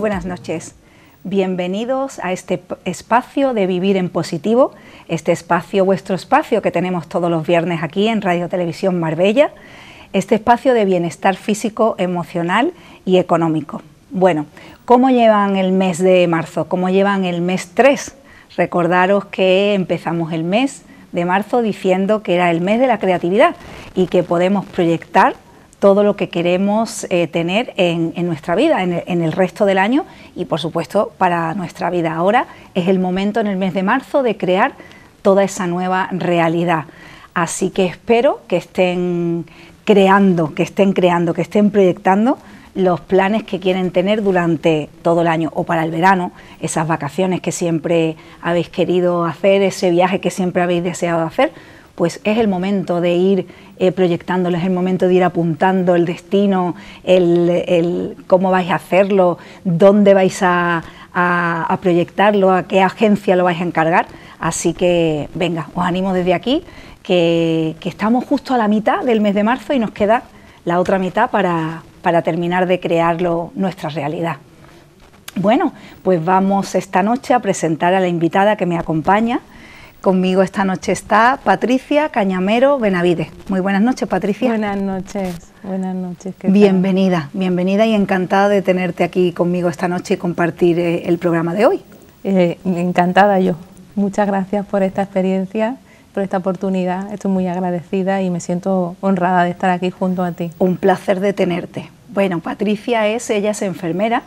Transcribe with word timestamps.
buenas 0.00 0.24
noches. 0.24 0.74
Bienvenidos 1.24 2.20
a 2.20 2.32
este 2.32 2.62
espacio 2.86 3.52
de 3.52 3.66
Vivir 3.66 3.98
en 3.98 4.08
Positivo, 4.08 4.72
este 5.08 5.30
espacio, 5.30 5.84
vuestro 5.84 6.14
espacio 6.14 6.62
que 6.62 6.70
tenemos 6.70 7.06
todos 7.06 7.30
los 7.30 7.46
viernes 7.46 7.82
aquí 7.82 8.08
en 8.08 8.22
Radio 8.22 8.48
Televisión 8.48 8.98
Marbella, 8.98 9.52
este 10.14 10.36
espacio 10.36 10.72
de 10.72 10.86
bienestar 10.86 11.36
físico, 11.36 11.96
emocional 11.98 12.72
y 13.04 13.18
económico. 13.18 13.82
Bueno, 14.10 14.46
¿cómo 14.86 15.10
llevan 15.10 15.56
el 15.56 15.70
mes 15.70 15.98
de 15.98 16.26
marzo? 16.26 16.66
¿Cómo 16.66 16.88
llevan 16.88 17.26
el 17.26 17.42
mes 17.42 17.72
3? 17.74 18.16
Recordaros 18.56 19.26
que 19.26 19.74
empezamos 19.74 20.32
el 20.32 20.44
mes 20.44 20.82
de 21.12 21.26
marzo 21.26 21.60
diciendo 21.60 22.22
que 22.22 22.36
era 22.36 22.50
el 22.50 22.62
mes 22.62 22.80
de 22.80 22.86
la 22.86 22.98
creatividad 22.98 23.54
y 23.94 24.06
que 24.06 24.22
podemos 24.22 24.64
proyectar 24.64 25.34
todo 25.80 26.04
lo 26.04 26.14
que 26.14 26.28
queremos 26.28 27.06
eh, 27.10 27.26
tener 27.26 27.72
en, 27.76 28.12
nuestra 28.26 28.54
vida, 28.54 28.82
en 28.82 29.22
el, 29.22 29.32
resto 29.32 29.64
del 29.64 29.78
año 29.78 30.04
y 30.36 30.44
por 30.44 30.60
supuesto 30.60 31.10
para 31.18 31.54
nuestra 31.54 31.90
vida. 31.90 32.14
Ahora 32.14 32.46
es 32.74 32.86
el 32.86 32.98
momento 32.98 33.40
en 33.40 33.46
el 33.46 33.56
mes 33.56 33.74
de 33.74 33.82
marzo 33.82 34.22
de 34.22 34.36
crear 34.36 34.74
toda 35.22 35.42
esa 35.42 35.66
nueva 35.66 36.08
realidad. 36.12 36.84
Así 37.32 37.70
que 37.70 37.86
espero 37.86 38.42
que 38.46 38.58
estén 38.58 39.46
creando, 39.84 40.54
que 40.54 40.62
estén 40.62 40.92
creando, 40.92 41.32
que 41.32 41.42
estén 41.42 41.70
proyectando 41.70 42.38
los 42.74 43.00
planes 43.00 43.42
que 43.42 43.58
quieren 43.58 43.90
tener 43.90 44.22
durante 44.22 44.88
todo 45.02 45.22
el 45.22 45.28
año 45.28 45.50
o 45.54 45.64
para 45.64 45.82
el 45.82 45.90
verano, 45.90 46.32
esas 46.60 46.86
vacaciones 46.86 47.40
que 47.40 47.52
siempre 47.52 48.16
habéis 48.42 48.68
querido 48.68 49.24
hacer, 49.24 49.62
ese 49.62 49.90
viaje 49.90 50.20
que 50.20 50.30
siempre 50.30 50.62
habéis 50.62 50.84
deseado 50.84 51.26
hacer, 51.26 51.52
pues 51.94 52.20
es 52.24 52.38
el 52.38 52.48
momento 52.48 53.00
de 53.00 53.14
ir 53.14 53.46
eh, 53.78 53.92
proyectándolo, 53.92 54.56
es 54.56 54.64
el 54.64 54.70
momento 54.70 55.08
de 55.08 55.14
ir 55.14 55.24
apuntando 55.24 55.94
el 55.94 56.04
destino, 56.04 56.74
el, 57.04 58.16
cómo 58.26 58.50
vais 58.50 58.70
a 58.70 58.76
hacerlo, 58.76 59.38
dónde 59.64 60.14
vais 60.14 60.38
a, 60.42 60.82
proyectarlo, 61.80 62.52
a 62.52 62.64
qué 62.64 62.82
agencia 62.82 63.36
lo 63.36 63.44
vais 63.44 63.60
a 63.60 63.64
encargar. 63.64 64.06
Así 64.38 64.72
que 64.72 65.28
venga, 65.34 65.68
os 65.74 65.84
animo 65.84 66.12
desde 66.12 66.34
aquí, 66.34 66.64
que, 67.02 67.76
que 67.80 67.88
estamos 67.88 68.24
justo 68.24 68.54
a 68.54 68.58
la 68.58 68.68
mitad 68.68 69.04
del 69.04 69.20
mes 69.20 69.34
de 69.34 69.44
marzo 69.44 69.74
y 69.74 69.78
nos 69.78 69.90
queda 69.90 70.22
la 70.64 70.80
otra 70.80 70.98
mitad 70.98 71.30
para, 71.30 71.82
para 72.02 72.22
terminar 72.22 72.66
de 72.66 72.80
crearlo 72.80 73.52
nuestra 73.54 73.88
realidad. 73.88 74.36
Bueno, 75.36 75.72
pues 76.02 76.24
vamos 76.24 76.74
esta 76.74 77.02
noche 77.02 77.34
a 77.34 77.38
presentar 77.38 77.94
a 77.94 78.00
la 78.00 78.08
invitada 78.08 78.56
que 78.56 78.66
me 78.66 78.78
acompaña. 78.78 79.40
Conmigo 80.00 80.42
esta 80.42 80.64
noche 80.64 80.92
está 80.92 81.38
Patricia 81.44 82.08
Cañamero 82.08 82.78
Benavides. 82.78 83.28
Muy 83.48 83.60
buenas 83.60 83.82
noches, 83.82 84.08
Patricia. 84.08 84.48
Buenas 84.48 84.80
noches, 84.80 85.52
buenas 85.62 85.94
noches. 85.94 86.34
bienvenida, 86.42 87.28
bienvenida 87.34 87.84
y 87.84 87.94
encantada 87.94 88.48
de 88.48 88.62
tenerte 88.62 89.04
aquí 89.04 89.32
conmigo 89.32 89.68
esta 89.68 89.88
noche 89.88 90.14
y 90.14 90.16
compartir 90.16 90.78
eh, 90.78 91.02
el 91.06 91.18
programa 91.18 91.52
de 91.52 91.66
hoy. 91.66 91.82
Eh, 92.24 92.58
encantada 92.64 93.40
yo. 93.40 93.56
Muchas 93.94 94.26
gracias 94.26 94.64
por 94.64 94.82
esta 94.82 95.02
experiencia 95.02 95.76
por 96.14 96.22
esta 96.22 96.38
oportunidad. 96.38 97.12
Estoy 97.12 97.30
muy 97.30 97.46
agradecida 97.46 98.22
y 98.22 98.30
me 98.30 98.40
siento 98.40 98.96
honrada 99.00 99.44
de 99.44 99.50
estar 99.50 99.70
aquí 99.70 99.90
junto 99.90 100.24
a 100.24 100.32
ti. 100.32 100.50
Un 100.58 100.76
placer 100.76 101.20
de 101.20 101.32
tenerte. 101.32 101.90
Bueno, 102.08 102.40
Patricia 102.40 103.06
es, 103.06 103.30
ella 103.30 103.50
es 103.50 103.62
enfermera 103.62 104.22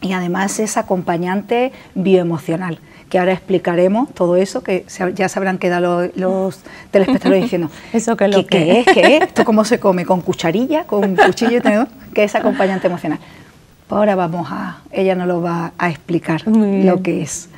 y 0.00 0.12
además 0.12 0.60
es 0.60 0.76
acompañante 0.76 1.72
bioemocional, 1.94 2.78
que 3.08 3.18
ahora 3.18 3.32
explicaremos 3.32 4.12
todo 4.14 4.36
eso, 4.36 4.62
que 4.62 4.84
ya 5.14 5.28
se 5.28 5.38
habrán 5.38 5.58
quedado 5.58 6.08
los, 6.14 6.60
telespectadores 6.90 7.44
diciendo, 7.44 7.70
¿Eso 7.92 8.16
que 8.16 8.28
lo 8.28 8.46
¿qué, 8.46 8.80
es? 8.80 8.86
¿Qué 8.86 9.16
es? 9.16 9.22
¿Esto 9.28 9.44
cómo 9.44 9.64
se 9.64 9.80
come? 9.80 10.04
¿Con 10.04 10.20
cucharilla? 10.20 10.84
¿Con 10.84 11.16
cuchillo 11.16 11.58
y 11.58 11.60
tenedor? 11.60 11.88
¿Qué 12.14 12.24
es 12.24 12.34
acompañante 12.34 12.86
emocional? 12.86 13.18
Pues 13.86 13.98
ahora 13.98 14.14
vamos 14.14 14.48
a, 14.50 14.82
ella 14.92 15.14
nos 15.14 15.26
lo 15.26 15.40
va 15.40 15.72
a 15.78 15.90
explicar 15.90 16.46
lo 16.46 17.02
que 17.02 17.22
es. 17.22 17.48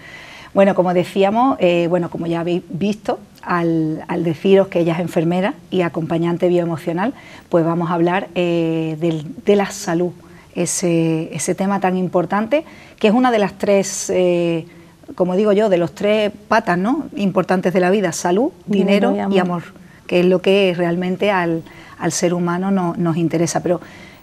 Bueno, 0.55 0.75
como 0.75 0.95
decíamos, 0.95 1.57
eh, 1.61 1.87
bueno, 1.89 2.11
como 2.11 2.27
ya 2.27 2.41
habéis 2.41 2.63
visto, 2.69 3.21
al, 3.43 4.05
deciros 4.19 4.69
que 4.69 4.81
ella 4.81 4.95
es 4.95 5.01
enfermera 5.01 5.55
y 5.71 5.83
acompañante 5.83 6.49
bioemocional, 6.49 7.15
pues 7.49 7.65
vamos 7.65 7.91
a 7.91 7.95
hablar 7.95 8.29
eh, 8.35 8.97
de 9.45 9.57
la 9.57 9.67
salud, 9.71 10.13
ese, 10.55 11.55
tema 11.57 11.81
tan 11.81 11.97
importante, 11.97 12.65
que 12.99 13.09
es 13.09 13.15
una 13.15 13.31
de 13.31 13.39
las 13.39 13.55
tres, 13.55 14.11
eh, 14.11 14.67
como 15.15 15.37
digo 15.37 15.53
yo, 15.53 15.69
de 15.69 15.79
los 15.79 15.95
tres 15.95 16.33
patas 16.49 16.79
¿no? 16.79 17.09
importantes 17.17 17.73
de 17.73 17.81
la 17.81 17.91
vida, 17.91 18.13
salud, 18.13 18.51
dinero, 18.67 19.15
y, 19.15 19.39
amor. 19.39 19.63
que 20.07 20.21
es 20.21 20.27
lo 20.27 20.41
que 20.43 20.75
realmente 20.77 21.31
al, 21.31 21.63
ser 22.11 22.35
humano 22.35 22.71
nos 22.97 23.17
interesa. 23.17 23.63
Pero 23.63 23.81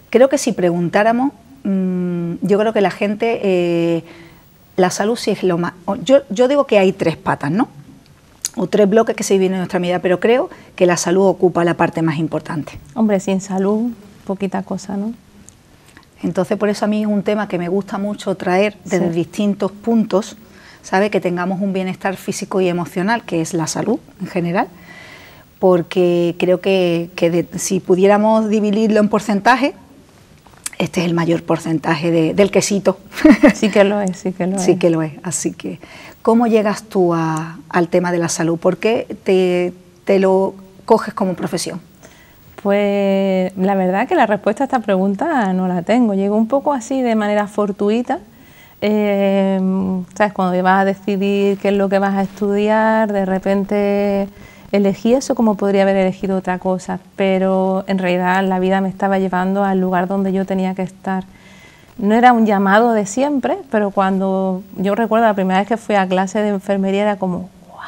creo 0.09 0.29
que 0.29 0.37
si 0.37 0.51
preguntáramos, 0.51 1.31
mm, 1.63 2.35
yo 2.41 2.57
creo 2.59 2.73
que 2.73 2.81
la 2.81 2.91
gente, 2.91 3.39
eh, 3.43 4.03
la 4.75 4.89
salud 4.89 5.15
sí 5.15 5.31
es 5.31 5.43
lo 5.43 5.57
más... 5.57 5.73
Yo, 6.03 6.19
yo 6.29 6.47
digo 6.47 6.65
que 6.65 6.79
hay 6.79 6.91
tres 6.91 7.17
patas, 7.17 7.51
¿no? 7.51 7.67
o 8.57 8.67
tres 8.67 8.89
bloques 8.89 9.15
que 9.15 9.23
se 9.23 9.35
viven 9.35 9.53
en 9.53 9.59
nuestra 9.59 9.79
vida, 9.79 9.99
pero 9.99 10.19
creo 10.19 10.49
que 10.75 10.85
la 10.85 10.97
salud 10.97 11.27
ocupa 11.27 11.63
la 11.63 11.75
parte 11.75 12.01
más 12.01 12.17
importante. 12.17 12.79
Hombre, 12.95 13.19
sin 13.19 13.39
salud, 13.39 13.91
poquita 14.25 14.63
cosa, 14.63 14.97
¿no? 14.97 15.13
Entonces, 16.23 16.57
por 16.57 16.67
eso 16.69 16.85
a 16.85 16.87
mí 16.87 17.01
es 17.01 17.07
un 17.07 17.21
tema 17.21 17.47
que 17.47 17.59
me 17.59 17.69
gusta 17.69 17.99
mucho 17.99 18.35
traer 18.35 18.75
desde 18.83 19.11
distintos 19.11 19.71
puntos, 19.71 20.35
¿sabe? 20.87 21.09
Que 21.09 21.19
tengamos 21.19 21.59
un 21.59 21.73
bienestar 21.73 22.15
físico 22.15 22.61
y 22.61 22.69
emocional, 22.69 23.25
que 23.25 23.41
es 23.41 23.53
la 23.53 23.67
salud 23.67 23.99
en 24.21 24.27
general, 24.27 24.69
porque 25.59 26.35
creo 26.39 26.61
que, 26.61 27.09
si 27.57 27.81
pudiéramos 27.81 28.47
dividirlo 28.47 29.01
en 29.01 29.09
porcentaje, 29.09 29.73
este 30.77 31.01
es 31.01 31.07
el 31.07 31.13
mayor 31.13 31.43
porcentaje 31.43 32.33
del 32.33 32.51
quesito. 32.51 32.99
Sí 33.53 33.69
que 33.69 33.83
lo 33.83 33.99
es, 33.99 34.15
sí 34.15 34.31
que 34.31 34.47
lo 34.47 34.55
es. 34.55 34.61
Sí 34.61 34.77
que 34.77 34.89
lo 34.89 35.01
es. 35.01 35.11
Así 35.23 35.51
que, 35.51 35.81
¿cómo 36.21 36.47
llegas 36.47 36.83
tú 36.83 37.13
al 37.13 37.89
tema 37.89 38.13
de 38.13 38.19
la 38.19 38.29
salud? 38.29 38.57
¿Por 38.57 38.77
qué 38.77 39.73
te, 40.05 40.19
lo 40.19 40.55
coges 40.85 41.13
como 41.13 41.33
profesión? 41.33 41.81
Pues 42.63 43.51
la 43.57 43.75
verdad 43.75 44.07
que 44.07 44.15
la 44.15 44.25
respuesta 44.25 44.63
a 44.63 44.65
esta 44.65 44.79
pregunta 44.79 45.51
no 45.51 45.67
la 45.67 45.81
tengo. 45.81 46.13
Llegó 46.13 46.37
un 46.37 46.47
poco 46.47 46.71
así 46.71 47.01
de 47.01 47.15
manera 47.15 47.47
fortuita. 47.47 48.19
Eh, 48.81 49.59
¿Sabes? 50.15 50.33
Cuando 50.33 50.61
vas 50.61 50.81
a 50.81 50.85
decidir 50.85 51.57
qué 51.57 51.69
es 51.69 51.73
lo 51.73 51.89
que 51.89 51.99
vas 51.99 52.15
a 52.15 52.21
estudiar, 52.21 53.11
de 53.11 53.25
repente 53.25 54.27
elegí 54.71 55.13
eso 55.13 55.33
como 55.33 55.55
podría 55.55 55.83
haber 55.83 55.95
elegido 55.95 56.37
otra 56.37 56.59
cosa, 56.59 56.99
pero 57.15 57.83
en 57.87 57.97
realidad 57.97 58.43
la 58.43 58.59
vida 58.59 58.81
me 58.81 58.89
estaba 58.89 59.17
llevando 59.17 59.63
al 59.63 59.79
lugar 59.79 60.07
donde 60.07 60.33
yo 60.33 60.45
tenía 60.45 60.75
que 60.75 60.83
estar. 60.83 61.23
No 61.97 62.13
era 62.13 62.33
un 62.33 62.45
llamado 62.45 62.93
de 62.93 63.07
siempre, 63.07 63.57
pero 63.71 63.89
cuando 63.89 64.61
yo 64.75 64.93
recuerdo 64.93 65.25
la 65.25 65.33
primera 65.33 65.59
vez 65.59 65.67
que 65.67 65.77
fui 65.77 65.95
a 65.95 66.07
clase 66.07 66.39
de 66.41 66.49
enfermería 66.49 67.01
era 67.01 67.15
como, 67.15 67.49
wow, 67.69 67.79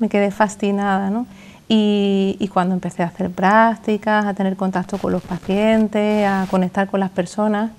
me 0.00 0.08
quedé 0.08 0.32
fascinada, 0.32 1.10
¿no? 1.10 1.26
Y, 1.68 2.36
y 2.40 2.48
cuando 2.48 2.74
empecé 2.74 3.04
a 3.04 3.06
hacer 3.06 3.30
prácticas, 3.30 4.26
a 4.26 4.34
tener 4.34 4.56
contacto 4.56 4.98
con 4.98 5.12
los 5.12 5.22
pacientes, 5.22 6.26
a 6.26 6.46
conectar 6.50 6.88
con 6.88 6.98
las 6.98 7.10
personas, 7.10 7.70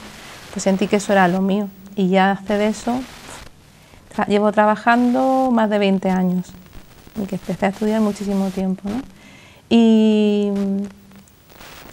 pues 0.53 0.64
sentí 0.64 0.88
que 0.88 0.97
eso 0.97 1.12
era 1.12 1.28
lo 1.28 1.41
mío. 1.41 1.68
Y 1.96 2.09
ya 2.09 2.31
hace 2.31 2.58
de 2.58 2.68
eso, 2.68 3.00
llevo 4.28 4.52
trabajando 4.52 5.50
más 5.52 5.69
de 5.69 5.80
20 5.80 6.09
años 6.09 6.53
que 7.28 7.36
empecé 7.36 7.66
a 7.68 7.69
estudiar 7.69 8.02
muchísimo 8.02 8.50
tiempo. 8.50 8.90
¿no? 8.90 9.02
Y, 9.69 10.52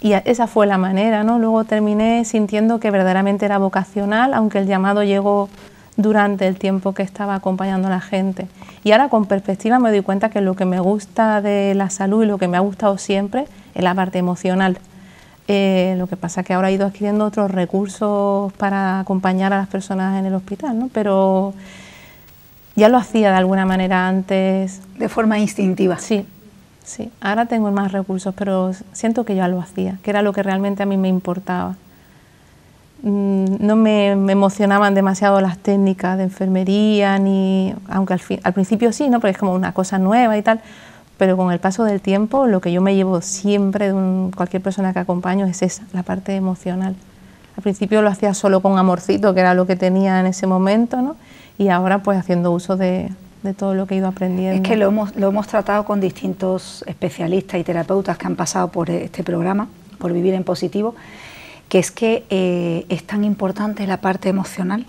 y 0.01 0.13
esa 0.13 0.47
fue 0.47 0.65
la 0.65 0.77
manera, 0.77 1.23
¿no? 1.23 1.39
Luego 1.39 1.63
terminé 1.63 2.25
sintiendo 2.25 2.79
que 2.79 2.91
verdaderamente 2.91 3.45
era 3.45 3.57
vocacional, 3.57 4.33
aunque 4.33 4.59
el 4.59 4.67
llamado 4.67 5.03
llegó 5.03 5.49
durante 5.97 6.47
el 6.47 6.57
tiempo 6.57 6.93
que 6.93 7.03
estaba 7.03 7.35
acompañando 7.35 7.87
a 7.87 7.91
la 7.91 8.01
gente. 8.01 8.47
Y 8.83 8.91
ahora 8.91 9.09
con 9.09 9.25
perspectiva 9.25 9.77
me 9.77 9.91
doy 9.91 10.01
cuenta 10.01 10.29
que 10.29 10.41
lo 10.41 10.55
que 10.55 10.65
me 10.65 10.79
gusta 10.79 11.41
de 11.41 11.75
la 11.75 11.89
salud 11.89 12.23
y 12.23 12.25
lo 12.25 12.37
que 12.37 12.47
me 12.47 12.57
ha 12.57 12.61
gustado 12.61 12.97
siempre 12.97 13.45
es 13.75 13.83
la 13.83 13.93
parte 13.93 14.17
emocional. 14.17 14.79
Eh, 15.53 15.95
lo 15.97 16.07
que 16.07 16.15
pasa 16.15 16.41
es 16.41 16.47
que 16.47 16.53
ahora 16.53 16.69
he 16.69 16.73
ido 16.73 16.85
adquiriendo 16.85 17.25
otros 17.25 17.51
recursos 17.51 18.53
para 18.53 19.01
acompañar 19.01 19.51
a 19.51 19.57
las 19.57 19.67
personas 19.67 20.17
en 20.17 20.25
el 20.25 20.33
hospital, 20.33 20.79
¿no? 20.79 20.89
pero 20.93 21.53
ya 22.77 22.87
lo 22.87 22.97
hacía 22.97 23.31
de 23.31 23.35
alguna 23.35 23.65
manera 23.65 24.07
antes. 24.07 24.79
De 24.97 25.09
forma 25.09 25.39
instintiva. 25.39 25.97
Sí, 25.97 26.25
sí. 26.85 27.11
Ahora 27.19 27.47
tengo 27.47 27.69
más 27.69 27.91
recursos, 27.91 28.33
pero 28.33 28.71
siento 28.93 29.25
que 29.25 29.35
ya 29.35 29.49
lo 29.49 29.59
hacía, 29.59 29.97
que 30.03 30.11
era 30.11 30.21
lo 30.21 30.31
que 30.31 30.41
realmente 30.41 30.83
a 30.83 30.85
mí 30.85 30.95
me 30.95 31.09
importaba. 31.09 31.75
Mm, 33.03 33.57
no 33.59 33.75
me, 33.75 34.11
emocionaban 34.11 34.93
demasiado 34.93 35.41
las 35.41 35.57
técnicas 35.57 36.17
de 36.17 36.23
enfermería, 36.23 37.19
ni, 37.19 37.75
aunque 37.89 38.13
al, 38.13 38.21
al 38.41 38.53
principio 38.53 38.93
sí, 38.93 39.09
¿no? 39.09 39.19
porque 39.19 39.31
es 39.31 39.37
como 39.37 39.53
una 39.53 39.73
cosa 39.73 39.97
nueva 39.97 40.37
y 40.37 40.43
tal, 40.43 40.61
pero 41.21 41.37
con 41.37 41.51
el 41.51 41.59
paso 41.59 41.83
del 41.83 42.01
tiempo 42.01 42.47
lo 42.47 42.61
que 42.61 42.71
yo 42.71 42.81
me 42.81 42.95
llevo 42.95 43.21
siempre 43.21 43.93
de 43.93 44.31
cualquier 44.35 44.63
persona 44.63 44.91
que 44.91 44.97
acompaño 44.97 45.45
es 45.45 45.61
esa, 45.61 45.83
la 45.93 46.01
parte 46.01 46.35
emocional. 46.35 46.95
Al 47.55 47.61
principio 47.61 48.01
lo 48.01 48.09
hacía 48.09 48.33
solo 48.33 48.59
con 48.61 48.79
amorcito, 48.79 49.31
que 49.35 49.41
era 49.41 49.53
lo 49.53 49.67
que 49.67 49.75
tenía 49.75 50.19
en 50.19 50.25
ese 50.25 50.47
momento, 50.47 50.99
¿no? 50.99 51.15
y 51.59 51.69
ahora 51.69 51.99
pues 51.99 52.17
haciendo 52.17 52.51
uso 52.51 52.75
de, 52.75 53.11
todo 53.55 53.75
lo 53.75 53.85
que 53.85 53.93
he 53.93 53.97
ido 53.99 54.07
aprendiendo. 54.07 54.63
Es 54.63 54.67
que 54.67 54.75
lo 54.75 54.87
hemos, 54.87 55.15
lo 55.15 55.27
hemos 55.27 55.45
tratado 55.45 55.85
con 55.85 56.01
distintos 56.01 56.83
especialistas 56.87 57.59
y 57.59 57.63
terapeutas 57.63 58.17
que 58.17 58.25
han 58.25 58.35
pasado 58.35 58.69
por 58.69 58.89
este 58.89 59.23
programa, 59.23 59.67
por 59.99 60.13
Vivir 60.13 60.33
en 60.33 60.43
Positivo, 60.43 60.95
que 61.69 61.77
es 61.77 61.91
que 61.91 62.25
eh, 62.31 62.87
es 62.89 63.05
tan 63.05 63.23
importante 63.23 63.85
la 63.85 63.97
parte 63.97 64.29
emocional 64.29 64.87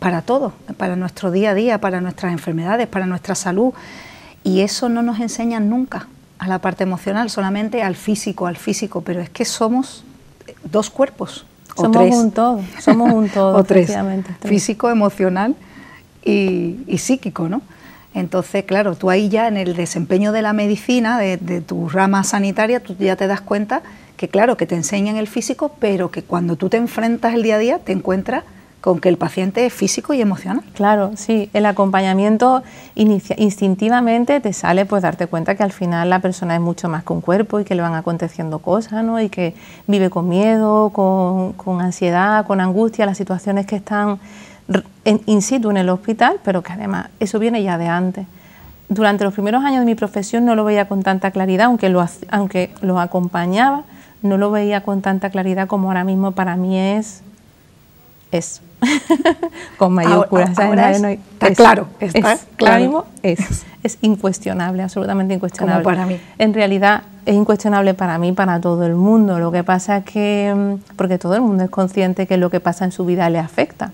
para 0.00 0.22
todo, 0.22 0.54
para 0.76 0.96
nuestro 0.96 1.30
día 1.30 1.50
a 1.50 1.54
día, 1.54 1.78
para 1.78 2.00
nuestras 2.00 2.32
enfermedades, 2.32 2.88
para 2.88 3.06
nuestra 3.06 3.36
salud. 3.36 3.72
Y 4.44 4.60
eso 4.60 4.88
no 4.88 5.02
nos 5.02 5.20
enseñan 5.20 5.68
nunca 5.68 6.08
a 6.38 6.48
la 6.48 6.58
parte 6.58 6.82
emocional, 6.82 7.30
solamente 7.30 7.82
al 7.82 7.94
físico, 7.94 8.46
al 8.46 8.56
físico, 8.56 9.02
pero 9.02 9.20
es 9.20 9.30
que 9.30 9.44
somos 9.44 10.04
dos 10.64 10.90
cuerpos. 10.90 11.46
O 11.76 11.84
somos 11.84 12.14
un 12.14 12.32
todo, 12.32 12.60
somos 12.80 13.12
un 13.12 13.28
todo, 13.32 13.56
o 13.56 13.64
tres, 13.64 13.92
físico, 14.44 14.90
emocional 14.90 15.54
y, 16.24 16.98
psíquico, 16.98 17.48
¿no? 17.48 17.62
Entonces, 18.12 18.64
claro, 18.64 18.94
tú 18.94 19.08
ahí 19.08 19.30
ya 19.30 19.48
en 19.48 19.56
el 19.56 19.74
desempeño 19.74 20.32
de 20.32 20.42
la 20.42 20.52
medicina, 20.52 21.18
de, 21.18 21.38
de, 21.38 21.62
tu 21.62 21.88
rama 21.88 22.24
sanitaria, 22.24 22.80
tú 22.80 22.94
ya 22.98 23.16
te 23.16 23.26
das 23.26 23.40
cuenta 23.40 23.82
que, 24.18 24.28
claro, 24.28 24.58
que 24.58 24.66
te 24.66 24.74
enseñan 24.74 25.16
el 25.16 25.28
físico, 25.28 25.74
pero 25.78 26.10
que 26.10 26.22
cuando 26.22 26.56
tú 26.56 26.68
te 26.68 26.76
enfrentas 26.76 27.34
el 27.34 27.42
día 27.42 27.54
a 27.54 27.58
día, 27.58 27.78
te 27.78 27.92
encuentras 27.92 28.44
con 28.82 28.98
que 28.98 29.08
el 29.08 29.16
paciente 29.16 29.64
es 29.64 29.72
físico 29.72 30.12
y 30.12 30.20
emocional. 30.20 30.64
Claro, 30.74 31.12
sí, 31.14 31.48
el 31.54 31.66
acompañamiento 31.66 32.64
instintivamente 32.96 34.40
te 34.40 34.52
sale 34.52 34.84
pues 34.86 35.04
darte 35.04 35.28
cuenta 35.28 35.54
que 35.54 35.62
al 35.62 35.70
final 35.70 36.10
la 36.10 36.18
persona 36.18 36.56
es 36.56 36.60
mucho 36.60 36.88
más 36.88 37.04
que 37.04 37.12
un 37.12 37.20
cuerpo 37.20 37.60
y 37.60 37.64
que 37.64 37.76
le 37.76 37.82
van 37.82 37.94
aconteciendo 37.94 38.58
cosas, 38.58 39.04
¿no? 39.04 39.20
Y 39.20 39.28
que 39.28 39.54
vive 39.86 40.10
con 40.10 40.28
miedo, 40.28 40.90
con, 40.90 41.80
ansiedad, 41.80 42.44
con 42.44 42.60
angustia, 42.60 43.06
las 43.06 43.16
situaciones 43.16 43.66
que 43.66 43.76
están 43.76 44.18
in 45.04 45.42
situ 45.42 45.70
en 45.70 45.76
el 45.76 45.88
hospital, 45.88 46.40
pero 46.42 46.62
que 46.62 46.72
además 46.72 47.06
eso 47.20 47.38
viene 47.38 47.62
ya 47.62 47.78
de 47.78 47.86
antes. 47.86 48.26
Durante 48.88 49.22
los 49.22 49.32
primeros 49.32 49.64
años 49.64 49.78
de 49.78 49.86
mi 49.86 49.94
profesión 49.94 50.44
no 50.44 50.56
lo 50.56 50.64
veía 50.64 50.88
con 50.88 51.04
tanta 51.04 51.30
claridad, 51.30 51.66
aunque 51.66 51.88
lo, 51.88 52.04
aunque 52.30 52.74
lo 52.80 52.98
acompañaba, 52.98 53.84
no 54.22 54.38
lo 54.38 54.50
veía 54.50 54.80
con 54.80 55.02
tanta 55.02 55.30
claridad 55.30 55.68
como 55.68 55.86
ahora 55.86 56.02
mismo 56.02 56.32
para 56.32 56.56
mí 56.56 56.76
es 56.76 57.22
es 58.32 58.62
con 59.78 59.94
mayúsculas. 59.94 60.50
está 60.50 61.54
claro, 61.54 61.88
está 62.00 62.32
es, 62.32 62.46
claro. 62.56 63.06
es, 63.22 63.64
es 63.82 63.98
incuestionable, 64.02 64.82
absolutamente 64.82 65.34
incuestionable. 65.34 65.84
para 65.84 66.06
mí. 66.06 66.18
En 66.38 66.54
realidad 66.54 67.02
es 67.26 67.34
incuestionable 67.34 67.94
para 67.94 68.18
mí, 68.18 68.32
para 68.32 68.60
todo 68.60 68.84
el 68.84 68.94
mundo. 68.94 69.38
Lo 69.38 69.52
que 69.52 69.64
pasa 69.64 69.98
es 69.98 70.04
que, 70.04 70.52
mm, 70.54 70.94
porque 70.96 71.18
todo 71.18 71.34
el 71.34 71.42
mundo 71.42 71.64
es 71.64 71.70
consciente 71.70 72.26
que 72.26 72.36
lo 72.36 72.50
que 72.50 72.60
pasa 72.60 72.84
en 72.84 72.92
su 72.92 73.04
vida 73.04 73.28
le 73.30 73.38
afecta. 73.38 73.92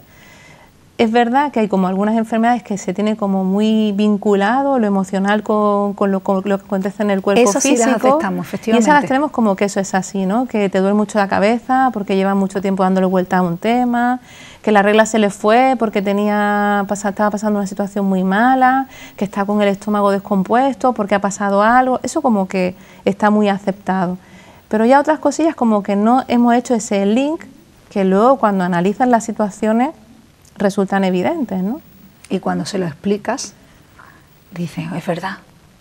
Es 0.99 1.13
verdad 1.13 1.53
que 1.53 1.61
hay 1.61 1.69
como 1.69 1.87
algunas 1.87 2.17
enfermedades 2.17 2.65
que 2.65 2.77
se 2.77 2.93
tiene 2.93 3.17
como 3.17 3.45
muy 3.45 3.93
vinculado 3.93 4.81
lo 4.81 4.87
emocional 4.87 5.45
con, 5.45 5.95
lo, 5.97 6.23
que 6.25 6.53
acontece 6.53 7.05
en 7.05 7.11
el 7.11 7.23
cuerpo 7.23 7.49
eso 7.49 7.61
físico. 7.61 7.85
Sí 7.85 7.91
las 7.91 7.97
afectamos, 7.97 8.47
efectivamente. 8.47 8.85
Y 8.85 8.91
esas 8.91 9.01
las 9.01 9.09
tenemos 9.09 9.31
como 9.31 9.55
que 9.55 9.67
eso 9.67 9.79
es 9.79 9.95
así, 9.95 10.27
¿no? 10.27 10.47
Que 10.47 10.69
te 10.69 10.81
duele 10.81 10.95
mucho 10.95 11.19
la 11.19 11.29
cabeza 11.29 11.91
porque 11.93 12.17
llevas 12.17 12.35
mucho 12.35 12.61
tiempo 12.61 12.83
dándole 12.83 13.07
vuelta 13.07 13.39
a 13.39 13.43
un 13.43 13.59
tema, 13.59 14.19
que 14.63 14.73
la 14.73 14.83
regla 14.83 15.07
se 15.07 15.19
le 15.19 15.31
fue 15.31 15.77
porque 15.79 16.03
tenía, 16.03 16.85
estaba 16.91 17.31
pasando 17.31 17.59
una 17.59 17.67
situación 17.67 18.07
muy 18.07 18.25
mala, 18.25 18.89
que 19.17 19.25
está 19.25 19.45
con 19.45 19.63
el 19.63 19.69
estómago 19.69 20.11
descompuesto 20.11 20.93
porque 20.93 21.15
ha 21.15 21.21
pasado 21.21 21.63
algo. 21.63 22.01
Eso 22.03 22.23
como 22.23 22.49
que 22.49 22.75
está 23.05 23.31
muy 23.31 23.49
aceptado. 23.49 24.19
Pero 24.69 24.85
ya 24.85 25.01
otras 25.01 25.19
cosillas 25.19 25.55
como 25.55 25.83
que 25.83 25.97
no 25.97 26.25
hemos 26.29 26.55
hecho 26.55 26.75
ese 26.75 27.07
link 27.07 27.45
que 27.91 28.05
luego 28.05 28.39
cuando 28.39 28.65
analizan 28.65 29.11
las 29.11 29.25
situaciones 29.25 29.91
resultan 30.57 31.05
evidentes, 31.05 31.63
¿no? 31.63 31.81
Y 32.29 32.41
cuando 32.41 32.67
se 32.67 32.79
lo 32.79 32.87
explicas, 32.87 33.55
dicen, 34.51 34.93
es 34.95 35.07
verdad. 35.07 35.39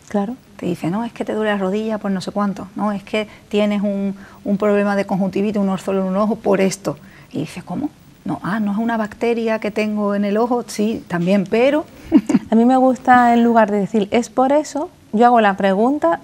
Claro. 0.07 0.38
Te 0.56 0.65
dice, 0.65 0.89
no, 0.89 1.03
es 1.03 1.12
que 1.12 1.25
te 1.25 1.33
duele 1.33 1.51
la 1.51 1.57
rodilla 1.57 1.97
por 1.97 2.12
no 2.12 2.21
sé 2.21 2.31
cuánto, 2.31 2.68
no, 2.75 2.91
es 2.91 3.03
que 3.03 3.27
tienes 3.50 3.81
un, 3.81 4.15
un 4.44 4.57
problema 4.57 4.95
de 4.95 5.06
conjuntivitis, 5.06 5.62
un 5.62 5.69
orzolo 5.69 6.01
en 6.01 6.07
un 6.07 6.15
ojo 6.15 6.38
por 6.38 6.62
esto. 6.62 6.97
Y 7.31 7.39
dice, 7.39 7.62
¿cómo? 7.62 7.89
No, 8.27 8.41
ah, 8.44 8.59
no 8.59 8.74
es 8.74 8.77
una 8.77 8.97
bacteria 8.97 9.59
que 9.59 9.71
tengo 9.71 10.13
en 10.13 10.25
el 10.25 10.38
ojo, 10.38 10.63
sí, 10.68 11.03
también, 11.07 11.45
pero... 11.50 11.85
a 12.51 12.56
mí 12.56 12.65
me 12.65 12.75
gusta, 12.75 13.33
en 13.33 13.44
lugar 13.44 13.71
de 13.71 13.79
decir, 13.79 14.09
es 14.12 14.29
por 14.29 14.51
eso, 14.51 14.89
yo 15.13 15.25
hago 15.25 15.39
la 15.39 15.56
pregunta 15.56 16.19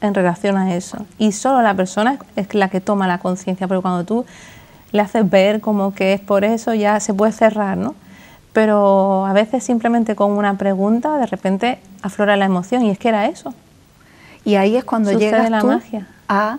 en 0.00 0.14
relación 0.14 0.56
a 0.56 0.74
eso. 0.74 1.04
Y 1.18 1.32
solo 1.32 1.60
la 1.62 1.74
persona 1.74 2.18
es 2.36 2.54
la 2.54 2.68
que 2.68 2.80
toma 2.80 3.08
la 3.08 3.18
conciencia, 3.18 3.66
pero 3.66 3.82
cuando 3.82 4.04
tú 4.04 4.24
le 4.92 5.02
haces 5.02 5.28
ver 5.28 5.60
como 5.60 5.94
que 5.94 6.12
es 6.12 6.20
por 6.20 6.44
eso, 6.44 6.74
ya 6.74 7.00
se 7.00 7.12
puede 7.12 7.32
cerrar, 7.32 7.76
¿no? 7.76 7.96
Pero 8.52 9.26
a 9.26 9.32
veces 9.32 9.64
simplemente 9.64 10.14
con 10.14 10.30
una 10.32 10.54
pregunta 10.54 11.18
de 11.18 11.26
repente 11.26 11.78
aflora 12.02 12.36
la 12.36 12.44
emoción 12.46 12.84
y 12.84 12.90
es 12.90 12.98
que 12.98 13.08
era 13.08 13.26
eso. 13.26 13.52
Y 14.44 14.54
ahí 14.54 14.76
es 14.76 14.84
cuando 14.84 15.12
llega 15.12 15.50
la 15.50 15.62
magia. 15.62 16.06
a 16.28 16.58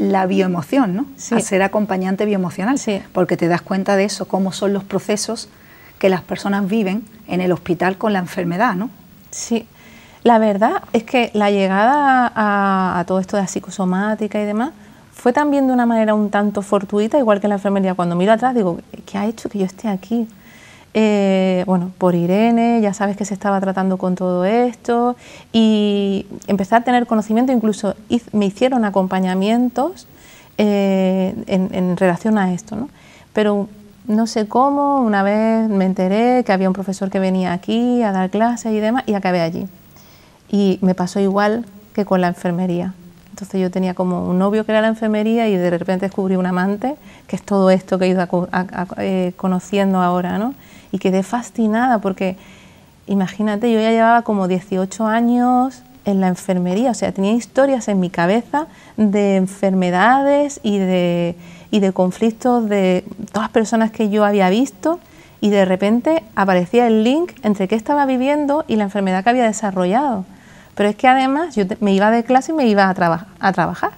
la 0.00 0.24
bioemoción, 0.24 0.96
¿no? 0.96 1.06
A 1.30 1.40
ser 1.40 1.62
acompañante 1.62 2.24
bioemocional, 2.24 2.78
sí. 2.78 3.02
porque 3.12 3.36
te 3.36 3.48
das 3.48 3.60
cuenta 3.60 3.96
de 3.96 4.04
eso, 4.04 4.26
cómo 4.26 4.50
son 4.50 4.72
los 4.72 4.82
procesos 4.82 5.50
que 5.98 6.08
las 6.08 6.22
personas 6.22 6.66
viven 6.66 7.04
en 7.28 7.42
el 7.42 7.52
hospital 7.52 7.98
con 7.98 8.14
la 8.14 8.18
enfermedad, 8.18 8.74
¿no? 8.74 8.88
Sí. 9.30 9.66
La 10.22 10.38
verdad 10.38 10.82
es 10.94 11.04
que 11.04 11.30
la 11.34 11.50
llegada 11.50 12.32
a, 12.34 12.98
a 12.98 13.04
todo 13.04 13.20
esto 13.20 13.36
de 13.36 13.42
la 13.42 13.48
psicosomática 13.48 14.40
y 14.40 14.46
demás 14.46 14.70
fue 15.12 15.34
también 15.34 15.66
de 15.66 15.74
una 15.74 15.84
manera 15.84 16.14
un 16.14 16.30
tanto 16.30 16.62
fortuita, 16.62 17.18
igual 17.18 17.40
que 17.40 17.46
en 17.46 17.50
la 17.50 17.56
enfermería. 17.56 17.94
Cuando 17.94 18.16
miro 18.16 18.32
atrás 18.32 18.54
digo, 18.54 18.80
¿qué 19.04 19.18
ha 19.18 19.26
hecho 19.26 19.50
que 19.50 19.58
yo 19.58 19.66
esté 19.66 19.88
aquí? 19.88 20.26
Eh, 20.92 21.62
bueno, 21.66 21.92
por 21.98 22.14
Irene, 22.14 22.80
ya 22.80 22.92
sabes 22.92 23.16
que 23.16 23.24
se 23.24 23.34
estaba 23.34 23.60
tratando 23.60 23.96
con 23.96 24.16
todo 24.16 24.44
esto 24.44 25.14
y 25.52 26.26
empecé 26.48 26.74
a 26.74 26.80
tener 26.80 27.06
conocimiento, 27.06 27.52
incluso 27.52 27.94
me 28.32 28.46
hicieron 28.46 28.84
acompañamientos 28.84 30.08
eh, 30.58 31.34
en, 31.46 31.96
relación 31.96 32.38
a 32.38 32.52
esto, 32.52 32.74
¿no? 32.74 32.88
Pero 33.32 33.68
no 34.08 34.26
sé 34.26 34.48
cómo, 34.48 35.00
una 35.02 35.22
vez 35.22 35.68
me 35.68 35.84
enteré 35.84 36.42
que 36.44 36.52
había 36.52 36.68
un 36.68 36.74
profesor 36.74 37.08
que 37.08 37.20
venía 37.20 37.52
aquí 37.52 38.02
a 38.02 38.10
dar 38.10 38.30
clases 38.30 38.72
y 38.72 38.80
demás 38.80 39.04
y 39.06 39.14
acabé 39.14 39.40
allí. 39.40 39.68
Y 40.50 40.80
me 40.82 40.96
pasó 40.96 41.20
igual 41.20 41.66
que 41.94 42.04
con 42.04 42.20
la 42.20 42.28
enfermería. 42.28 42.94
Entonces 43.30 43.60
yo 43.60 43.70
tenía 43.70 43.94
como 43.94 44.28
un 44.28 44.38
novio 44.38 44.66
que 44.66 44.72
era 44.72 44.80
la 44.80 44.88
enfermería 44.88 45.48
y 45.48 45.56
de 45.56 45.70
repente 45.70 46.06
descubrí 46.06 46.34
un 46.34 46.46
amante, 46.46 46.96
que 47.28 47.36
es 47.36 47.42
todo 47.42 47.70
esto 47.70 47.98
que 47.98 48.06
he 48.06 48.08
ido 48.08 48.26
eh, 48.98 49.32
conociendo 49.36 50.00
ahora, 50.00 50.36
¿no? 50.36 50.54
Y 50.92 50.98
quedé 50.98 51.22
fascinada 51.22 51.98
porque, 52.00 52.36
imagínate, 53.06 53.72
yo 53.72 53.80
ya 53.80 53.90
llevaba 53.90 54.22
como 54.22 54.48
18 54.48 55.06
años 55.06 55.82
en 56.04 56.20
la 56.20 56.28
enfermería, 56.28 56.90
o 56.90 56.94
sea, 56.94 57.12
tenía 57.12 57.32
historias 57.32 57.88
en 57.88 58.00
mi 58.00 58.10
cabeza 58.10 58.66
de 58.96 59.36
enfermedades 59.36 60.60
y 60.62 60.78
de, 60.78 61.36
y 61.70 61.80
de 61.80 61.92
conflictos 61.92 62.68
de 62.68 63.04
todas 63.32 63.48
las 63.48 63.50
personas 63.50 63.90
que 63.90 64.08
yo 64.08 64.24
había 64.24 64.48
visto 64.50 64.98
y 65.40 65.50
de 65.50 65.64
repente 65.64 66.22
aparecía 66.36 66.86
el 66.86 67.04
link 67.04 67.32
entre 67.42 67.68
qué 67.68 67.74
estaba 67.74 68.06
viviendo 68.06 68.64
y 68.68 68.76
la 68.76 68.84
enfermedad 68.84 69.24
que 69.24 69.30
había 69.30 69.44
desarrollado. 69.44 70.24
Pero 70.74 70.88
es 70.88 70.96
que 70.96 71.08
además 71.08 71.54
yo 71.56 71.64
me 71.80 71.92
iba 71.92 72.10
de 72.10 72.24
clase 72.24 72.52
y 72.52 72.54
me 72.54 72.66
iba 72.66 72.84
a, 72.84 73.26
a 73.40 73.52
trabajar. 73.52 73.92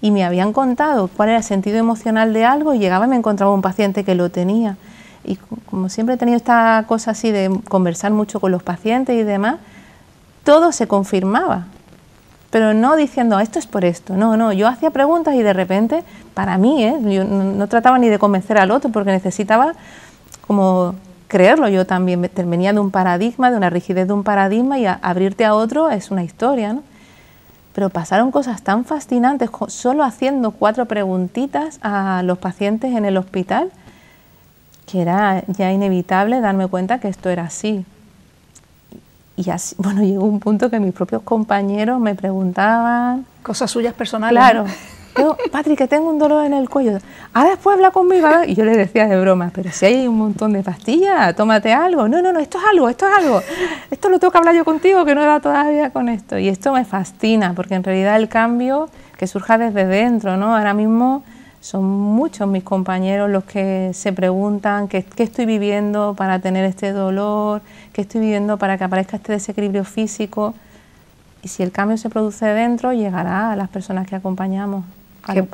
Y 0.00 0.10
me 0.10 0.24
habían 0.24 0.52
contado 0.52 1.08
cuál 1.08 1.30
era 1.30 1.38
el 1.38 1.44
sentido 1.44 1.78
emocional 1.78 2.32
de 2.32 2.44
algo 2.44 2.72
y 2.72 2.78
llegaba 2.78 3.06
y 3.06 3.08
me 3.08 3.16
encontraba 3.16 3.52
un 3.52 3.62
paciente 3.62 4.04
que 4.04 4.14
lo 4.14 4.30
tenía. 4.30 4.76
Y 5.24 5.36
como 5.70 5.88
siempre 5.88 6.14
he 6.14 6.18
tenido 6.18 6.36
esta 6.36 6.84
cosa 6.86 7.12
así 7.12 7.30
de 7.30 7.60
conversar 7.68 8.12
mucho 8.12 8.40
con 8.40 8.52
los 8.52 8.62
pacientes 8.62 9.16
y 9.16 9.22
demás, 9.22 9.56
todo 10.44 10.72
se 10.72 10.86
confirmaba. 10.86 11.66
Pero 12.50 12.72
no 12.72 12.96
diciendo, 12.96 13.38
esto 13.40 13.58
es 13.58 13.66
por 13.66 13.84
esto. 13.84 14.16
No, 14.16 14.36
no, 14.36 14.52
yo 14.52 14.68
hacía 14.68 14.90
preguntas 14.90 15.34
y 15.34 15.42
de 15.42 15.52
repente, 15.52 16.02
para 16.32 16.56
mí, 16.56 16.82
¿eh? 16.82 16.96
yo 17.02 17.24
no 17.24 17.66
trataba 17.66 17.98
ni 17.98 18.08
de 18.08 18.18
convencer 18.18 18.56
al 18.58 18.70
otro 18.70 18.90
porque 18.90 19.10
necesitaba 19.10 19.74
como 20.46 20.94
creerlo. 21.28 21.68
Yo 21.68 21.86
también 21.86 22.30
venía 22.46 22.72
de 22.72 22.80
un 22.80 22.90
paradigma, 22.90 23.50
de 23.50 23.58
una 23.58 23.68
rigidez 23.68 24.06
de 24.06 24.14
un 24.14 24.24
paradigma 24.24 24.78
y 24.78 24.86
abrirte 24.86 25.44
a 25.44 25.54
otro 25.54 25.90
es 25.90 26.10
una 26.10 26.24
historia, 26.24 26.72
¿no? 26.72 26.82
Pero 27.74 27.90
pasaron 27.90 28.32
cosas 28.32 28.62
tan 28.62 28.84
fascinantes 28.84 29.50
solo 29.68 30.02
haciendo 30.02 30.50
cuatro 30.50 30.86
preguntitas 30.86 31.78
a 31.82 32.22
los 32.24 32.38
pacientes 32.38 32.96
en 32.96 33.04
el 33.04 33.16
hospital 33.16 33.70
que 34.90 35.02
era 35.02 35.44
ya 35.46 35.70
inevitable 35.70 36.40
darme 36.40 36.66
cuenta 36.66 36.98
que 36.98 37.08
esto 37.08 37.28
era 37.28 37.44
así. 37.44 37.84
Y 39.36 39.50
así, 39.50 39.76
bueno, 39.78 40.02
llegó 40.02 40.24
un 40.24 40.40
punto 40.40 40.70
que 40.70 40.80
mis 40.80 40.92
propios 40.92 41.22
compañeros 41.22 42.00
me 42.00 42.14
preguntaban... 42.14 43.26
Cosas 43.42 43.70
suyas 43.70 43.94
personales. 43.94 44.38
Claro. 44.38 44.64
Yo, 45.16 45.36
Patrick, 45.50 45.78
que 45.78 45.88
tengo 45.88 46.10
un 46.10 46.18
dolor 46.18 46.46
en 46.46 46.54
el 46.54 46.68
cuello. 46.68 46.98
Ah, 47.34 47.44
después 47.44 47.74
habla 47.74 47.90
conmigo. 47.90 48.28
Y 48.46 48.54
yo 48.54 48.64
le 48.64 48.76
decía 48.76 49.08
de 49.08 49.20
broma, 49.20 49.50
pero 49.52 49.70
si 49.72 49.86
hay 49.86 50.06
un 50.06 50.16
montón 50.16 50.52
de 50.52 50.62
pastillas, 50.62 51.34
tómate 51.34 51.72
algo. 51.72 52.08
No, 52.08 52.22
no, 52.22 52.32
no, 52.32 52.38
esto 52.38 52.58
es 52.58 52.64
algo, 52.64 52.88
esto 52.88 53.06
es 53.08 53.14
algo. 53.24 53.42
Esto 53.90 54.08
lo 54.10 54.20
tengo 54.20 54.30
que 54.30 54.38
hablar 54.38 54.54
yo 54.54 54.64
contigo, 54.64 55.04
que 55.04 55.16
no 55.16 55.22
era 55.22 55.40
todavía 55.40 55.90
con 55.90 56.08
esto. 56.08 56.38
Y 56.38 56.48
esto 56.48 56.72
me 56.72 56.84
fascina, 56.84 57.52
porque 57.54 57.74
en 57.74 57.82
realidad 57.82 58.16
el 58.16 58.28
cambio 58.28 58.90
que 59.16 59.26
surja 59.26 59.58
desde 59.58 59.86
dentro, 59.86 60.36
¿no? 60.36 60.56
Ahora 60.56 60.72
mismo 60.72 61.24
son 61.60 61.84
muchos 61.84 62.48
mis 62.48 62.62
compañeros 62.62 63.28
los 63.30 63.44
que 63.44 63.90
se 63.92 64.12
preguntan 64.12 64.88
qué, 64.88 65.02
qué 65.02 65.24
estoy 65.24 65.46
viviendo 65.46 66.14
para 66.14 66.38
tener 66.38 66.64
este 66.64 66.92
dolor, 66.92 67.62
qué 67.92 68.02
estoy 68.02 68.20
viviendo 68.20 68.58
para 68.58 68.78
que 68.78 68.84
aparezca 68.84 69.16
este 69.16 69.32
desequilibrio 69.32 69.84
físico. 69.84 70.54
Y 71.42 71.48
si 71.48 71.62
el 71.62 71.72
cambio 71.72 71.96
se 71.98 72.10
produce 72.10 72.46
dentro, 72.46 72.92
llegará 72.92 73.52
a 73.52 73.56
las 73.56 73.68
personas 73.68 74.06
que 74.06 74.16
acompañamos 74.16 74.84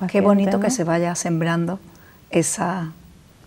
qué, 0.09 0.21
bonito 0.21 0.61
que 0.61 0.71
se 0.71 0.85
vaya 0.85 1.15
sembrando 1.15 1.79
esa, 2.31 2.93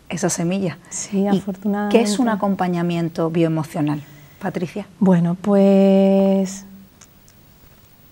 esa 0.09 0.29
semilla. 0.29 0.77
Sí, 0.89 1.27
afortunadamente. 1.27 1.97
¿Qué 1.97 2.03
es 2.03 2.19
un 2.19 2.29
acompañamiento 2.29 3.29
bioemocional, 3.29 4.03
Patricia? 4.39 4.87
Bueno, 4.99 5.35
pues 5.35 6.65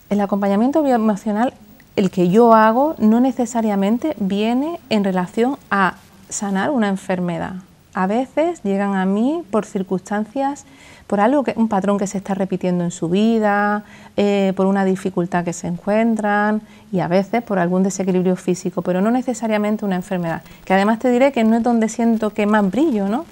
el 0.09 0.21
acompañamiento 0.21 0.83
bioemocional, 0.83 1.53
el 1.95 2.11
que 2.11 2.29
yo 2.29 2.53
hago, 2.53 2.95
no 2.97 3.19
necesariamente 3.19 4.15
viene 4.19 4.79
en 4.89 5.03
relación 5.03 5.57
a 5.71 5.95
sanar 6.29 6.71
una 6.71 6.89
enfermedad. 6.89 7.53
A 7.93 8.07
veces 8.07 8.61
llegan 8.63 8.95
a 8.95 9.05
mí 9.05 9.43
por 9.51 9.65
circunstancias, 9.65 10.65
por 11.07 11.21
algo 11.21 11.43
que 11.43 11.53
un 11.55 11.69
patrón 11.69 11.97
que 11.97 12.07
se 12.07 12.17
está 12.17 12.33
repitiendo 12.33 12.83
en 12.83 12.91
su 12.91 13.07
vida, 13.07 13.83
eh, 14.17 14.51
por 14.57 14.65
una 14.65 14.83
dificultad 14.83 15.45
que 15.45 15.53
se 15.53 15.67
encuentran 15.67 16.61
y 16.91 16.99
a 16.99 17.07
veces 17.07 17.41
por 17.43 17.59
algún 17.59 17.83
desequilibrio 17.83 18.35
físico, 18.35 18.81
pero 18.81 19.01
no 19.01 19.11
necesariamente 19.11 19.85
una 19.85 19.95
enfermedad. 19.95 20.41
Que 20.65 20.73
además 20.73 20.99
te 20.99 21.09
diré 21.09 21.31
que 21.31 21.43
no 21.43 21.55
es 21.55 21.63
donde 21.63 21.87
siento 21.87 22.31
que 22.31 22.45
más 22.45 22.69
brillo, 22.69 23.07
¿no? 23.07 23.25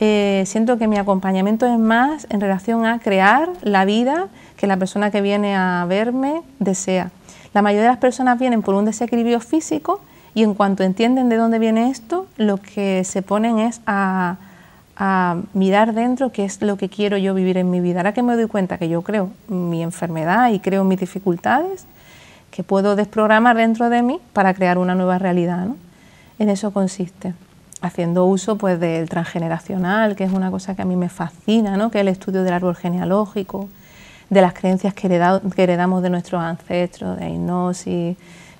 Eh, 0.00 0.44
siento 0.46 0.78
que 0.78 0.88
mi 0.88 0.96
acompañamiento 0.96 1.66
es 1.66 1.78
más 1.78 2.26
en 2.30 2.40
relación 2.40 2.86
a 2.86 2.98
crear 2.98 3.50
la 3.62 3.84
vida 3.84 4.28
que 4.56 4.66
la 4.66 4.78
persona 4.78 5.10
que 5.10 5.20
viene 5.20 5.54
a 5.54 5.84
verme 5.86 6.42
desea. 6.58 7.10
La 7.52 7.62
mayoría 7.62 7.82
de 7.82 7.88
las 7.88 7.98
personas 7.98 8.38
vienen 8.38 8.62
por 8.62 8.74
un 8.74 8.84
desequilibrio 8.84 9.40
físico 9.40 10.00
y 10.34 10.44
en 10.44 10.54
cuanto 10.54 10.84
entienden 10.84 11.28
de 11.28 11.36
dónde 11.36 11.58
viene 11.58 11.90
esto, 11.90 12.26
lo 12.36 12.58
que 12.58 13.02
se 13.04 13.22
ponen 13.22 13.58
es 13.58 13.80
a, 13.86 14.36
mirar 15.54 15.94
dentro 15.94 16.30
qué 16.30 16.44
es 16.44 16.60
lo 16.60 16.76
que 16.76 16.90
quiero 16.90 17.16
yo 17.16 17.32
vivir 17.32 17.56
en 17.56 17.70
mi 17.70 17.80
vida. 17.80 18.00
Ahora 18.00 18.12
que 18.12 18.22
me 18.22 18.36
doy 18.36 18.46
cuenta 18.48 18.76
que 18.76 18.86
yo 18.90 19.00
creo 19.00 19.30
mi 19.48 19.82
enfermedad 19.82 20.50
y 20.50 20.60
creo 20.60 20.84
mis 20.84 21.00
dificultades, 21.00 21.86
que 22.50 22.62
puedo 22.62 22.96
desprogramar 22.96 23.56
dentro 23.56 23.88
de 23.88 24.02
mí 24.02 24.20
para 24.34 24.52
crear 24.52 24.76
una 24.76 24.94
nueva 24.94 25.18
realidad. 25.18 25.68
En 26.38 26.50
eso 26.50 26.74
consiste. 26.74 27.32
Haciendo 27.80 28.26
uso 28.26 28.58
pues, 28.58 28.78
del 28.78 29.08
transgeneracional, 29.08 30.16
que 30.16 30.24
es 30.24 30.32
una 30.32 30.50
cosa 30.50 30.76
que 30.76 30.82
a 30.82 30.84
mí 30.84 30.96
me 30.96 31.08
fascina, 31.08 31.78
¿no? 31.78 31.90
que 31.90 31.96
es 31.96 32.02
el 32.02 32.08
estudio 32.08 32.42
del 32.42 32.52
árbol 32.52 32.76
genealógico, 32.76 33.70
de 34.30 34.40
las 34.40 34.54
creencias 34.54 34.94
que, 34.94 35.06
heredamos 35.08 36.02
de 36.02 36.10
nuestros 36.10 36.40
ancestros, 36.40 37.18
de 37.18 37.28
hipnosis, 37.28 38.16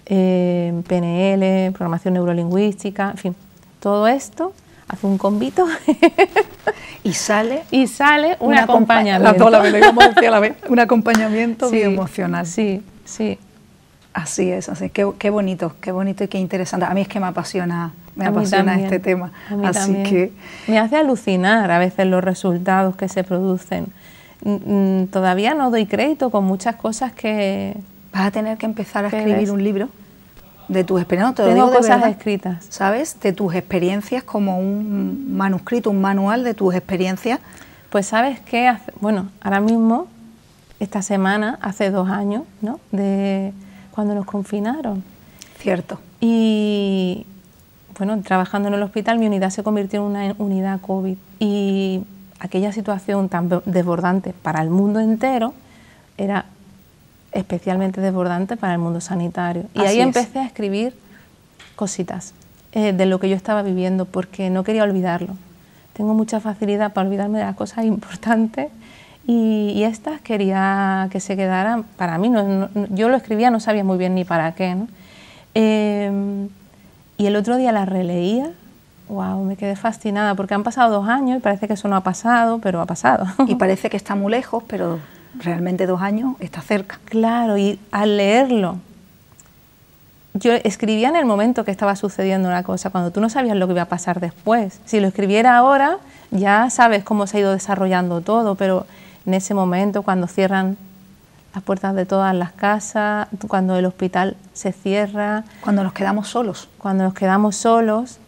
eh, 0.07 0.83
PNL, 0.87 1.73
programación 1.73 2.15
neurolingüística, 2.15 3.13
en 3.13 3.17
fin, 3.17 3.37
todo 3.79 4.09
esto 4.09 4.53
hace 4.89 5.07
un 5.07 5.19
convito 5.19 5.67
y 7.05 7.13
sale 7.13 7.63
y 7.71 7.87
sale 7.87 8.37
un, 8.41 8.57
acompañamiento. 8.57 9.47
un 10.69 10.79
acompañamiento 10.81 11.71
bioemocional. 11.71 12.45
Sí, 12.47 12.83
sí. 13.05 13.39
Así 14.13 14.51
es, 14.51 14.69
así 14.69 14.91
qué, 14.91 15.09
qué 15.21 15.31
bonito, 15.31 15.77
qué 15.81 15.93
bonito 15.93 16.25
y 16.25 16.29
qué 16.29 16.39
interesante. 16.39 16.85
A 16.85 16.91
mí 16.95 17.03
es 17.03 17.09
que 17.09 17.21
me 17.21 17.27
apasiona, 17.27 17.93
me 18.17 18.27
apasiona 18.27 18.81
este 18.81 18.99
tema. 18.99 19.31
así 19.65 20.03
que 20.03 20.33
me 20.67 20.81
hace 20.81 20.97
alucinar 20.97 21.71
a 21.71 21.79
veces 21.79 22.07
los 22.09 22.25
resultados 22.25 22.97
que 22.97 23.09
se 23.09 23.23
producen. 23.23 23.87
Todavía 25.11 25.55
no 25.55 25.71
doy 25.71 25.87
crédito 25.87 26.31
con 26.31 26.45
muchas 26.45 26.77
cosas 26.77 27.13
que 27.13 27.77
vas 28.13 28.27
a 28.27 28.31
tener 28.31 28.59
que 28.59 28.67
empezar 28.67 29.05
a 29.05 29.09
escribir 29.09 29.51
un 29.51 29.63
libro 29.63 29.89
de 30.71 30.85
tus 30.85 31.01
experiencias. 31.01 31.35
te 31.35 31.55
Tengo 31.55 31.73
cosas 31.73 32.07
escritas. 32.07 32.65
¿Sabes? 32.69 33.19
De 33.21 33.33
tus 33.33 33.55
experiencias 33.55 34.23
como 34.23 34.59
un 34.59 35.37
manuscrito, 35.37 35.91
un 35.91 36.01
manual 36.01 36.45
de 36.45 36.55
tus 36.55 36.75
experiencias. 36.75 37.41
Pues 37.91 38.07
sabes 38.07 38.41
que, 38.41 38.73
bueno, 39.01 39.31
ahora 39.41 39.61
mismo, 39.61 40.07
esta 40.79 41.03
semana, 41.03 41.59
hace 41.61 41.91
dos 41.91 42.09
años, 42.09 42.45
¿no? 42.63 42.79
De 42.93 43.53
cuando 43.91 44.15
nos 44.15 44.25
confinaron. 44.25 45.03
Cierto. 45.59 46.01
Y, 46.21 47.27
bueno, 47.99 48.23
trabajando 48.23 48.69
en 48.69 48.75
el 48.75 48.83
hospital, 48.83 49.19
mi 49.19 49.27
unidad 49.27 49.51
se 49.51 49.65
convirtió 49.65 50.01
en 50.01 50.07
una 50.07 50.35
unidad 50.39 50.81
COVID. 50.81 51.17
Y 51.41 52.05
aquella 52.41 52.73
situación 52.73 53.29
tan 53.29 53.49
desbordante 53.67 54.33
para 54.33 54.63
el 54.63 54.71
mundo 54.71 54.99
entero 54.99 55.55
era 56.17 56.47
especialmente 57.33 58.01
desbordante 58.01 58.57
para 58.57 58.73
el 58.73 58.79
mundo 58.81 59.01
sanitario. 59.01 59.65
Y 59.75 59.81
ahí 59.81 60.01
empecé 60.01 60.41
a 60.41 60.47
escribir 60.47 60.95
cositas 61.77 62.35
eh, 62.73 62.93
de 62.93 63.07
lo 63.07 63.21
que 63.21 63.29
yo 63.29 63.37
estaba 63.37 63.63
viviendo 63.63 64.05
porque 64.05 64.51
no 64.51 64.65
quería 64.65 64.83
olvidarlo. 64.83 65.35
Tengo 65.93 66.15
mucha 66.15 66.41
facilidad 66.41 66.93
para 66.93 67.07
olvidarme 67.07 67.39
de 67.39 67.45
las 67.45 67.57
cosas 67.57 67.85
importantes 67.85 68.69
y, 69.27 69.83
estas 69.85 70.21
quería 70.21 71.09
que 71.13 71.21
se 71.21 71.37
quedaran 71.37 71.85
para 71.85 72.19
mí. 72.19 72.33
yo 72.91 73.09
lo 73.09 73.17
escribía, 73.17 73.51
no 73.51 73.61
sabía 73.61 73.85
muy 73.85 73.97
bien 73.97 74.15
ni 74.15 74.25
para 74.25 74.53
qué. 74.55 74.77
Em, 75.55 76.49
y 77.17 77.27
el 77.27 77.37
otro 77.37 77.57
día 77.57 77.71
las 77.71 77.89
releía 77.89 78.51
wow, 79.11 79.43
me 79.45 79.57
quedé 79.57 79.77
fascinada 79.77 80.35
porque 80.35 80.55
han 80.55 80.63
pasado 80.63 80.95
dos 80.95 81.09
años 81.09 81.39
y 81.39 81.41
parece 81.41 81.67
que 81.67 81.75
eso 81.75 81.89
no 81.89 81.97
ha 81.97 82.03
pasado, 82.03 82.59
pero 82.61 82.81
ha 82.81 82.87
pasado. 82.87 83.27
Y 83.47 83.57
parece 83.57 83.91
que 83.91 83.97
está 83.97 84.15
muy 84.15 84.31
lejos, 84.31 84.63
pero 84.67 84.99
realmente 85.39 85.87
dos 85.87 86.01
años 86.01 86.37
está 86.41 86.61
cerca. 86.61 86.99
Claro, 87.05 87.59
y 87.59 87.79
al 87.91 88.17
leerlo, 88.17 88.77
yo 90.35 90.53
escribía 90.53 91.09
en 91.09 91.17
el 91.17 91.27
momento 91.27 91.65
que 91.65 91.73
estaba 91.73 91.97
sucediendo 91.97 92.49
una 92.49 92.63
cosa, 92.63 92.91
cuando 92.91 93.11
tú 93.11 93.21
no 93.21 93.29
sabías 93.29 93.57
lo 93.57 93.67
que 93.67 93.73
iba 93.73 93.83
a 93.83 93.87
pasar 93.87 94.21
después. 94.21 94.81
Si 94.85 95.01
lo 95.01 95.09
escribiera 95.09 95.57
ahora, 95.57 95.99
ya 96.31 96.71
sabes 96.71 97.03
cómo 97.03 97.27
se 97.27 97.39
ha 97.39 97.41
ido 97.41 97.53
desarrollando 97.53 98.21
todo, 98.21 98.55
pero 98.55 98.87
en 99.27 99.35
ese 99.35 99.55
momento, 99.55 100.03
cuando 100.03 100.29
cierran 100.29 100.77
las 101.55 101.65
puertas 101.65 101.97
de 101.97 102.07
todas 102.07 102.35
las 102.35 102.53
casas, 102.53 103.27
cuando 103.49 103.77
el 103.77 103.85
hospital 103.85 104.37
se 104.53 104.73
cierra. 104.73 105.43
Cuando 105.63 105.83
nos 105.83 105.93
quedamos 105.93 106.29
solos. 106.29 106.69
Cuando 106.79 107.03
nos 107.03 107.15
quedamos 107.15 107.57
solos, 107.57 108.19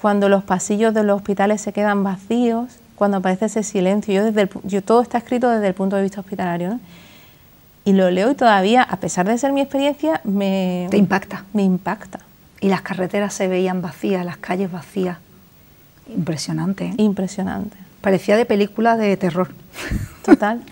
cuando 0.00 0.28
los 0.28 0.44
pasillos 0.44 0.94
de 0.94 1.02
los 1.02 1.16
hospitales 1.16 1.60
se 1.60 1.72
quedan 1.72 2.02
vacíos, 2.02 2.68
cuando 2.96 3.18
aparece 3.18 3.46
ese 3.46 3.62
silencio. 3.62 4.14
Yo, 4.14 4.24
desde 4.24 4.48
yo 4.64 4.82
todo 4.82 5.02
está 5.02 5.18
escrito 5.18 5.48
desde 5.48 5.68
el 5.68 5.74
punto 5.74 5.96
de 5.96 6.02
vista 6.02 6.20
hospitalario. 6.20 6.80
Y 7.84 7.92
lo 7.94 8.10
leo 8.10 8.30
y 8.30 8.34
todavía, 8.34 8.82
a 8.82 8.98
pesar 8.98 9.26
de 9.26 9.38
ser 9.38 9.52
mi 9.52 9.62
experiencia, 9.62 10.20
me... 10.24 10.86
Te 10.90 10.98
impacta. 10.98 11.44
Me 11.52 11.62
impacta. 11.62 12.20
Y 12.60 12.68
las 12.68 12.82
carreteras 12.82 13.32
se 13.32 13.48
veían 13.48 13.80
vacías, 13.80 14.24
las 14.24 14.36
calles 14.36 14.70
vacías. 14.70 15.18
Impresionante. 16.14 16.86
¿eh? 16.86 16.94
Impresionante. 16.98 17.76
Parecía 18.00 18.36
de 18.36 18.44
película 18.44 18.96
de 18.96 19.16
terror. 19.16 19.48
Total. 20.24 20.62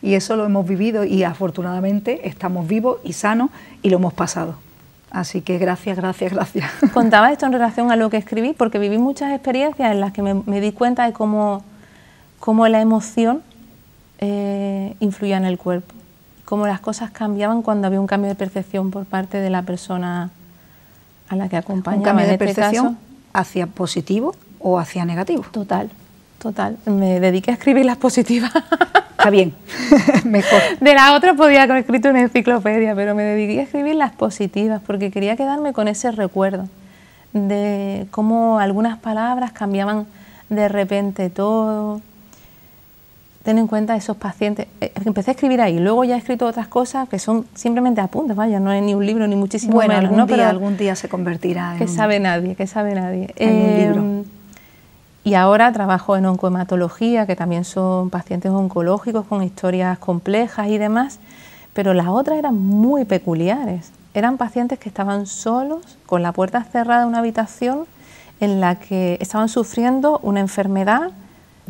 y 0.00 0.14
eso 0.14 0.36
lo 0.36 0.46
hemos 0.46 0.66
vivido 0.66 1.04
y 1.04 1.22
afortunadamente 1.24 2.28
estamos 2.28 2.66
vivos 2.66 2.98
y 3.04 3.12
sanos 3.12 3.50
y 3.82 3.90
lo 3.90 3.96
hemos 3.96 4.14
pasado. 4.14 4.63
Así 5.14 5.42
que 5.42 5.58
gracias, 5.58 5.96
gracias, 5.96 6.32
gracias. 6.32 6.72
Contaba 6.92 7.30
esto 7.30 7.46
en 7.46 7.52
relación 7.52 7.92
a 7.92 7.96
lo 7.96 8.10
que 8.10 8.16
escribí, 8.16 8.52
porque 8.52 8.80
viví 8.80 8.98
muchas 8.98 9.32
experiencias 9.32 9.92
en 9.92 10.00
las 10.00 10.12
que 10.12 10.22
me, 10.22 10.60
di 10.60 10.72
cuenta 10.72 11.06
de 11.06 11.12
cómo, 11.12 11.62
cómo 12.40 12.66
la 12.66 12.80
emoción 12.80 13.40
eh, 14.18 14.96
influía 14.98 15.36
en 15.36 15.44
el 15.44 15.56
cuerpo, 15.56 15.94
cómo 16.44 16.66
las 16.66 16.80
cosas 16.80 17.12
cambiaban 17.12 17.62
cuando 17.62 17.86
había 17.86 18.00
un 18.00 18.08
cambio 18.08 18.28
de 18.28 18.34
percepción 18.34 18.90
por 18.90 19.04
parte 19.04 19.38
de 19.38 19.50
la 19.50 19.62
persona 19.62 20.30
a 21.28 21.36
la 21.36 21.48
que 21.48 21.58
acompañaba. 21.58 21.98
¿Un 22.00 22.04
cambio 22.04 22.26
de 22.26 22.32
este 22.32 22.46
percepción 22.46 22.98
hacia 23.32 23.68
positivo 23.68 24.34
o 24.58 24.80
hacia 24.80 25.04
negativo? 25.04 25.44
Total, 25.52 25.90
total. 26.40 26.76
Me 26.86 27.20
dediqué 27.20 27.52
a 27.52 27.54
escribir 27.54 27.86
las 27.86 27.98
positivas. 27.98 28.50
Está 29.24 29.30
bien, 29.30 29.54
mejor. 30.26 30.60
De 30.80 30.92
la 30.92 31.14
otra 31.14 31.32
podía 31.32 31.62
haber 31.62 31.78
escrito 31.78 32.10
una 32.10 32.20
enciclopedia, 32.20 32.94
pero 32.94 33.14
me 33.14 33.22
dediqué 33.22 33.60
a 33.60 33.62
escribir 33.62 33.94
las 33.94 34.12
positivas 34.12 34.82
porque 34.86 35.10
quería 35.10 35.34
quedarme 35.34 35.72
con 35.72 35.88
ese 35.88 36.12
recuerdo 36.12 36.68
de 37.32 38.06
cómo 38.10 38.58
algunas 38.58 38.98
palabras 38.98 39.52
cambiaban 39.52 40.04
de 40.50 40.68
repente 40.68 41.30
todo. 41.30 42.02
Ten 43.44 43.56
en 43.56 43.66
cuenta 43.66 43.96
esos 43.96 44.18
pacientes. 44.18 44.66
Eh, 44.82 44.92
empecé 45.06 45.30
a 45.30 45.32
escribir 45.32 45.62
ahí, 45.62 45.78
luego 45.78 46.04
ya 46.04 46.16
he 46.16 46.18
escrito 46.18 46.44
otras 46.44 46.68
cosas 46.68 47.08
que 47.08 47.18
son 47.18 47.46
simplemente 47.54 48.02
apuntes, 48.02 48.36
vaya, 48.36 48.60
no 48.60 48.72
es 48.72 48.82
ni 48.82 48.92
un 48.92 49.06
libro 49.06 49.26
ni 49.26 49.36
muchísimo 49.36 49.72
bueno, 49.72 49.94
menos. 49.94 50.10
Algún, 50.12 50.26
día, 50.26 50.50
algún 50.50 50.76
día 50.76 50.96
se 50.96 51.08
convertirá 51.08 51.72
en. 51.72 51.78
Que 51.78 51.88
sabe 51.88 52.20
nadie, 52.20 52.56
que 52.56 52.66
sabe 52.66 52.94
nadie. 52.94 53.32
En 53.36 53.54
un 53.54 53.78
libro. 53.78 54.24
Y 55.24 55.34
ahora 55.34 55.72
trabajo 55.72 56.16
en 56.16 56.26
oncohematología, 56.26 57.26
que 57.26 57.34
también 57.34 57.64
son 57.64 58.10
pacientes 58.10 58.52
oncológicos 58.52 59.26
con 59.26 59.42
historias 59.42 59.98
complejas 59.98 60.68
y 60.68 60.76
demás, 60.76 61.18
pero 61.72 61.94
las 61.94 62.08
otras 62.08 62.38
eran 62.38 62.58
muy 62.58 63.06
peculiares. 63.06 63.90
Eran 64.12 64.36
pacientes 64.36 64.78
que 64.78 64.90
estaban 64.90 65.26
solos, 65.26 65.96
con 66.04 66.22
la 66.22 66.32
puerta 66.32 66.62
cerrada 66.62 67.02
en 67.02 67.08
una 67.08 67.20
habitación 67.20 67.86
en 68.40 68.60
la 68.60 68.76
que 68.76 69.16
estaban 69.20 69.48
sufriendo 69.48 70.20
una 70.22 70.40
enfermedad 70.40 71.12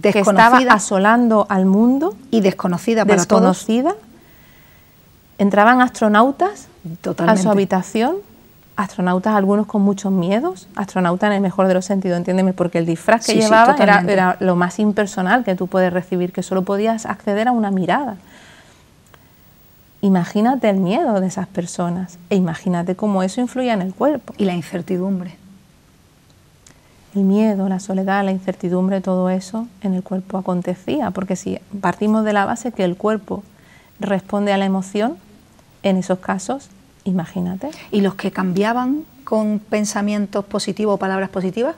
que 0.03 0.19
estaba 0.19 0.59
asolando 0.71 1.47
al 1.49 1.65
mundo. 1.65 2.17
Y 2.33 2.41
desconocida 2.41 3.05
para 3.05 3.17
desconocida. 3.17 3.95
Entraban 5.39 5.81
astronautas 5.81 6.67
a 7.19 7.37
su 7.37 7.51
habitación 7.51 8.17
astronautas, 8.76 9.35
algunos 9.35 9.66
con 9.66 9.83
muchos 9.83 10.11
miedos, 10.11 10.69
astronautas 10.75 11.28
en 11.28 11.35
el 11.35 11.40
mejor 11.40 11.69
de 11.69 11.75
los 11.75 11.85
sentidos, 11.85 12.19
entiéndeme, 12.19 12.52
porque 12.52 12.78
el 12.78 12.87
disfraz 12.87 13.26
que 13.26 13.35
llevaba 13.35 13.76
era, 13.76 14.37
lo 14.40 14.57
más 14.57 14.78
impersonal 14.78 15.45
que 15.45 15.54
tú 15.54 15.66
puedes 15.66 15.93
recibir, 15.93 16.33
que 16.33 16.43
solo 16.43 16.62
podías 16.62 17.07
acceder 17.07 17.49
a 17.49 17.52
una 17.52 17.71
mirada. 17.71 18.16
Imagínate 20.00 20.69
el 20.69 20.78
miedo 20.78 21.21
de 21.21 21.26
esas 21.26 21.47
personas 21.47 22.19
e 22.28 22.37
imagínate 22.37 22.95
cómo 22.95 23.23
eso 23.23 23.40
influía 23.40 23.73
en 23.73 23.81
el 23.81 23.95
cuerpo. 23.95 24.35
Y 24.37 24.45
la 24.45 24.54
incertidumbre. 24.54 25.37
El 27.14 27.23
miedo, 27.23 27.69
la 27.69 27.81
soledad, 27.81 28.25
la 28.25 28.33
incertidumbre, 28.33 29.00
todo 29.00 29.31
eso 29.31 29.69
en 29.83 29.95
el 29.95 30.02
cuerpo 30.02 30.37
acontecía, 30.37 31.12
porque 31.12 31.37
si 31.37 31.59
partimos 31.81 32.25
de 32.25 32.33
la 32.33 32.45
base 32.45 32.73
que 32.73 32.85
el 32.85 32.97
cuerpo 32.97 33.45
responde 34.00 34.52
a 34.52 34.59
la 34.59 34.64
emoción, 34.64 35.16
en 35.85 35.97
esos 35.97 36.19
casos, 36.19 36.69
imagínate. 37.05 37.71
¿Y 37.91 38.01
los 38.01 38.15
que 38.15 38.31
cambiaban 38.31 39.05
con 39.25 39.59
pensamientos 39.59 40.45
positivos 40.45 40.95
o 40.95 40.99
palabras 40.99 41.31
positivas? 41.31 41.77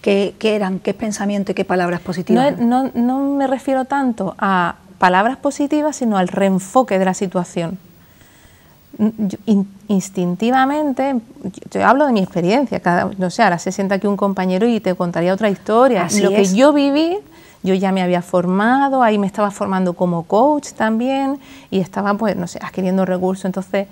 ¿Qué, 0.00 0.34
eran? 0.42 0.78
¿Qué 0.78 0.94
pensamiento 0.94 1.52
y 1.52 1.54
qué 1.54 1.64
palabras 1.64 2.00
positivas? 2.00 2.58
No, 2.58 2.90
no 2.94 3.18
me 3.18 3.46
refiero 3.46 3.84
tanto 3.84 4.34
a 4.38 4.76
palabras 4.98 5.36
positivas, 5.36 5.96
sino 5.96 6.16
al 6.18 6.28
reenfoque 6.28 6.98
de 6.98 7.04
la 7.04 7.14
situación. 7.14 7.78
instintivamente, 9.86 11.16
yo 11.70 11.86
hablo 11.86 12.06
de 12.06 12.12
mi 12.12 12.20
experiencia, 12.20 12.80
cada, 12.80 13.10
no 13.16 13.30
sé, 13.30 13.42
ahora 13.42 13.58
se 13.58 13.70
sienta 13.70 13.96
aquí 13.96 14.06
un 14.06 14.16
compañero 14.16 14.66
y 14.66 14.80
te 14.80 14.94
contaría 14.94 15.32
otra 15.32 15.50
historia. 15.50 16.08
Lo 16.22 16.30
que 16.30 16.44
yo 16.44 16.72
viví, 16.72 17.18
yo 17.62 17.74
ya 17.74 17.92
me 17.92 18.02
había 18.02 18.22
formado, 18.22 19.02
ahí 19.02 19.18
me 19.18 19.26
estaba 19.26 19.50
formando 19.50 19.92
como 19.92 20.24
coach 20.24 20.72
también 20.72 21.38
y 21.70 21.80
estaba, 21.80 22.14
pues, 22.14 22.36
no 22.36 22.46
sé, 22.46 22.58
adquiriendo 22.62 23.04
recursos. 23.04 23.44
Entonces, 23.44 23.86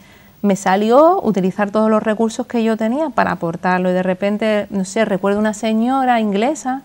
me 0.46 0.56
salió 0.56 1.20
utilizar 1.22 1.70
todos 1.70 1.90
los 1.90 2.02
recursos 2.02 2.46
que 2.46 2.62
yo 2.62 2.76
tenía 2.76 3.10
para 3.10 3.32
aportarlo 3.32 3.90
y 3.90 3.92
de 3.92 4.02
repente, 4.02 4.66
no 4.70 4.84
sé, 4.84 5.04
recuerdo 5.04 5.38
una 5.38 5.54
señora 5.54 6.20
inglesa 6.20 6.82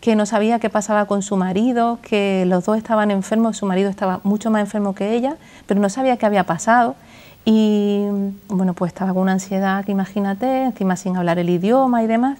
que 0.00 0.16
no 0.16 0.26
sabía 0.26 0.58
qué 0.58 0.68
pasaba 0.68 1.04
con 1.04 1.22
su 1.22 1.36
marido, 1.36 1.98
que 2.02 2.44
los 2.46 2.64
dos 2.64 2.76
estaban 2.76 3.12
enfermos, 3.12 3.56
su 3.56 3.66
marido 3.66 3.88
estaba 3.88 4.20
mucho 4.24 4.50
más 4.50 4.60
enfermo 4.62 4.96
que 4.96 5.14
ella, 5.14 5.36
pero 5.66 5.78
no 5.78 5.88
sabía 5.88 6.16
qué 6.16 6.26
había 6.26 6.44
pasado. 6.44 6.96
Y 7.44 8.06
bueno, 8.48 8.74
pues 8.74 8.92
estaba 8.92 9.12
con 9.12 9.22
una 9.22 9.32
ansiedad 9.32 9.84
que 9.84 9.92
imagínate, 9.92 10.64
encima 10.64 10.96
sin 10.96 11.16
hablar 11.16 11.38
el 11.38 11.50
idioma 11.50 12.02
y 12.02 12.08
demás. 12.08 12.38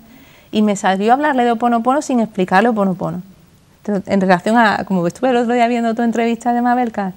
Y 0.50 0.62
me 0.62 0.74
salió 0.74 1.12
a 1.12 1.14
hablarle 1.14 1.44
de 1.44 1.52
Oponopono 1.52 2.02
sin 2.02 2.18
explicarle 2.18 2.68
Oponopono. 2.68 3.22
En 4.06 4.20
relación 4.20 4.56
a, 4.56 4.84
como 4.84 5.06
estuve 5.06 5.30
el 5.30 5.36
otro 5.36 5.54
día 5.54 5.68
viendo 5.68 5.94
tu 5.94 6.02
entrevista 6.02 6.52
de 6.52 6.62
Mabel 6.62 6.90
Katz, 6.90 7.16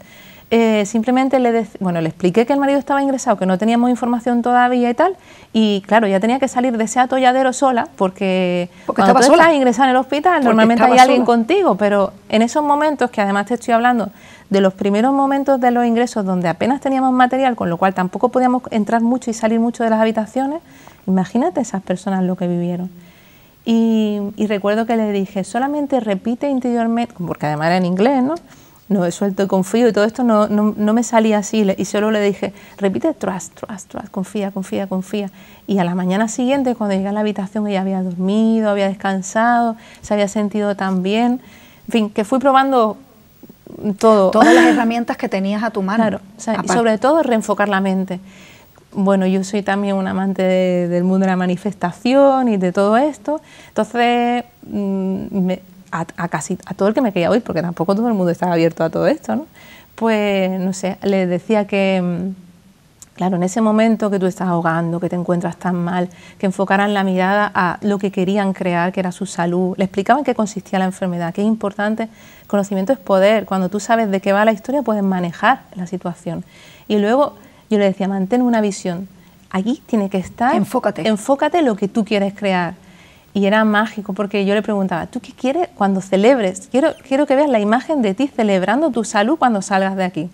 eh, 0.51 0.85
simplemente 0.85 1.39
le, 1.39 1.65
bueno, 1.79 2.01
le 2.01 2.09
expliqué 2.09 2.45
que 2.45 2.53
el 2.53 2.59
marido 2.59 2.77
estaba 2.77 3.01
ingresado, 3.01 3.35
que 3.37 3.47
no 3.47 3.57
teníamos 3.57 3.89
información 3.89 4.43
todavía 4.43 4.89
y 4.91 4.93
tal, 4.93 5.17
y 5.53 5.81
claro, 5.87 6.07
ya 6.07 6.19
tenía 6.19 6.37
que 6.37 6.47
salir 6.47 6.77
de 6.77 6.83
ese 6.83 6.99
atolladero 6.99 7.51
sola, 7.51 7.87
porque, 7.95 8.69
cuando 8.85 9.15
tú 9.15 9.33
estás 9.33 9.53
ingresado 9.53 9.85
en 9.85 9.91
el 9.91 9.97
hospital, 9.97 10.43
normalmente 10.43 10.83
hay 10.83 10.99
alguien 10.99 11.25
contigo, 11.25 11.75
pero 11.75 12.13
en 12.29 12.43
esos 12.43 12.63
momentos, 12.63 13.09
que 13.09 13.21
además 13.21 13.47
te 13.47 13.55
estoy 13.55 13.73
hablando 13.73 14.09
de 14.51 14.61
los 14.61 14.75
primeros 14.75 15.13
momentos 15.13 15.59
de 15.59 15.71
los 15.71 15.83
ingresos 15.83 16.23
donde 16.23 16.47
apenas 16.47 16.79
teníamos 16.79 17.11
material, 17.11 17.55
con 17.55 17.71
lo 17.71 17.77
cual 17.77 17.95
tampoco 17.95 18.29
podíamos 18.29 18.61
entrar 18.69 19.01
mucho 19.01 19.31
y 19.31 19.33
salir 19.33 19.59
mucho 19.59 19.83
de 19.83 19.89
las 19.89 19.99
habitaciones, 19.99 20.61
imagínate 21.07 21.59
esas 21.59 21.81
personas 21.81 22.23
lo 22.23 22.35
que 22.35 22.47
vivieron. 22.47 22.91
Y, 23.67 24.19
y 24.35 24.45
recuerdo 24.45 24.85
que 24.85 24.95
le 24.95 25.11
dije, 25.11 25.43
solamente 25.43 25.99
repite 25.99 26.49
interiormente, 26.49 27.15
porque 27.25 27.47
además 27.47 27.65
era 27.65 27.77
en 27.77 27.85
inglés, 27.87 28.21
¿no? 28.21 28.35
No 28.87 29.05
he 29.05 29.11
suelto 29.11 29.47
confío 29.47 29.87
y 29.87 29.93
todo 29.93 30.03
esto 30.03 30.23
no, 30.23 30.47
no, 30.47 30.93
me 30.93 31.03
salía 31.03 31.39
así 31.39 31.65
y 31.75 31.85
solo 31.85 32.11
le 32.11 32.21
dije, 32.21 32.53
repite 32.77 33.13
trust, 33.13 33.55
trust, 33.55 33.89
trust, 33.89 34.09
confía, 34.09 34.51
confía, 34.51 34.87
confía. 34.87 35.31
Y 35.65 35.79
a 35.79 35.83
la 35.83 35.95
mañana 35.95 36.27
siguiente, 36.27 36.75
cuando 36.75 36.95
llegué 36.95 37.07
a 37.07 37.11
la 37.11 37.21
habitación, 37.21 37.67
ella 37.67 37.81
había 37.81 38.03
dormido, 38.03 38.69
había 38.69 38.87
descansado, 38.87 39.75
se 40.01 40.13
había 40.13 40.27
sentido 40.27 40.75
tan 40.75 41.01
bien. 41.01 41.41
En 41.87 41.91
fin, 41.91 42.09
que 42.11 42.23
fui 42.25 42.37
probando 42.37 42.97
todo. 43.97 44.29
Todas 44.29 44.53
las 44.53 44.65
herramientas 44.73 45.17
que 45.17 45.29
tenías 45.29 45.63
a 45.63 45.71
tu 45.71 45.81
mano. 45.81 46.03
Claro, 46.03 46.19
y 46.63 46.67
sobre 46.67 46.99
todo 46.99 47.23
reenfocar 47.23 47.69
la 47.69 47.81
mente. 47.81 48.19
Bueno, 48.91 49.25
yo 49.25 49.43
soy 49.43 49.61
también 49.61 49.95
un 49.95 50.07
amante 50.07 50.43
del 50.43 51.03
mundo 51.03 51.25
de 51.25 51.31
la 51.31 51.35
manifestación 51.35 52.47
y 52.47 52.57
de 52.57 52.71
todo 52.71 52.95
esto. 52.97 53.41
Entonces, 53.69 54.45
mm, 54.67 55.45
me, 55.45 55.61
a, 56.17 56.27
casi 56.27 56.57
a 56.65 56.73
todo 56.73 56.87
el 56.89 56.93
que 56.93 57.01
me 57.01 57.13
quería 57.13 57.29
oír, 57.29 57.41
porque 57.41 57.61
tampoco 57.61 57.95
todo 57.95 58.07
el 58.07 58.13
mundo 58.13 58.31
estaba 58.31 58.53
abierto 58.53 58.83
a 58.83 58.89
todo 58.89 59.07
esto, 59.07 59.35
¿no? 59.35 59.47
Pues, 59.95 60.59
no 60.59 60.73
sé, 60.73 60.97
le 61.03 61.25
decía 61.25 61.67
que, 61.67 62.01
mm, 62.01 63.15
claro, 63.15 63.37
en 63.37 63.43
ese 63.43 63.61
momento 63.61 64.09
que 64.11 64.19
tú 64.19 64.25
estás 64.25 64.49
ahogando, 64.49 64.99
que 64.99 65.07
te 65.07 65.15
encuentras 65.15 65.55
tan 65.57 65.75
mal, 65.75 66.09
que 66.37 66.47
enfocaran 66.47 66.93
la 66.93 67.03
mirada 67.03 67.49
a 67.53 67.77
lo 67.81 67.97
que 67.97 68.11
querían 68.11 68.51
crear, 68.51 68.91
que 68.91 68.99
era 68.99 69.13
su 69.13 69.25
salud, 69.25 69.75
le 69.77 69.85
explicaban 69.85 70.23
qué 70.25 70.35
consistía 70.35 70.79
la 70.79 70.85
enfermedad, 70.85 71.33
que 71.33 71.41
es 71.41 71.47
importante, 71.47 72.09
conocimiento 72.47 72.91
es 72.91 72.99
poder, 72.99 73.45
cuando 73.45 73.69
tú 73.69 73.79
sabes 73.79 74.11
de 74.11 74.19
qué 74.19 74.33
va 74.33 74.43
la 74.43 74.51
historia 74.51 74.81
puedes 74.81 75.03
manejar 75.03 75.61
la 75.75 75.87
situación. 75.87 76.43
Y 76.87 76.97
luego 76.97 77.35
yo 77.69 77.77
le 77.77 77.85
decía, 77.85 78.07
mantén 78.09 78.41
una 78.41 78.59
visión, 78.59 79.07
allí 79.49 79.81
tiene 79.85 80.09
que 80.09 80.17
estar, 80.17 80.55
enfócate, 80.55 81.07
enfócate 81.07 81.59
en 81.59 81.65
lo 81.65 81.77
que 81.77 81.87
tú 81.87 82.03
quieres 82.03 82.33
crear 82.33 82.73
y 83.35 83.45
era 83.47 83.65
mágico 83.65 84.13
porque 84.13 84.45
yo 84.45 84.55
le 84.55 84.61
preguntaba, 84.61 85.07
¿tú 85.07 85.19
qué 85.19 85.33
quieres 85.33 85.67
cuando 85.75 85.99
celebres? 85.99 86.69
Quiero, 86.71 86.93
quiero 87.05 87.27
que 87.27 87.35
veas 87.35 87.49
la 87.49 87.59
imagen 87.59 88.01
de 88.01 88.13
ti 88.13 88.31
celebrando 88.33 88.91
tu 88.91 89.03
salud 89.03 89.37
cuando 89.37 89.61
salgas 89.61 89.97
de 89.97 90.05
aquí. 90.05 90.29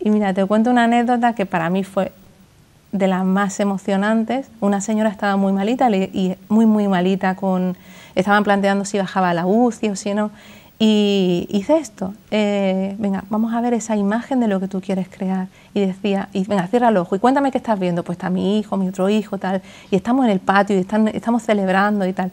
Y 0.00 0.10
mira, 0.10 0.34
te 0.34 0.44
cuento 0.44 0.68
una 0.68 0.84
anécdota 0.84 1.36
que 1.36 1.46
para 1.46 1.70
mí 1.70 1.84
fue 1.84 2.10
de 2.90 3.06
las 3.06 3.24
más 3.24 3.60
emocionantes. 3.60 4.50
Una 4.60 4.80
señora 4.80 5.10
estaba 5.10 5.36
muy 5.36 5.52
malita 5.52 5.88
y 5.90 6.36
muy, 6.48 6.66
muy 6.66 6.88
malita, 6.88 7.36
con, 7.36 7.76
estaban 8.16 8.42
planteando 8.42 8.84
si 8.84 8.98
bajaba 8.98 9.32
la 9.32 9.46
UCI 9.46 9.90
o 9.90 9.94
si 9.94 10.12
no. 10.12 10.32
Y 10.80 11.48
hice 11.50 11.76
esto, 11.78 12.14
eh, 12.30 12.94
venga, 12.98 13.24
vamos 13.30 13.52
a 13.52 13.60
ver 13.60 13.74
esa 13.74 13.96
imagen 13.96 14.38
de 14.38 14.46
lo 14.46 14.60
que 14.60 14.68
tú 14.68 14.80
quieres 14.80 15.08
crear. 15.08 15.48
Y 15.74 15.80
decía, 15.80 16.28
venga, 16.32 16.68
cierra 16.68 16.90
el 16.90 16.96
ojo 16.96 17.16
y 17.16 17.18
cuéntame 17.18 17.50
qué 17.50 17.58
estás 17.58 17.80
viendo. 17.80 18.04
Pues 18.04 18.16
está 18.16 18.30
mi 18.30 18.58
hijo, 18.58 18.76
mi 18.76 18.88
otro 18.88 19.08
hijo, 19.08 19.38
tal. 19.38 19.60
Y 19.90 19.96
estamos 19.96 20.24
en 20.24 20.30
el 20.30 20.38
patio 20.38 20.76
y 20.76 20.80
están, 20.80 21.08
estamos 21.08 21.42
celebrando 21.42 22.06
y 22.06 22.12
tal. 22.12 22.30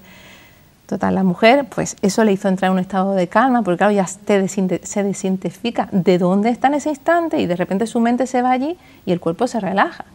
Total, 0.85 1.15
la 1.15 1.23
mujer, 1.23 1.65
pues 1.73 1.95
eso 2.03 2.23
le 2.23 2.33
hizo 2.33 2.47
entrar 2.47 2.69
en 2.69 2.73
un 2.73 2.79
estado 2.79 3.13
de 3.13 3.27
calma, 3.27 3.63
porque 3.63 3.79
claro, 3.79 3.91
ya 3.91 4.05
se 4.05 5.03
desintensifica 5.03 5.89
de 5.91 6.19
dónde 6.19 6.49
está 6.49 6.67
en 6.67 6.75
ese 6.75 6.89
instante 6.89 7.39
y 7.39 7.47
de 7.47 7.55
repente 7.55 7.87
su 7.87 7.99
mente 7.99 8.27
se 8.27 8.43
va 8.43 8.51
allí 8.51 8.77
y 9.03 9.11
el 9.11 9.19
cuerpo 9.19 9.47
se 9.47 9.59
relaja. 9.59 10.05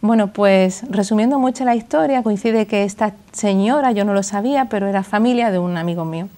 Bueno, 0.00 0.32
pues 0.32 0.82
resumiendo 0.90 1.38
mucho 1.38 1.64
la 1.64 1.76
historia, 1.76 2.24
coincide 2.24 2.66
que 2.66 2.82
esta 2.82 3.12
señora, 3.30 3.92
yo 3.92 4.04
no 4.04 4.12
lo 4.12 4.24
sabía, 4.24 4.64
pero 4.64 4.88
era 4.88 5.04
familia 5.04 5.52
de 5.52 5.60
un 5.60 5.76
amigo 5.76 6.04
mío. 6.04 6.28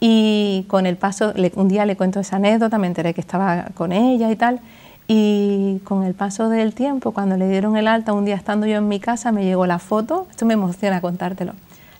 Y 0.00 0.64
con 0.68 0.86
el 0.86 0.96
paso, 0.96 1.32
un 1.54 1.68
día 1.68 1.86
le 1.86 1.96
cuento 1.96 2.20
esa 2.20 2.36
anécdota, 2.36 2.78
me 2.78 2.86
enteré 2.86 3.14
que 3.14 3.20
estaba 3.20 3.66
con 3.74 3.92
ella 3.92 4.30
y 4.30 4.36
tal. 4.36 4.60
Y 5.08 5.80
con 5.84 6.02
el 6.02 6.14
paso 6.14 6.48
del 6.48 6.74
tiempo, 6.74 7.12
cuando 7.12 7.36
le 7.36 7.48
dieron 7.48 7.76
el 7.76 7.86
alta, 7.86 8.12
un 8.12 8.24
día 8.24 8.34
estando 8.34 8.66
yo 8.66 8.76
en 8.78 8.88
mi 8.88 8.98
casa, 8.98 9.30
me 9.30 9.44
llegó 9.44 9.66
la 9.66 9.78
foto, 9.78 10.26
esto 10.30 10.46
me 10.46 10.54
emociona 10.54 11.00
contártelo, 11.00 11.52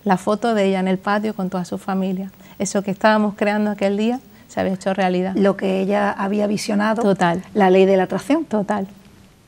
la 0.03 0.17
foto 0.17 0.53
de 0.53 0.65
ella 0.65 0.81
en 0.81 0.89
el 0.89 0.97
patio 0.97 1.33
con 1.33 1.49
toda 1.49 1.63
su 1.63 1.77
familia. 1.77 2.31
Eso 2.59 2.81
que 2.81 2.91
estábamos 2.91 3.35
creando 3.35 3.71
aquel 3.71 3.95
día 3.95 4.19
se 4.49 4.59
había 4.59 4.73
hecho 4.73 4.93
realidad. 4.93 5.33
Lo 5.35 5.55
que 5.55 5.79
ella 5.79 6.11
había 6.11 6.47
visionado, 6.47 7.01
total. 7.01 7.43
la 7.53 7.69
ley 7.69 7.85
de 7.85 7.95
la 7.95 8.03
atracción. 8.03 8.43
Total. 8.45 8.87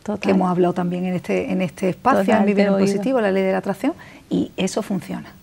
Total. 0.04 0.20
Que 0.20 0.32
hemos 0.32 0.50
hablado 0.50 0.74
también 0.74 1.06
en 1.06 1.16
este, 1.16 1.52
en 1.52 1.62
este 1.62 1.90
espacio, 1.90 2.34
en 2.34 2.46
Vivir 2.46 2.68
en 2.68 2.78
Positivo, 2.78 3.20
la 3.20 3.32
ley 3.32 3.44
de 3.44 3.52
la 3.52 3.58
atracción, 3.58 3.94
y 4.30 4.52
eso 4.56 4.82
funciona 4.82 5.34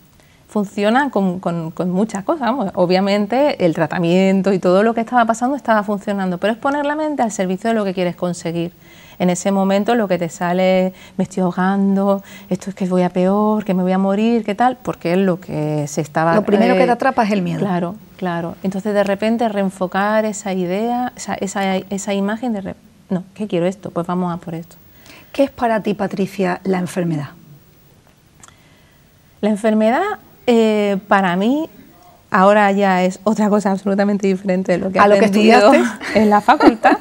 funciona 0.49 1.11
con, 1.11 1.41
muchas 1.87 2.25
cosas. 2.25 2.51
Obviamente 2.75 3.65
el 3.65 3.75
tratamiento 3.75 4.53
y 4.53 4.59
todo 4.59 4.83
lo 4.83 4.95
que 4.95 5.01
estaba 5.01 5.25
pasando 5.25 5.57
estaba 5.57 5.83
funcionando, 5.83 6.39
pero 6.39 6.53
es 6.53 6.59
poner 6.59 6.87
la 6.87 6.95
mente 6.95 7.23
al 7.23 7.33
servicio 7.33 7.69
de 7.69 7.75
lo 7.75 7.85
que 7.85 7.95
quieres 7.95 8.17
conseguir. 8.17 8.73
En 9.19 9.31
ese 9.31 9.51
momento 9.51 9.95
lo 9.95 10.09
que 10.09 10.19
te 10.19 10.29
sale, 10.29 10.93
me 11.17 11.25
estoy 11.25 11.43
ahogando, 11.43 12.23
esto 12.51 12.69
es 12.69 12.77
que 12.77 12.87
voy 12.87 13.03
a 13.03 13.09
peor, 13.09 13.65
que 13.65 13.73
me 13.73 13.83
voy 13.83 13.93
a 13.93 13.99
morir, 13.99 14.45
¿qué 14.45 14.55
tal? 14.55 14.77
Porque 14.83 15.13
es 15.13 15.19
lo 15.19 15.41
que 15.41 15.87
se 15.89 16.03
estaba... 16.03 16.35
Lo 16.35 16.45
primero 16.45 16.75
que 16.75 16.85
te 16.85 16.91
atrapa 16.91 17.25
es 17.25 17.31
el 17.31 17.41
miedo. 17.41 17.61
Claro, 17.61 17.97
claro. 18.19 18.57
Entonces 18.63 18.93
de 18.93 19.05
repente 19.05 19.49
reenfocar 19.49 20.27
esa 20.27 20.53
idea, 20.53 21.15
esa, 21.17 21.35
esa, 21.35 21.77
esa 21.77 22.13
imagen 22.13 22.53
de... 22.53 22.75
no, 23.09 23.25
¿qué 23.35 23.47
quiero 23.47 23.67
esto? 23.67 23.91
Pues 23.91 24.07
vamos 24.07 24.35
a 24.35 24.37
por 24.37 24.55
esto. 24.55 24.77
¿Qué 25.33 25.45
es 25.45 25.51
para 25.51 25.83
ti, 25.83 25.95
Patricia, 25.95 26.61
la 26.65 26.79
enfermedad? 26.79 27.31
La 29.41 29.49
enfermedad 29.51 30.03
eh, 30.47 30.99
para 31.09 31.37
mí, 31.37 31.69
ahora 32.31 32.71
ya 32.73 33.05
es 33.05 33.21
otra 33.25 33.49
cosa 33.49 33.71
absolutamente 33.71 34.27
diferente 34.27 34.73
de 34.73 34.79
lo 34.79 34.91
que 34.91 34.99
he 34.99 35.03
aprendido 35.03 35.73
en 36.15 36.31
la 36.31 36.41
facultad. 36.41 36.99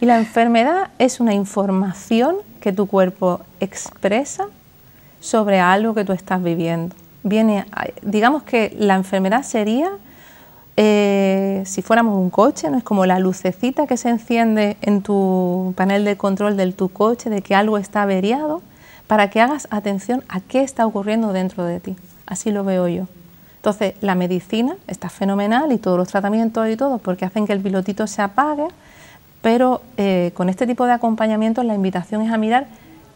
y 0.00 0.06
la 0.06 0.18
enfermedad 0.18 0.90
es 0.98 1.20
una 1.20 1.34
información 1.34 2.36
que 2.60 2.72
tu 2.72 2.86
cuerpo 2.86 3.40
expresa 3.60 4.46
sobre 5.20 5.60
algo 5.60 5.94
que 5.94 6.04
tú 6.04 6.12
estás 6.12 6.42
viviendo. 6.42 6.94
Viene, 7.22 7.66
digamos 8.02 8.42
que 8.42 8.74
la 8.78 8.94
enfermedad 8.94 9.42
sería, 9.42 9.90
eh, 10.76 11.62
si 11.66 11.82
fuéramos 11.82 12.16
un 12.16 12.30
coche, 12.30 12.70
no 12.70 12.78
es 12.78 12.84
como 12.84 13.04
la 13.04 13.18
lucecita 13.18 13.86
que 13.86 13.98
se 13.98 14.08
enciende 14.08 14.78
en 14.80 15.02
tu 15.02 15.74
panel 15.76 16.04
de 16.04 16.16
control 16.16 16.56
de 16.56 16.72
tu 16.72 16.88
coche 16.88 17.28
de 17.28 17.42
que 17.42 17.54
algo 17.54 17.76
está 17.76 18.02
averiado, 18.02 18.62
para 19.06 19.28
que 19.28 19.40
hagas 19.40 19.66
atención 19.70 20.24
a 20.28 20.40
qué 20.40 20.62
está 20.62 20.86
ocurriendo 20.86 21.32
dentro 21.32 21.64
de 21.64 21.80
ti. 21.80 21.96
Así 22.30 22.50
lo 22.50 22.64
veo 22.64 22.88
yo. 22.88 23.06
Entonces, 23.56 23.94
la 24.00 24.14
medicina 24.14 24.76
está 24.86 25.10
fenomenal 25.10 25.70
y 25.72 25.76
todos 25.76 25.98
los 25.98 26.08
tratamientos 26.08 26.66
y 26.68 26.76
todo, 26.76 26.96
porque 26.96 27.26
hacen 27.26 27.46
que 27.46 27.52
el 27.52 27.60
pilotito 27.60 28.06
se 28.06 28.22
apague, 28.22 28.68
Pero 29.42 29.80
eh, 29.96 30.32
con 30.34 30.50
este 30.50 30.66
tipo 30.66 30.84
de 30.84 30.92
acompañamiento 30.92 31.62
la 31.62 31.74
invitación 31.74 32.20
es 32.20 32.30
a 32.30 32.36
mirar 32.36 32.66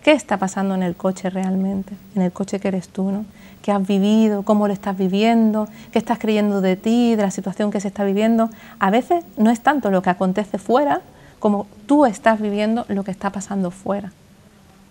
qué 0.03 0.12
está 0.12 0.38
pasando 0.38 0.74
en 0.74 0.83
el 0.83 0.96
coche 0.96 1.29
realmente, 1.29 1.94
en 2.16 2.22
el 2.22 2.33
coche 2.33 2.59
que 2.61 2.68
eres 2.68 2.88
tú, 2.88 3.11
¿no? 3.11 3.27
qué 3.64 3.72
has 3.72 3.87
vivido, 3.87 4.42
cómo 4.42 4.66
lo 4.66 4.74
estás 4.74 4.96
viviendo, 4.96 5.68
qué 5.90 5.98
estás 5.98 6.18
creyendo 6.18 6.61
de 6.61 6.77
ti, 6.77 7.14
de 7.16 7.22
la 7.22 7.31
situación 7.31 7.70
que 7.70 7.81
se 7.81 7.88
está 7.88 8.05
viviendo. 8.05 8.50
A 8.79 8.90
veces 8.90 9.24
no 9.38 9.50
es 9.50 9.61
tanto 9.61 9.90
lo 9.90 10.03
que 10.03 10.11
acontece 10.11 10.59
fuera 10.59 11.00
como 11.38 11.66
tú 11.87 12.05
estás 12.05 12.40
viviendo 12.40 12.85
lo 12.88 13.05
que 13.05 13.11
está 13.11 13.31
pasando 13.31 13.70
fuera. 13.70 14.12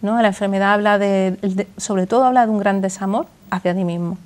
¿No? 0.03 0.21
La 0.21 0.27
enfermedad 0.27 0.73
habla 0.73 0.99
de, 0.99 1.67
sobre 1.77 2.05
todo 2.05 2.25
habla 2.25 2.45
de 2.45 2.51
un 2.51 2.59
gran 2.59 2.81
desamor 2.81 3.25
hacia 3.49 3.73
ti 3.73 3.83
mismo. 3.83 4.19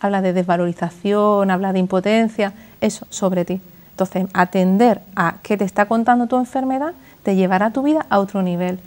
Habla 0.00 0.22
de 0.22 0.32
desvalorización, 0.32 1.50
habla 1.50 1.72
de 1.72 1.78
impotencia, 1.78 2.52
eso 2.80 3.06
sobre 3.10 3.44
ti. 3.44 3.60
Entonces, 3.90 4.26
atender 4.34 5.00
a 5.14 5.36
qué 5.42 5.56
te 5.56 5.64
está 5.64 5.86
contando 5.86 6.26
tu 6.26 6.36
enfermedad 6.36 6.92
te 7.22 7.36
llevará 7.36 7.70
tu 7.70 7.82
vida 7.82 8.06
a 8.08 8.18
otro 8.18 8.42
nivel. 8.42 8.78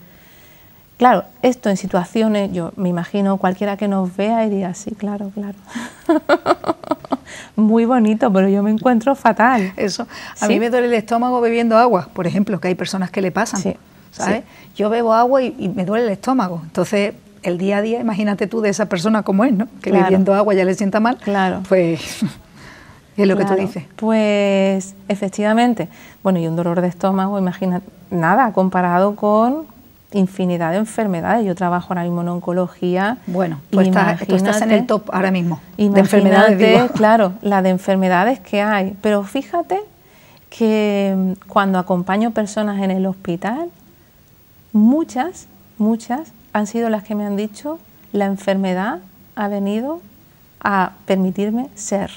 Claro, 0.97 1.23
esto 1.41 1.69
en 1.69 1.77
situaciones, 1.77 2.51
yo 2.51 2.73
me 2.75 2.89
imagino 2.89 3.37
cualquiera 3.37 3.77
que 3.77 3.87
nos 3.87 4.15
vea 4.17 4.45
y 4.45 4.49
diga, 4.49 4.73
sí, 4.73 4.91
claro, 4.91 5.31
claro. 5.33 5.57
Muy 7.55 7.85
bonito, 7.85 8.33
pero 8.33 8.49
yo 8.49 8.63
me 8.63 8.71
encuentro 8.71 9.15
fatal. 9.15 9.73
Eso. 9.77 10.07
A 10.41 10.47
mí 10.47 10.59
me 10.59 10.69
duele 10.69 10.87
el 10.87 10.93
estómago 10.93 11.39
bebiendo 11.39 11.77
agua, 11.77 12.09
por 12.13 12.27
ejemplo, 12.27 12.59
que 12.59 12.69
hay 12.69 12.75
personas 12.75 13.11
que 13.11 13.21
le 13.21 13.31
pasan. 13.31 13.75
¿Sabes? 14.11 14.43
Yo 14.75 14.89
bebo 14.89 15.13
agua 15.13 15.41
y, 15.41 15.71
me 15.75 15.85
duele 15.85 16.05
el 16.05 16.11
estómago. 16.11 16.61
Entonces, 16.63 17.13
el 17.43 17.57
día 17.57 17.77
a 17.77 17.81
día, 17.81 17.99
imagínate 17.99 18.47
tú 18.47 18.61
de 18.61 18.69
esa 18.69 18.87
persona 18.87 19.23
como 19.23 19.45
es, 19.45 19.53
¿no? 19.53 19.67
Que 19.81 19.91
bebiendo 19.91 20.33
agua 20.33 20.53
ya 20.53 20.65
le 20.65 20.73
sienta 20.73 20.99
mal. 20.99 21.17
Claro. 21.17 21.63
Pues 21.67 22.23
es 23.17 23.27
lo 23.27 23.37
que 23.37 23.45
tú 23.45 23.55
dices. 23.55 23.83
Pues 23.95 24.95
efectivamente. 25.07 25.89
Bueno, 26.23 26.39
y 26.39 26.47
un 26.47 26.55
dolor 26.55 26.81
de 26.81 26.87
estómago, 26.87 27.37
imagínate, 27.39 27.85
nada 28.11 28.51
comparado 28.53 29.15
con 29.15 29.65
infinidad 30.11 30.71
de 30.71 30.77
enfermedades. 30.77 31.45
Yo 31.45 31.55
trabajo 31.55 31.87
ahora 31.89 32.03
mismo 32.03 32.21
en 32.21 32.29
oncología. 32.29 33.17
Bueno, 33.27 33.61
pues 33.69 33.87
estás, 33.87 34.25
tú 34.25 34.35
estás 34.35 34.61
en 34.61 34.71
el 34.71 34.85
top 34.85 35.09
ahora 35.11 35.31
mismo 35.31 35.61
de 35.77 35.99
enfermedades. 35.99 36.91
Claro, 36.99 37.33
la 37.41 37.61
de 37.61 37.69
enfermedades 37.69 38.39
que 38.39 38.61
hay. 38.61 38.95
Pero 39.01 39.23
fíjate 39.23 39.79
que 40.49 41.13
mm, 41.15 41.47
cuando 41.47 41.79
acompaño 41.79 42.31
personas 42.31 42.81
en 42.81 42.91
el 42.91 43.05
hospital, 43.05 43.69
muchas, 44.73 45.47
muchas 45.77 46.31
han 46.53 46.67
sido 46.67 46.89
las 46.89 47.03
que 47.03 47.15
me 47.15 47.25
han 47.25 47.37
dicho, 47.37 47.79
la 48.11 48.25
enfermedad 48.25 48.99
ha 49.35 49.47
venido 49.47 50.01
a 50.59 50.93
permitirme 51.05 51.69
ser. 51.75 52.11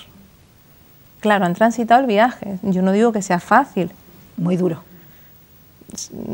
Claro, 1.21 1.45
han 1.45 1.55
transitado 1.55 2.01
el 2.01 2.07
viaje. 2.07 2.59
Yo 2.62 2.83
no 2.83 2.93
digo 2.93 3.12
que 3.12 3.23
sea 3.23 3.38
fácil. 3.38 3.93
Muy 4.37 4.57
duro 4.57 4.83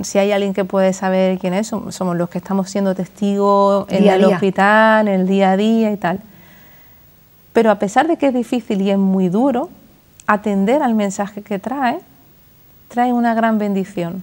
si 0.02 0.18
hay 0.18 0.32
alguien 0.32 0.54
que 0.54 0.64
puede 0.64 0.92
saber 0.92 1.38
quién 1.38 1.54
es, 1.54 1.68
somos 1.68 2.16
los 2.16 2.28
que 2.28 2.38
estamos 2.38 2.70
siendo 2.70 2.94
testigos 2.94 3.86
en 3.88 4.08
el 4.08 4.24
hospital, 4.24 5.08
en 5.08 5.20
el 5.20 5.26
día 5.26 5.52
a 5.52 5.56
día 5.56 5.92
y 5.92 5.96
tal. 5.96 6.20
Pero 7.52 7.70
a 7.70 7.78
pesar 7.78 8.06
de 8.06 8.16
que 8.16 8.28
es 8.28 8.34
difícil 8.34 8.80
y 8.82 8.90
es 8.90 8.98
muy 8.98 9.28
duro, 9.28 9.70
atender 10.26 10.82
al 10.82 10.94
mensaje 10.94 11.42
que 11.42 11.58
trae, 11.58 11.98
trae 12.88 13.12
una 13.12 13.34
gran 13.34 13.58
bendición. 13.58 14.22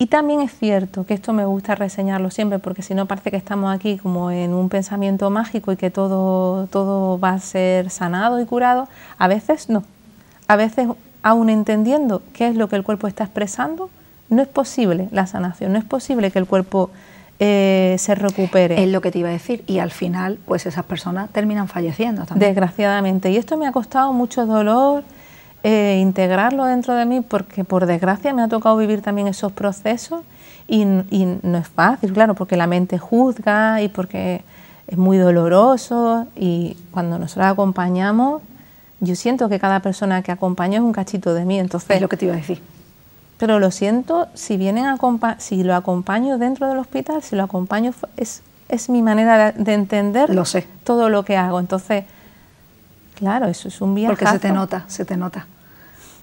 Y 0.00 0.06
también 0.06 0.40
es 0.40 0.56
cierto 0.56 1.04
que 1.04 1.12
esto 1.12 1.34
me 1.34 1.44
gusta 1.44 1.74
reseñarlo 1.74 2.30
siempre, 2.30 2.58
porque 2.58 2.80
si 2.80 2.94
no 2.94 3.04
parece 3.04 3.30
que 3.30 3.36
estamos 3.36 3.70
aquí 3.70 3.98
como 3.98 4.30
en 4.30 4.54
un 4.54 4.70
pensamiento 4.70 5.28
mágico 5.28 5.72
y 5.72 5.76
que 5.76 5.90
todo, 5.90 6.66
todo 6.68 7.20
va 7.20 7.32
a 7.32 7.38
ser 7.38 7.90
sanado 7.90 8.40
y 8.40 8.46
curado. 8.46 8.88
A 9.18 9.28
veces 9.28 9.68
no. 9.68 9.84
A 10.48 10.56
veces 10.56 10.88
aún 11.22 11.50
entendiendo 11.50 12.22
qué 12.32 12.48
es 12.48 12.56
lo 12.56 12.70
que 12.70 12.76
el 12.76 12.82
cuerpo 12.82 13.08
está 13.08 13.24
expresando, 13.24 13.90
no 14.30 14.40
es 14.40 14.48
posible 14.48 15.10
la 15.12 15.26
sanación, 15.26 15.74
no 15.74 15.78
es 15.78 15.84
posible 15.84 16.30
que 16.30 16.38
el 16.38 16.46
cuerpo 16.46 16.88
eh, 17.38 17.96
se 17.98 18.14
recupere. 18.14 18.82
Es 18.82 18.88
lo 18.88 19.02
que 19.02 19.10
te 19.10 19.18
iba 19.18 19.28
a 19.28 19.32
decir. 19.32 19.64
Y 19.66 19.80
al 19.80 19.90
final, 19.90 20.38
pues 20.46 20.64
esas 20.64 20.86
personas 20.86 21.28
terminan 21.28 21.68
falleciendo 21.68 22.24
también. 22.24 22.48
Desgraciadamente. 22.48 23.30
Y 23.30 23.36
esto 23.36 23.58
me 23.58 23.66
ha 23.66 23.72
costado 23.72 24.14
mucho 24.14 24.46
dolor 24.46 25.04
eh, 25.62 25.98
integrarlo 26.00 26.64
dentro 26.64 26.94
de 26.94 27.06
mí 27.06 27.20
porque 27.20 27.64
por 27.64 27.86
desgracia 27.86 28.32
me 28.32 28.42
ha 28.42 28.48
tocado 28.48 28.76
vivir 28.76 29.02
también 29.02 29.28
esos 29.28 29.52
procesos 29.52 30.22
y, 30.66 30.82
y 31.10 31.38
no 31.42 31.58
es 31.58 31.68
fácil, 31.68 32.12
claro, 32.12 32.34
porque 32.34 32.56
la 32.56 32.66
mente 32.66 32.98
juzga 32.98 33.82
y 33.82 33.88
porque 33.88 34.42
es 34.86 34.98
muy 34.98 35.18
doloroso 35.18 36.26
y 36.36 36.76
cuando 36.92 37.18
nosotros 37.18 37.46
acompañamos 37.46 38.42
yo 39.00 39.16
siento 39.16 39.48
que 39.48 39.58
cada 39.58 39.80
persona 39.80 40.22
que 40.22 40.30
acompaño 40.30 40.74
es 40.74 40.82
un 40.82 40.92
cachito 40.92 41.32
de 41.34 41.44
mí, 41.44 41.58
entonces... 41.58 41.90
Es 41.90 42.02
lo 42.02 42.08
que 42.08 42.16
te 42.16 42.26
iba 42.26 42.34
a 42.34 42.36
decir. 42.36 42.60
Pero 43.38 43.58
lo 43.58 43.70
siento, 43.70 44.28
si 44.34 44.58
vienen 44.58 44.84
a 44.84 44.98
si 45.38 45.62
lo 45.62 45.74
acompaño 45.74 46.36
dentro 46.36 46.68
del 46.68 46.78
hospital, 46.78 47.22
si 47.22 47.34
lo 47.34 47.42
acompaño, 47.42 47.94
es, 48.18 48.42
es 48.68 48.90
mi 48.90 49.00
manera 49.00 49.52
de 49.52 49.72
entender 49.72 50.28
lo 50.28 50.44
sé. 50.44 50.66
todo 50.84 51.08
lo 51.08 51.24
que 51.24 51.38
hago. 51.38 51.58
Entonces, 51.58 52.04
claro, 53.20 53.46
eso 53.46 53.68
es 53.68 53.80
un 53.80 53.94
viaje. 53.94 54.16
Porque 54.16 54.26
se 54.26 54.38
te 54.40 54.50
nota, 54.50 54.84
se 54.88 55.04
te 55.04 55.16
nota. 55.16 55.46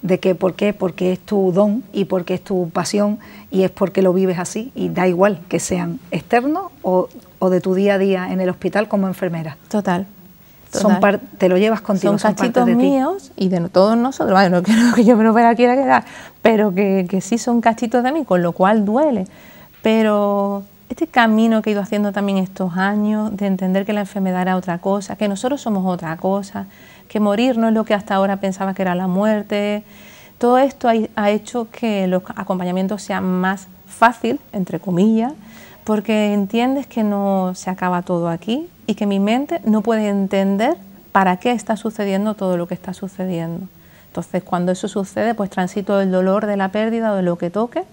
De 0.02 0.20
que, 0.20 0.34
¿por 0.34 0.54
qué? 0.54 0.74
Porque 0.74 1.12
es 1.12 1.18
tu 1.18 1.50
don 1.50 1.82
y 1.92 2.04
porque 2.04 2.34
es 2.34 2.44
tu 2.44 2.68
pasión 2.70 3.18
y 3.50 3.62
es 3.62 3.70
porque 3.70 4.02
lo 4.02 4.12
vives 4.12 4.38
así 4.38 4.70
y 4.74 4.90
da 4.90 5.08
igual 5.08 5.40
que 5.48 5.58
sean 5.58 5.98
externos 6.10 6.70
o, 6.82 7.08
o 7.38 7.50
de 7.50 7.60
tu 7.60 7.74
día 7.74 7.94
a 7.94 7.98
día 7.98 8.30
en 8.30 8.40
el 8.40 8.50
hospital 8.50 8.86
como 8.86 9.08
enfermera. 9.08 9.56
Total 9.68 10.06
son 10.72 10.98
te 11.38 11.48
lo 11.48 11.56
llevas 11.56 11.80
contigo. 11.80 12.18
Son, 12.18 12.34
cachitos 12.34 12.66
míos 12.68 13.32
y 13.36 13.48
de 13.48 13.68
todos 13.68 13.96
nosotros, 13.96 14.32
bueno, 14.32 14.56
no 14.56 14.62
quiero 14.62 14.94
que 14.94 15.04
yo 15.04 15.16
me 15.16 15.24
lo 15.24 15.34
quiera 15.34 15.76
quedar, 15.76 16.04
pero 16.42 16.74
que, 16.74 17.06
que, 17.08 17.20
sí 17.20 17.38
son 17.38 17.60
cachitos 17.60 18.02
de 18.02 18.12
mí, 18.12 18.24
con 18.24 18.42
lo 18.42 18.52
cual 18.52 18.84
duele. 18.84 19.26
Pero 19.82 20.64
este 20.88 21.06
camino 21.06 21.62
que 21.62 21.70
he 21.70 21.72
ido 21.72 21.82
haciendo 21.82 22.12
también 22.12 22.38
estos 22.38 22.76
años, 22.76 23.36
de 23.36 23.46
entender 23.46 23.84
que 23.84 23.92
la 23.92 24.00
enfermedad 24.00 24.42
era 24.42 24.56
otra 24.56 24.78
cosa, 24.78 25.16
que 25.16 25.28
nosotros 25.28 25.60
somos 25.60 25.84
otra 25.84 26.16
cosa, 26.16 26.66
que 27.08 27.20
morir 27.20 27.58
no 27.58 27.68
es 27.68 27.74
lo 27.74 27.84
que 27.84 27.94
hasta 27.94 28.14
ahora 28.14 28.38
pensaba 28.38 28.74
que 28.74 28.82
era 28.82 28.94
la 28.94 29.06
muerte, 29.06 29.82
todo 30.38 30.58
esto 30.58 30.88
ha, 31.16 31.30
hecho 31.30 31.68
que 31.70 32.06
los 32.06 32.22
acompañamientos 32.36 33.02
sean 33.02 33.24
más 33.24 33.66
fácil, 33.86 34.38
entre 34.52 34.78
comillas, 34.78 35.32
porque 35.84 36.32
entiendes 36.32 36.86
que 36.86 37.02
no 37.02 37.52
se 37.54 37.70
acaba 37.70 38.02
todo 38.02 38.28
aquí, 38.28 38.68
y 38.86 38.94
que 38.94 39.06
mi 39.06 39.20
mente 39.20 39.60
no 39.64 39.82
puede 39.82 40.08
entender 40.08 40.76
para 41.12 41.36
qué 41.36 41.52
está 41.52 41.76
sucediendo 41.76 42.34
todo 42.34 42.56
lo 42.56 42.66
que 42.66 42.74
está 42.74 42.94
sucediendo. 42.94 43.66
Entonces, 44.06 44.42
cuando 44.42 44.72
eso 44.72 44.88
sucede, 44.88 45.34
pues 45.34 45.50
transito 45.50 46.00
el 46.00 46.10
dolor 46.10 46.46
de 46.46 46.56
la 46.56 46.70
pérdida 46.70 47.12
o 47.12 47.16
de 47.16 47.22
lo 47.22 47.36
que 47.36 47.50
toque, 47.50 47.84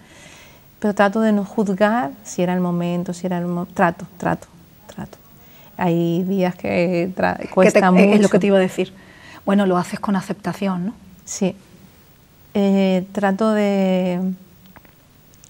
pero 0.86 0.94
trato 0.94 1.22
de 1.22 1.32
no 1.32 1.44
juzgar 1.44 2.12
si 2.24 2.44
era 2.44 2.54
el 2.54 2.60
momento, 2.60 3.12
si 3.12 3.26
era 3.26 3.40
el 3.40 3.48
momento. 3.48 3.74
Trato, 3.74 4.06
trato, 4.20 4.46
trato. 4.86 5.18
Hay 5.78 6.22
días 6.26 6.54
que 6.54 7.12
cuesta 7.52 7.90
mucho. 7.90 8.04
Es 8.04 8.22
lo 8.22 8.30
que 8.30 8.38
te 8.38 8.46
iba 8.46 8.58
a 8.58 8.60
decir. 8.60 8.94
Bueno, 9.48 9.66
lo 9.66 9.78
haces 9.78 10.00
con 10.00 10.16
aceptación, 10.16 10.86
¿no? 10.86 10.94
Sí. 11.26 11.56
Eh, 12.54 13.08
trato 13.14 13.52
de, 13.54 14.32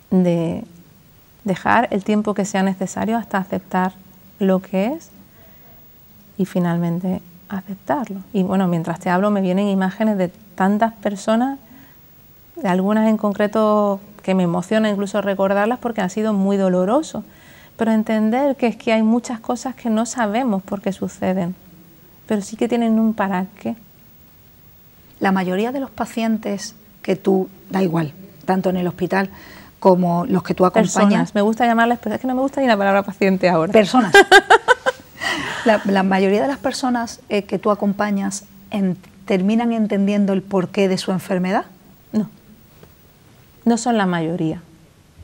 de 0.10 0.64
dejar 1.44 1.90
el 1.92 2.06
tiempo 2.06 2.34
que 2.34 2.46
sea 2.46 2.64
necesario 2.64 3.18
hasta 3.18 3.38
aceptar 3.38 3.92
lo 4.40 4.62
que 4.62 4.94
es 4.94 5.10
y 6.38 6.46
finalmente 6.46 7.22
aceptarlo. 7.50 8.22
Y 8.32 8.44
bueno, 8.44 8.70
mientras 8.70 9.02
te 9.02 9.10
hablo 9.10 9.32
me 9.32 9.42
vienen 9.42 9.68
imágenes 9.68 10.18
de 10.18 10.30
tantas 10.56 10.94
personas, 10.94 11.60
de 12.56 12.70
algunas 12.70 13.10
en 13.10 13.18
concreto 13.18 14.00
que 14.26 14.34
me 14.34 14.42
emociona 14.42 14.90
incluso 14.90 15.22
recordarlas 15.22 15.78
porque 15.78 16.02
han 16.02 16.10
sido 16.10 16.34
muy 16.34 16.58
dolorosos, 16.58 17.24
pero 17.78 17.92
entender 17.92 18.56
que 18.56 18.66
es 18.66 18.76
que 18.76 18.92
hay 18.92 19.04
muchas 19.04 19.40
cosas 19.40 19.76
que 19.76 19.92
no 19.92 20.08
sabemos 20.08 20.64
por 20.64 20.82
qué 20.82 20.92
suceden, 20.92 21.54
pero 22.26 22.42
sí 22.42 22.58
que 22.58 22.68
tienen 22.68 23.00
un 23.00 23.14
para 23.14 23.46
qué. 23.62 23.76
La 25.20 25.32
mayoría 25.32 25.72
de 25.72 25.80
los 25.80 25.92
pacientes 25.92 26.74
que 27.04 27.16
tú, 27.16 27.50
da 27.70 27.84
igual, 27.84 28.14
tanto 28.46 28.72
en 28.72 28.78
el 28.78 28.88
hospital 28.88 29.30
como 29.80 30.26
los 30.26 30.42
que 30.42 30.56
tú 30.56 30.66
acompañas. 30.66 30.96
Personas, 30.96 31.36
me 31.36 31.42
gusta 31.42 31.68
llamarles, 31.68 32.00
pero 32.02 32.16
es 32.16 32.22
que 32.22 32.26
no 32.26 32.34
me 32.34 32.42
gusta 32.42 32.62
ni 32.62 32.68
la 32.68 32.78
palabra 32.78 33.04
paciente 33.04 33.48
ahora. 33.48 33.72
Personas. 33.72 34.12
La, 35.66 36.04
mayoría 36.04 36.42
de 36.42 36.48
las 36.48 36.60
personas 36.60 37.22
eh, 37.30 37.44
que 37.44 37.58
tú 37.58 37.72
acompañas 37.72 38.46
terminan 39.26 39.72
entendiendo 39.72 40.34
el 40.34 40.44
porqué 40.44 40.88
de 40.88 40.98
su 41.00 41.12
enfermedad. 41.12 41.66
No, 42.12 42.30
no 43.66 43.78
son 43.78 43.98
la 43.98 44.06
mayoría, 44.06 44.62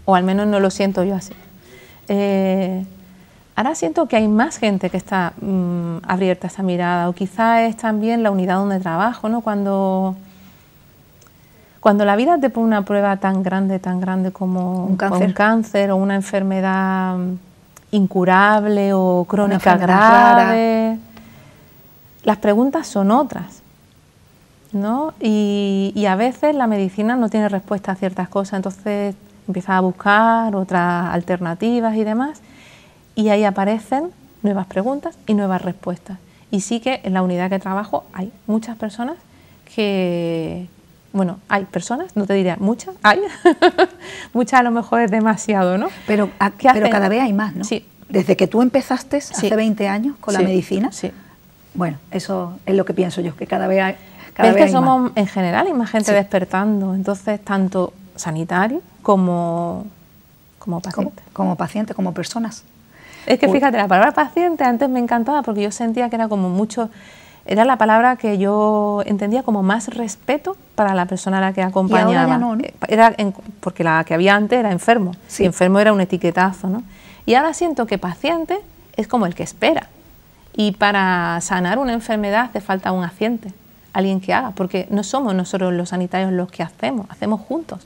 o 0.06 0.16
al 0.16 0.24
menos 0.24 0.48
no 0.48 0.60
lo 0.60 0.70
siento 0.70 1.04
yo 1.04 1.16
así. 1.16 1.34
Eh, 2.08 2.86
ahora 3.56 3.76
siento 3.76 4.08
que 4.08 4.18
hay 4.18 4.28
más 4.28 4.58
gente 4.58 4.90
que 4.90 4.98
está 4.98 5.34
mm, 5.40 5.98
abierta 6.08 6.48
a 6.48 6.50
esa 6.50 6.64
mirada, 6.64 7.08
o 7.08 7.14
quizá 7.14 7.64
es 7.64 7.78
también 7.78 8.24
la 8.24 8.32
unidad 8.32 8.56
donde 8.56 8.80
trabajo, 8.80 9.30
¿no? 9.30 9.42
Cuando, 9.42 10.16
cuando 11.80 12.04
la 12.04 12.16
vida 12.16 12.40
te 12.40 12.50
pone 12.50 12.68
una 12.68 12.84
prueba 12.84 13.18
tan 13.18 13.44
grande, 13.44 13.80
tan 13.80 14.02
grande 14.02 14.32
como 14.32 14.86
un 14.86 14.98
cáncer, 14.98 15.28
un 15.28 15.34
cáncer 15.34 15.92
o 15.92 15.96
una 15.96 16.16
enfermedad 16.16 17.18
incurable 17.92 18.94
o 18.94 19.26
crónica 19.28 19.78
grave. 19.78 20.98
Las 22.24 22.38
preguntas 22.38 22.88
son 22.88 23.12
otras. 23.12 23.62
¿No? 24.74 25.14
Y, 25.20 26.06
a 26.08 26.16
veces 26.16 26.56
la 26.56 26.68
medicina 26.68 27.16
no 27.16 27.30
tiene 27.30 27.50
respuesta 27.50 27.92
a 27.92 27.96
ciertas 27.96 28.30
cosas, 28.30 28.54
entonces 28.56 29.16
empiezas 29.48 29.72
a 29.72 29.80
buscar 29.82 30.56
otras 30.56 31.14
alternativas 31.14 31.96
y 31.96 32.04
demás, 32.04 32.42
y 33.16 33.30
ahí 33.30 33.44
aparecen 33.44 34.12
nuevas 34.44 34.68
preguntas 34.68 35.18
y 35.28 35.34
nuevas 35.34 35.62
respuestas. 35.62 36.18
Y 36.50 36.62
sí 36.62 36.80
que 36.80 37.02
en 37.04 37.14
la 37.14 37.22
unidad 37.22 37.50
que 37.50 37.60
trabajo 37.60 38.06
hay 38.14 38.32
muchas 38.48 38.78
personas 38.78 39.16
que, 39.74 40.68
bueno, 41.14 41.40
hay 41.48 41.66
personas, 41.66 42.16
no 42.16 42.26
te 42.26 42.34
diría 42.34 42.58
muchas, 42.60 42.96
hay, 43.04 43.22
muchas 44.34 44.60
a 44.60 44.64
lo 44.64 44.72
mejor 44.72 45.02
es 45.02 45.12
demasiado, 45.12 45.78
¿no? 45.78 45.88
Pero, 46.08 46.30
pero 46.74 46.90
cada 46.90 47.10
vez 47.10 47.22
hay 47.22 47.34
más, 47.34 47.56
¿no? 47.56 47.64
Sí. 47.64 47.86
Desde 48.10 48.36
que 48.36 48.48
tú 48.48 48.62
empezaste 48.62 49.18
hace 49.18 49.56
20 49.56 49.88
años 49.88 50.18
con 50.20 50.34
la 50.34 50.42
medicina, 50.42 50.92
sí. 50.92 51.12
bueno, 51.74 51.98
eso 52.12 52.60
es 52.66 52.76
lo 52.76 52.84
que 52.84 52.94
pienso 52.94 53.22
yo, 53.22 53.38
que 53.38 53.48
cada 53.48 53.68
vez 53.68 53.82
hay, 53.82 53.96
es 54.44 54.56
que 54.56 54.70
somos, 54.70 55.12
en 55.16 55.28
general, 55.28 55.68
hay 55.68 55.74
más 55.74 55.90
gente 55.90 56.12
despertando, 56.12 56.94
entonces, 56.94 57.44
tanto 57.44 57.94
sanitario 58.16 58.82
como, 59.02 59.86
como 60.60 60.80
paciente. 60.80 61.24
Como, 61.34 61.56
paciente, 61.56 61.94
como 61.94 62.14
personas. 62.14 62.64
Es 63.26 63.40
que 63.40 63.50
fíjate, 63.50 63.78
la 63.78 63.88
palabra 63.88 64.14
paciente 64.14 64.64
antes 64.64 64.90
me 64.90 65.00
encantaba 65.00 65.44
porque 65.44 65.62
yo 65.62 65.72
sentía 65.72 66.10
que 66.10 66.16
era 66.16 66.28
como 66.28 66.50
mucho, 66.50 66.90
era 67.46 67.66
la 67.66 67.78
palabra 67.78 68.16
que 68.16 68.38
yo 68.38 69.04
entendía 69.06 69.44
como 69.44 69.62
más 69.62 69.90
respeto 69.90 70.58
para 70.76 70.96
la 70.96 71.06
persona 71.06 71.38
a 71.38 71.42
la 71.42 71.54
que 71.54 71.62
acompañaba. 71.62 72.40
Eh, 72.62 72.74
era 72.88 73.16
porque 73.60 73.84
la 73.84 74.04
que 74.04 74.14
había 74.14 74.36
antes 74.36 74.60
era 74.60 74.72
enfermo, 74.72 75.14
y 75.38 75.46
enfermo 75.46 75.80
era 75.80 75.94
un 75.94 76.02
etiquetazo, 76.02 76.68
¿no? 76.68 76.84
Y 77.26 77.36
ahora 77.36 77.54
siento 77.54 77.86
que 77.86 77.98
paciente 77.98 78.60
es 78.96 79.08
como 79.08 79.26
el 79.28 79.36
que 79.36 79.44
espera. 79.44 79.88
Y 80.54 80.72
para 80.74 81.40
sanar 81.42 81.78
una 81.78 81.94
enfermedad 81.94 82.46
hace 82.46 82.60
falta 82.60 82.92
un 82.92 83.04
paciente 83.04 83.54
alguien 83.94 84.22
que 84.22 84.34
haga, 84.34 84.52
porque 84.52 84.88
no 84.90 85.04
somos 85.04 85.36
nosotros 85.36 85.74
los 85.74 85.90
sanitarios 85.90 86.32
los 86.32 86.52
que 86.52 86.64
hacemos, 86.64 87.08
hacemos 87.10 87.42
juntos. 87.42 87.82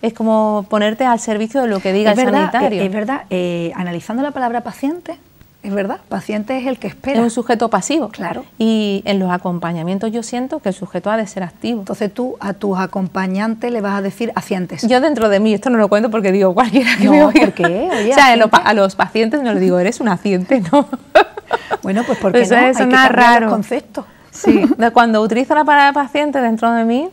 Es 0.00 0.12
como 0.14 0.66
ponerte 0.68 1.04
al 1.04 1.20
servicio 1.20 1.62
de 1.62 1.68
lo 1.68 1.80
que 1.80 1.92
diga 1.92 2.12
el 2.12 2.16
sanitario. 2.16 2.82
Es, 2.82 2.92
verdad, 2.92 3.22
eh, 3.30 3.72
analizando 3.76 4.22
la 4.22 4.32
palabra 4.32 4.62
paciente, 4.62 5.16
es 5.62 5.72
verdad, 5.72 6.00
paciente 6.08 6.58
es 6.58 6.66
el 6.66 6.78
que 6.78 6.88
espera. 6.88 7.18
Es 7.18 7.22
un 7.22 7.30
sujeto 7.30 7.70
pasivo. 7.70 8.08
Claro. 8.08 8.44
Y 8.58 9.02
en 9.04 9.20
los 9.20 9.30
acompañamientos 9.30 10.10
yo 10.10 10.24
siento 10.24 10.58
que 10.58 10.70
el 10.70 10.74
sujeto 10.74 11.08
ha 11.08 11.16
de 11.16 11.26
ser 11.28 11.44
activo. 11.44 11.78
Entonces 11.78 12.12
tú 12.12 12.36
a 12.40 12.52
tus 12.52 12.76
acompañantes 12.78 13.70
le 13.70 13.80
vas 13.80 13.96
a 13.96 14.02
decir 14.02 14.32
pacientes. 14.32 14.82
Yo 14.88 15.00
dentro 15.00 15.28
de 15.28 15.38
mí, 15.38 15.54
esto 15.54 15.70
no 15.70 15.78
lo 15.78 15.88
cuento 15.88 16.10
porque 16.10 16.32
digo 16.32 16.52
cualquiera 16.52 16.96
que 16.98 17.04
no, 17.04 17.12
me 17.12 17.40
¿por 17.40 17.52
qué? 17.52 17.88
o 18.10 18.14
sea, 18.14 18.32
a 18.32 18.74
los 18.74 18.96
pacientes 18.96 19.40
no 19.40 19.54
le 19.54 19.60
digo, 19.60 19.78
eres 19.78 20.00
un 20.00 20.08
paciente, 20.08 20.60
¿no. 20.72 20.88
Bueno, 21.82 22.02
pues 22.04 22.18
porque 22.18 22.44
no, 22.46 22.56
hay 22.56 22.72
que 22.74 23.08
raro. 23.08 23.46
los 23.46 23.52
conceptos. 23.52 24.04
Sí, 24.32 24.64
cuando 24.92 25.20
utilizo 25.20 25.54
la 25.54 25.64
palabra 25.64 25.92
paciente 25.92 26.40
dentro 26.40 26.72
de 26.72 26.84
mí, 26.84 27.08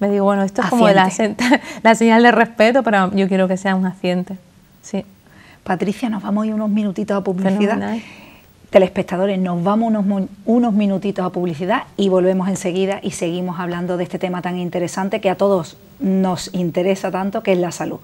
me 0.00 0.10
digo, 0.10 0.24
bueno, 0.24 0.42
esto 0.42 0.62
es 0.62 0.68
como 0.68 0.88
la, 0.88 1.12
la, 1.82 1.94
señal 1.94 2.22
de 2.22 2.32
respeto, 2.32 2.82
pero 2.82 3.12
yo 3.14 3.28
quiero 3.28 3.46
que 3.46 3.56
sea 3.56 3.76
un 3.76 3.82
paciente. 3.82 4.36
Sí. 4.80 5.04
Patricia, 5.62 6.08
nos 6.08 6.22
vamos 6.22 6.42
a 6.42 6.46
ir 6.48 6.54
unos 6.54 6.70
minutitos 6.70 7.16
a 7.16 7.22
publicidad. 7.22 7.98
Telespectadores, 8.70 9.38
nos 9.38 9.62
vamos 9.62 9.94
unos, 9.94 10.28
unos 10.46 10.72
minutitos 10.72 11.24
a 11.24 11.30
publicidad 11.30 11.84
y 11.98 12.08
volvemos 12.08 12.48
enseguida 12.48 13.00
y 13.02 13.10
seguimos 13.10 13.60
hablando 13.60 13.98
de 13.98 14.04
este 14.04 14.18
tema 14.18 14.40
tan 14.40 14.58
interesante 14.58 15.20
que 15.20 15.28
a 15.28 15.36
todos 15.36 15.76
nos 16.00 16.52
interesa 16.54 17.10
tanto, 17.10 17.42
que 17.42 17.52
es 17.52 17.58
la 17.58 17.70
salud. 17.70 18.00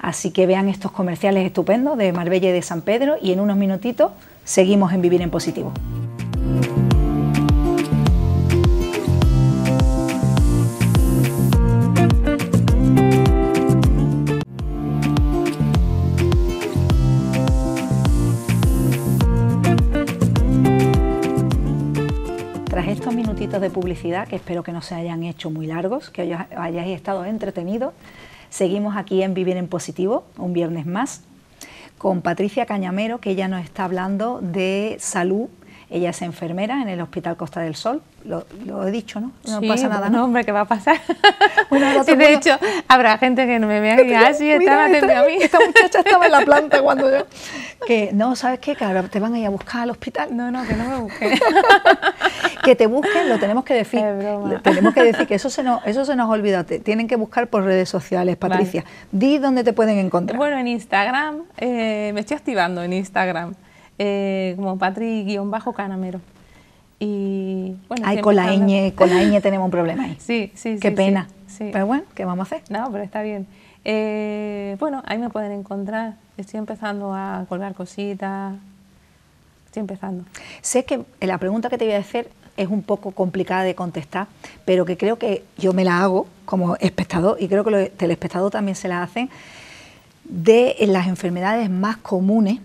Así 0.00 0.32
que 0.32 0.46
vean 0.46 0.68
estos 0.68 0.90
comerciales 0.90 1.46
estupendos 1.46 1.96
de 1.96 2.12
Marbella 2.12 2.50
y 2.50 2.52
de 2.52 2.62
San 2.62 2.82
Pedro 2.82 3.16
y 3.22 3.32
en 3.32 3.40
unos 3.40 3.56
minutitos 3.56 4.10
seguimos 4.44 4.92
en 4.92 5.02
Vivir 5.02 5.22
en 5.22 5.30
Positivo. 5.30 5.72
De 23.18 23.68
publicidad 23.68 24.28
que 24.28 24.36
espero 24.36 24.62
que 24.62 24.70
no 24.70 24.80
se 24.80 24.94
hayan 24.94 25.24
hecho 25.24 25.50
muy 25.50 25.66
largos, 25.66 26.08
que 26.08 26.36
hayáis 26.56 26.96
estado 26.96 27.24
entretenidos. 27.24 27.92
Seguimos 28.48 28.96
aquí 28.96 29.22
en 29.22 29.34
Vivir 29.34 29.56
en 29.56 29.66
Positivo, 29.66 30.24
un 30.36 30.52
viernes 30.52 30.86
más, 30.86 31.22
con 31.98 32.22
Patricia 32.22 32.64
Cañamero, 32.64 33.18
que 33.18 33.30
ella 33.30 33.48
nos 33.48 33.64
está 33.64 33.84
hablando 33.84 34.38
de 34.40 34.98
salud. 35.00 35.48
Ella 35.90 36.10
es 36.10 36.22
enfermera 36.22 36.82
en 36.82 36.88
el 36.88 37.00
Hospital 37.00 37.36
Costa 37.36 37.60
del 37.60 37.74
Sol 37.74 38.02
lo, 38.24 38.86
he 38.86 38.90
dicho, 38.90 39.20
¿no? 39.20 39.32
No 39.44 39.60
pasa 39.62 39.88
nada. 39.88 40.08
No, 40.08 40.24
hombre, 40.24 40.44
¿qué 40.44 40.52
va 40.52 40.62
a 40.62 40.64
pasar? 40.64 41.00
Bueno, 41.70 42.02
de 42.02 42.32
hecho, 42.32 42.58
habrá 42.88 43.18
gente 43.18 43.46
que 43.46 43.58
me 43.58 43.80
vea 43.80 44.02
y 44.02 44.12
ah, 44.14 44.32
sí, 44.32 44.50
estaba 44.50 44.86
a 44.86 44.88
mí. 44.88 45.36
Esta 45.38 45.58
muchacha 45.58 45.98
estaba 45.98 46.24
en 46.24 46.32
la 46.32 46.40
planta 46.40 46.80
cuando 46.82 47.10
yo... 47.10 47.26
Que, 47.86 48.10
no, 48.14 48.36
¿sabes 48.36 48.58
qué? 48.58 48.74
Que 48.74 48.86
ahora 48.86 49.02
te 49.02 49.20
van 49.20 49.34
a 49.34 49.38
ir 49.38 49.46
a 49.46 49.50
buscar 49.50 49.82
al 49.82 49.90
hospital. 49.90 50.34
No, 50.34 50.50
no, 50.50 50.66
que 50.66 50.74
no 50.74 50.84
me 50.88 50.96
busquen. 50.96 51.38
que 52.64 52.74
te 52.74 52.86
busquen, 52.86 53.28
lo 53.28 53.38
tenemos 53.38 53.64
que 53.64 53.74
decir. 53.74 54.02
Tenemos 54.62 54.94
que 54.94 55.02
decir 55.04 55.26
que 55.26 55.34
eso 55.34 55.50
se 55.50 55.62
nos, 55.62 55.86
eso 55.86 56.06
se 56.06 56.16
nos 56.16 56.30
olvida. 56.30 56.64
tienen 56.64 57.06
que 57.06 57.16
buscar 57.16 57.48
por 57.48 57.64
redes 57.64 57.90
sociales, 57.90 58.36
Patricia. 58.38 58.84
Di 59.12 59.36
dónde 59.36 59.62
te 59.62 59.74
pueden 59.74 59.98
encontrar. 59.98 60.38
Bueno, 60.38 60.58
en 60.58 60.68
Instagram, 60.68 61.42
eh, 61.58 62.12
me 62.14 62.20
estoy 62.20 62.38
activando 62.38 62.82
en 62.82 62.94
Instagram, 62.94 63.54
eh, 63.98 64.54
como 64.56 64.78
Patri-Canamero. 64.78 66.20
Y 67.00 67.76
bueno, 67.88 68.04
Ay, 68.06 68.20
con 68.20 68.34
la, 68.34 68.52
ñ, 68.52 68.92
con 68.94 69.08
la 69.10 69.40
tenemos 69.42 69.64
un 69.64 69.70
problema 69.70 70.04
ahí. 70.04 70.16
Sí, 70.18 70.52
sí, 70.54 70.78
Qué 70.80 70.90
pena. 70.90 71.28
Pero 71.58 71.86
bueno, 71.86 72.04
¿qué 72.14 72.24
vamos 72.24 72.50
a 72.50 72.56
hacer? 72.56 72.70
No, 72.70 72.90
pero 72.90 73.04
está 73.04 73.22
bien. 73.22 73.46
Eh, 73.84 74.76
bueno, 74.78 75.02
ahí 75.06 75.18
me 75.18 75.30
pueden 75.30 75.52
encontrar. 75.52 76.14
Estoy 76.36 76.58
empezando 76.58 77.14
a 77.14 77.46
colgar 77.48 77.74
cositas. 77.74 78.54
Estoy 79.66 79.80
empezando. 79.80 80.24
Sé 80.60 80.84
que 80.84 81.04
la 81.20 81.38
pregunta 81.38 81.68
que 81.68 81.78
te 81.78 81.84
voy 81.84 81.94
a 81.94 81.98
hacer 81.98 82.30
es 82.56 82.68
un 82.68 82.82
poco 82.82 83.12
complicada 83.12 83.62
de 83.62 83.74
contestar, 83.74 84.26
pero 84.64 84.84
que 84.84 84.96
creo 84.96 85.18
que 85.18 85.44
yo 85.56 85.72
me 85.72 85.84
la 85.84 86.00
hago 86.00 86.26
como 86.44 86.76
espectador 86.76 87.36
y 87.40 87.48
creo 87.48 87.64
que 87.64 87.70
los 87.70 87.90
telespectadores 87.90 88.52
también 88.52 88.74
se 88.74 88.88
la 88.88 89.02
hacen 89.02 89.30
de 90.24 90.76
las 90.88 91.06
enfermedades 91.06 91.70
más 91.70 91.98
comunes 91.98 92.58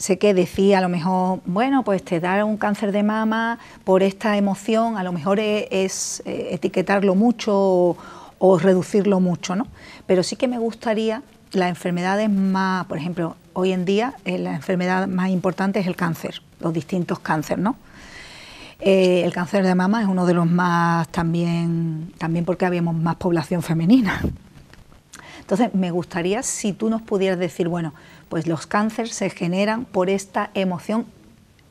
sé 0.00 0.18
que 0.18 0.32
decía 0.32 0.78
a 0.78 0.80
lo 0.80 0.88
mejor, 0.88 1.40
bueno, 1.44 1.84
pues 1.84 2.02
te 2.02 2.20
da 2.20 2.42
un 2.46 2.56
cáncer 2.56 2.90
de 2.90 3.02
mama 3.02 3.58
por 3.84 4.02
esta 4.02 4.38
emoción, 4.38 4.96
a 4.96 5.04
lo 5.04 5.12
mejor 5.12 5.38
es, 5.38 6.22
eh, 6.24 6.48
etiquetarlo 6.52 7.14
mucho 7.14 7.96
o, 8.38 8.58
reducirlo 8.58 9.20
mucho, 9.20 9.54
¿no? 9.54 9.66
Pero 10.06 10.22
sí 10.22 10.36
que 10.36 10.48
me 10.48 10.58
gustaría 10.58 11.22
las 11.52 11.68
enfermedades 11.68 12.30
más, 12.30 12.86
por 12.86 12.96
ejemplo, 12.96 13.36
hoy 13.52 13.72
en 13.72 13.84
día 13.84 14.14
eh, 14.24 14.38
la 14.38 14.54
enfermedad 14.54 15.06
más 15.06 15.28
importante 15.28 15.80
es 15.80 15.86
el 15.86 15.96
cáncer, 15.96 16.40
los 16.60 16.72
distintos 16.72 17.18
cánceres, 17.18 17.62
¿no? 17.62 17.76
Eh, 18.80 19.22
el 19.22 19.34
cáncer 19.34 19.62
de 19.64 19.74
mama 19.74 20.00
es 20.00 20.08
uno 20.08 20.24
de 20.24 20.32
los 20.32 20.50
más 20.50 21.08
también, 21.08 22.14
también 22.16 22.46
porque 22.46 22.64
habíamos 22.64 22.94
más 22.94 23.16
población 23.16 23.62
femenina. 23.62 24.22
Entonces, 25.40 25.74
me 25.74 25.90
gustaría 25.90 26.42
si 26.42 26.72
tú 26.72 26.88
nos 26.88 27.02
pudieras 27.02 27.38
decir, 27.38 27.68
bueno, 27.68 27.92
pues 28.30 28.46
los 28.46 28.66
cánceres 28.66 29.12
se 29.12 29.28
generan 29.28 29.84
por 29.84 30.08
esta 30.08 30.50
emoción 30.54 31.04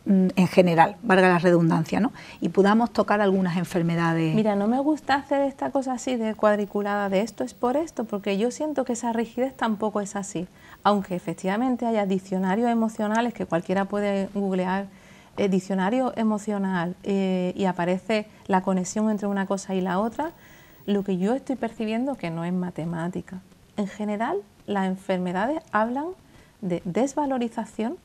mm, 0.06 0.28
en 0.36 0.48
general, 0.48 0.98
valga 1.02 1.30
la 1.30 1.40
redundancia, 1.40 2.02
¿no? 2.02 2.12
Y 2.42 2.50
podamos 2.50 2.92
tocar 2.92 3.22
algunas 3.22 3.58
enfermedades. 3.58 4.36
Mira, 4.36 4.56
no 4.56 4.68
me 4.68 4.80
gusta 4.80 5.16
hacer 5.16 5.42
esta 5.42 5.72
cosa 5.72 5.94
así 5.94 6.18
de 6.18 6.36
cuadriculada 6.36 7.08
de 7.10 7.22
esto 7.22 7.46
es 7.46 7.54
por 7.54 7.78
esto, 7.78 8.04
porque 8.04 8.38
yo 8.38 8.52
siento 8.52 8.84
que 8.84 8.94
esa 8.94 9.14
rigidez 9.14 9.56
tampoco 9.56 10.02
es 10.02 10.18
así. 10.18 10.48
Aunque 10.84 11.16
efectivamente 11.16 11.86
haya 11.86 12.06
diccionarios 12.06 12.70
emocionales 12.70 13.34
que 13.34 13.46
cualquiera 13.46 13.86
puede 13.86 14.28
googlear, 14.34 14.88
eh, 15.38 15.48
diccionario 15.48 16.12
emocional 16.18 16.98
eh, 17.04 17.54
y 17.56 17.64
aparece 17.66 18.28
la 18.48 18.62
conexión 18.62 19.10
entre 19.10 19.28
una 19.28 19.46
cosa 19.46 19.76
y 19.76 19.80
la 19.80 20.00
otra, 20.00 20.32
lo 20.86 21.06
que 21.06 21.18
yo 21.18 21.36
estoy 21.36 21.56
percibiendo 21.56 22.16
que 22.16 22.32
no 22.32 22.44
es 22.44 22.52
matemática. 22.52 23.40
En 23.78 23.88
general, 23.88 24.40
las 24.68 24.88
enfermedades 24.88 25.62
hablan 25.72 26.08
de 26.62 26.82
desvalorización, 26.86 27.98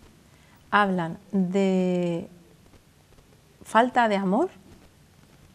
hablan 0.70 1.18
de 1.32 2.28
falta 3.62 4.08
de 4.08 4.16
amor 4.16 4.50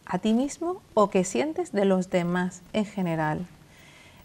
a 0.06 0.18
ti 0.18 0.32
mismo 0.32 0.82
o 0.94 1.10
que 1.10 1.24
sientes 1.24 1.72
de 1.72 1.84
los 1.84 2.10
demás 2.10 2.62
en 2.72 2.84
general. 2.84 3.46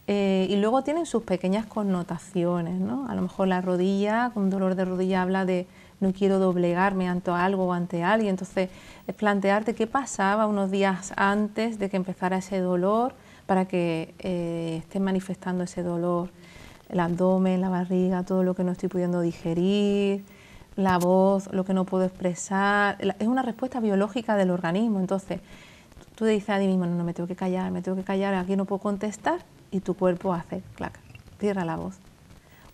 Eh, 0.07 0.45
y 0.49 0.55
luego 0.57 0.83
tienen 0.83 1.05
sus 1.05 1.23
pequeñas 1.23 1.65
connotaciones, 1.65 2.79
¿no? 2.79 3.07
A 3.09 3.15
lo 3.15 3.23
mejor 3.23 3.47
la 3.47 3.61
rodilla, 3.61 4.31
con 4.33 4.49
dolor 4.49 4.75
de 4.75 4.85
rodilla 4.85 5.23
habla 5.23 5.45
de 5.45 5.67
no 5.99 6.13
quiero 6.13 6.39
doblegarme 6.39 7.07
ante 7.07 7.31
algo 7.31 7.65
o 7.65 7.73
ante 7.73 8.03
alguien. 8.03 8.31
Entonces, 8.31 8.69
es 9.07 9.15
plantearte 9.15 9.73
qué 9.73 9.88
pasaba 9.88 10.45
unos 10.45 10.69
días 10.69 11.13
antes 11.15 11.79
de 11.79 11.89
que 11.89 11.97
empezara 11.97 12.38
ese 12.38 12.59
dolor 12.59 13.13
para 13.45 13.65
que 13.65 14.13
eh, 14.19 14.77
esté 14.79 14.99
manifestando 14.99 15.63
ese 15.63 15.81
dolor 15.83 16.29
el 16.89 17.00
abdomen, 17.00 17.62
la 17.62 17.69
barriga, 17.69 18.24
todo 18.24 18.43
lo 18.43 18.56
que 18.56 18.63
no 18.63 18.71
estoy 18.71 18.89
pudiendo 18.89 19.21
digerir, 19.21 20.24
la 20.76 20.98
voz, 20.98 21.52
lo 21.52 21.65
que 21.65 21.74
no 21.74 21.86
puedo 21.86 22.06
expresar. 22.06 22.98
Es 23.19 23.28
una 23.28 23.41
respuesta 23.41 23.80
biológica 23.80 24.36
del 24.36 24.52
organismo. 24.52 25.00
Entonces, 25.00 25.39
Tú 26.15 26.24
dices 26.24 26.50
a 26.50 26.60
ti 26.60 26.67
mismo, 26.67 26.86
no, 26.86 26.95
no, 26.95 27.04
me 27.04 27.13
tengo 27.13 27.28
que 27.28 27.36
callar, 27.36 27.71
me 27.71 27.82
tengo 27.82 27.98
que 27.98 28.04
callar, 28.04 28.34
aquí 28.36 28.56
no 28.56 28.63
puedo 28.63 28.80
contestar, 28.80 29.39
y 29.69 29.82
tu 29.82 29.95
cuerpo 29.95 30.34
hace, 30.34 30.63
clac, 30.76 30.98
cierra 31.39 31.65
la 31.65 31.76
voz. 31.76 31.98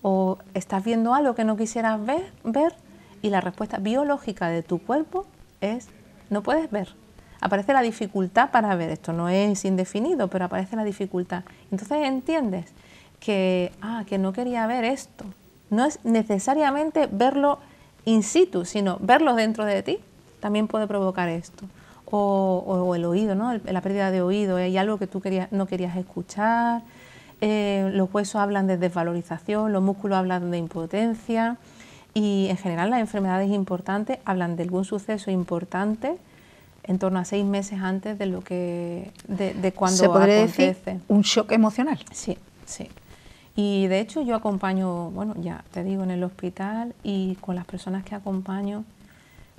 O 0.03 0.37
estás 0.53 0.83
viendo 0.83 1.15
algo 1.15 1.33
que 1.33 1.43
no 1.43 1.57
quisieras 1.57 2.03
ver, 2.05 2.31
ver 2.43 2.75
y 3.23 3.29
la 3.29 3.41
respuesta 3.41 3.77
biológica 3.77 4.49
de 4.49 4.61
tu 4.61 4.79
cuerpo 4.79 5.25
es, 5.59 5.87
no 6.29 6.43
puedes 6.43 6.69
ver. 6.69 6.89
Aparece 7.39 7.73
la 7.73 7.81
dificultad 7.81 8.51
para 8.51 8.75
ver, 8.75 8.91
esto 8.91 9.11
no 9.11 9.27
es 9.27 9.65
indefinido, 9.65 10.27
pero 10.27 10.45
aparece 10.45 10.75
la 10.75 10.83
dificultad. 10.83 11.43
Entonces 11.71 11.97
entiendes 12.03 12.71
que, 13.21 13.71
ah, 13.81 14.03
que 14.05 14.17
no 14.17 14.33
quería 14.33 14.67
ver 14.67 14.83
esto. 14.83 15.23
No 15.69 15.85
es 15.85 15.99
necesariamente 16.03 17.07
verlo 17.09 17.59
in 18.03 18.23
situ, 18.23 18.65
sino 18.65 18.97
verlo 18.99 19.35
dentro 19.35 19.63
de 19.63 19.83
ti, 19.83 19.99
también 20.41 20.67
puede 20.67 20.87
provocar 20.87 21.29
esto. 21.29 21.63
O, 22.13 22.93
el 22.93 23.05
oído, 23.05 23.35
¿no? 23.35 23.53
la 23.53 23.79
pérdida 23.79 24.11
de 24.11 24.21
oído, 24.21 24.57
hay 24.57 24.77
algo 24.77 24.97
que 24.97 25.07
tú 25.07 25.21
querías, 25.21 25.49
no 25.53 25.65
querías 25.65 25.95
escuchar, 25.95 26.81
eh, 27.39 27.89
los 27.93 28.13
huesos 28.13 28.35
hablan 28.35 28.67
de 28.67 28.77
desvalorización, 28.77 29.71
los 29.71 29.81
músculos 29.81 30.17
hablan 30.17 30.51
de 30.51 30.57
impotencia 30.57 31.55
y 32.13 32.47
en 32.49 32.57
general 32.57 32.89
las 32.89 32.99
enfermedades 32.99 33.49
importantes 33.49 34.19
hablan 34.25 34.57
de 34.57 34.63
algún 34.63 34.83
suceso 34.83 35.31
importante 35.31 36.17
en 36.83 36.99
torno 36.99 37.19
a 37.19 37.23
seis 37.23 37.45
meses 37.45 37.79
antes 37.79 38.19
de 38.19 38.25
lo 38.25 38.41
que 38.41 39.11
de, 39.29 39.71
cuando 39.71 39.97
¿Se 39.97 40.09
podría 40.09 40.41
decir 40.41 40.75
un 41.07 41.21
shock 41.21 41.53
emocional? 41.53 41.97
Sí, 42.11 42.37
sí. 42.65 42.89
Y 43.55 43.87
de 43.87 43.99
hecho 43.99 44.21
yo 44.21 44.35
acompaño, 44.35 45.11
bueno, 45.11 45.35
ya 45.37 45.63
te 45.71 45.83
digo, 45.83 46.03
en 46.03 46.11
el 46.11 46.23
hospital 46.23 46.93
y 47.03 47.35
con 47.35 47.55
las 47.55 47.65
personas 47.65 48.03
que 48.03 48.15
acompaño, 48.15 48.85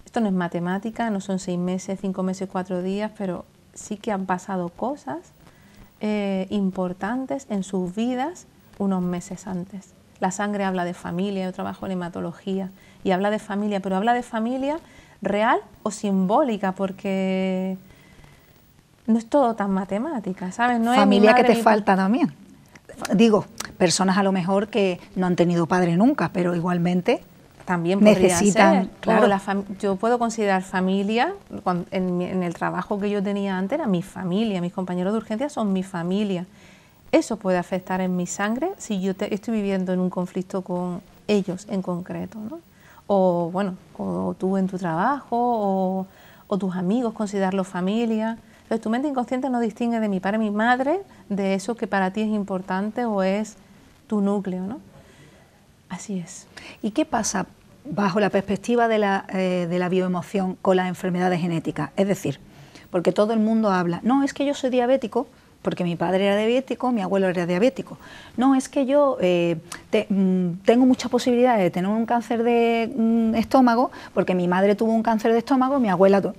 esto 0.05 0.21
no 0.21 0.27
es 0.27 0.33
matemática, 0.33 1.11
no 1.11 1.21
son 1.21 1.39
seis 1.39 1.59
meses, 1.59 1.99
cinco 2.01 2.23
meses, 2.23 2.49
cuatro 2.51 2.83
días, 2.83 3.13
pero 3.17 3.45
sí 3.75 3.97
que 3.97 4.13
han 4.13 4.27
pasado 4.27 4.71
cosas 4.71 5.33
eh, 6.01 6.47
importantes 6.51 7.47
en 7.51 7.63
sus 7.63 7.95
vidas 7.95 8.47
unos 8.79 9.03
meses 9.03 9.47
antes. 9.47 9.95
La 10.21 10.31
sangre 10.31 10.65
habla 10.65 10.85
de 10.85 10.95
familia, 10.95 11.45
yo 11.45 11.53
trabajo 11.53 11.87
en 11.87 11.93
hematología 11.93 12.71
y 13.05 13.11
habla 13.11 13.31
de 13.31 13.39
familia, 13.39 13.81
pero 13.81 13.97
habla 13.97 14.15
de 14.15 14.23
familia 14.23 14.79
real 15.21 15.61
o 15.83 15.91
simbólica, 15.91 16.73
porque 16.73 17.77
no 19.07 19.19
es 19.19 19.29
todo 19.29 19.55
tan 19.55 19.71
matemática, 19.71 20.53
¿sabes? 20.53 20.81
No 20.81 20.95
familia 20.95 21.35
que 21.35 21.45
te 21.45 21.57
falta 21.57 21.97
también. 21.97 22.42
Digo, 23.15 23.47
personas 23.79 24.19
a 24.19 24.23
lo 24.23 24.33
mejor 24.33 24.69
que 24.69 25.01
no 25.17 25.27
han 25.27 25.37
tenido 25.37 25.67
padre 25.67 25.97
nunca, 25.97 26.31
pero 26.33 26.55
igualmente 26.55 27.23
también 27.65 28.01
necesitan. 28.01 28.91
Claro. 29.01 29.29
yo 29.81 29.97
puedo 29.97 30.19
considerar 30.19 30.63
familia, 30.63 31.35
en, 31.91 32.43
el 32.43 32.55
trabajo 32.55 32.99
que 32.99 33.11
yo 33.11 33.23
tenía 33.23 33.57
antes 33.57 33.79
era 33.79 33.87
mi 33.87 34.03
familia, 34.03 34.61
mis 34.61 34.73
compañeros 34.73 35.13
de 35.13 35.19
urgencia 35.19 35.49
son 35.49 35.73
mi 35.73 35.83
familia. 35.83 36.47
Eso 37.13 37.37
puede 37.37 37.59
afectar 37.59 38.01
en 38.01 38.17
mi 38.17 38.27
sangre 38.27 38.71
si 38.79 39.01
yo 39.01 39.13
estoy 39.19 39.55
viviendo 39.55 39.93
en 39.93 40.01
un 40.01 40.11
conflicto 40.11 40.63
con 40.63 41.03
ellos 41.29 41.67
en 41.69 41.83
concreto, 41.83 42.39
¿no? 42.39 42.61
O 43.07 43.51
bueno, 43.53 43.77
o 43.99 44.35
tú 44.39 44.57
en 44.57 44.67
tu 44.67 44.79
trabajo, 44.79 45.37
o, 45.37 46.07
o 46.47 46.59
tus 46.59 46.75
amigos, 46.75 47.13
considerarlo 47.13 47.65
familia. 47.65 48.39
Entonces 48.73 48.85
tu 48.85 48.89
mente 48.89 49.09
inconsciente 49.09 49.51
no 49.51 49.61
distingue 49.61 50.01
de 50.01 50.09
mi 50.09 50.19
padre, 50.19 50.39
mi 50.39 50.51
madre, 50.51 51.03
de 51.29 51.53
eso 51.53 51.75
que 51.75 51.87
para 51.87 52.11
ti 52.11 52.23
es 52.23 52.29
importante 52.29 53.05
o 53.05 53.23
es 53.23 53.57
tu 54.07 54.23
núcleo, 54.23 54.63
¿no? 54.63 54.81
Así 55.91 56.19
es. 56.19 56.47
¿Y 56.81 56.93
qué 56.93 57.05
pasa 57.05 57.45
bajo 57.85 58.19
la 58.19 58.31
perspectiva 58.31 58.89
de 58.89 58.97
la, 58.97 59.27
eh, 59.29 59.67
de 59.69 59.79
la 59.79 59.91
bioemoción 59.91 60.57
con 60.63 60.79
las 60.79 60.89
enfermedades 60.89 61.39
genéticas? 61.43 61.91
Es 61.99 62.09
decir, 62.09 62.41
porque 62.91 63.13
todo 63.13 63.35
el 63.35 63.41
mundo 63.41 63.71
habla, 63.71 64.01
no, 64.05 64.23
es 64.23 64.33
que 64.33 64.47
yo 64.47 64.55
soy 64.55 64.71
diabético, 64.71 65.27
porque 65.61 65.85
mi 65.85 65.95
padre 65.97 66.25
era 66.25 66.39
diabético, 66.39 66.93
mi 66.93 67.03
abuelo 67.03 67.29
era 67.29 67.45
diabético. 67.45 67.99
No, 68.39 68.55
es 68.55 68.71
que 68.71 68.87
yo 68.87 69.19
eh, 69.21 69.59
mm, 70.09 70.63
tengo 70.65 70.87
mucha 70.87 71.11
posibilidad 71.11 71.59
de 71.59 71.71
tener 71.71 71.91
un 71.91 72.07
cáncer 72.07 72.43
de 72.43 72.91
mm, 72.97 73.35
estómago, 73.35 73.91
porque 74.15 74.35
mi 74.35 74.49
madre 74.49 74.77
tuvo 74.77 74.93
un 74.93 75.03
cáncer 75.03 75.33
de 75.33 75.41
estómago, 75.41 75.79
mi 75.79 75.91
abuela... 75.91 76.33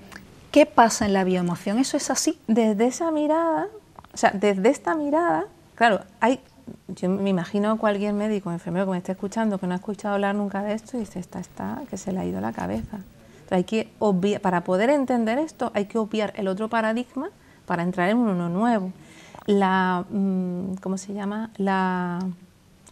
¿Qué 0.53 0.67
pasa 0.67 1.07
en 1.07 1.13
la 1.13 1.23
bioemoción? 1.23 1.79
¿Eso 1.79 1.97
es 1.97 2.11
así? 2.11 2.39
Desde 2.45 2.85
esa 2.85 3.09
mirada, 3.09 3.69
o 4.13 4.17
sea, 4.17 4.29
desde 4.29 4.69
esta 4.69 4.93
mirada, 4.93 5.47
claro, 5.73 6.01
hay 6.19 6.39
yo 6.89 7.09
me 7.09 7.31
imagino 7.31 7.71
a 7.71 7.77
cualquier 7.79 8.13
médico 8.13 8.51
enfermero 8.51 8.85
que 8.85 8.91
me 8.91 8.97
esté 8.99 9.13
escuchando 9.13 9.57
que 9.57 9.65
no 9.65 9.73
ha 9.73 9.77
escuchado 9.77 10.13
hablar 10.13 10.35
nunca 10.35 10.61
de 10.61 10.73
esto 10.73 10.95
y 10.95 10.99
dice, 10.99 11.19
esta 11.19 11.39
está, 11.39 11.81
que 11.89 11.97
se 11.97 12.11
le 12.11 12.19
ha 12.19 12.25
ido 12.25 12.39
la 12.39 12.53
cabeza. 12.53 12.99
hay 13.49 13.63
que 13.63 13.89
para 14.43 14.63
poder 14.63 14.91
entender 14.91 15.39
esto 15.39 15.71
hay 15.73 15.85
que 15.85 15.97
obviar 15.97 16.33
el 16.35 16.47
otro 16.47 16.69
paradigma 16.69 17.31
para 17.65 17.81
entrar 17.81 18.09
en 18.09 18.17
uno 18.17 18.47
nuevo. 18.47 18.93
La, 19.47 20.05
mm, 20.07 20.75
¿cómo 20.83 20.99
se 20.99 21.15
llama? 21.15 21.49
La 21.57 22.19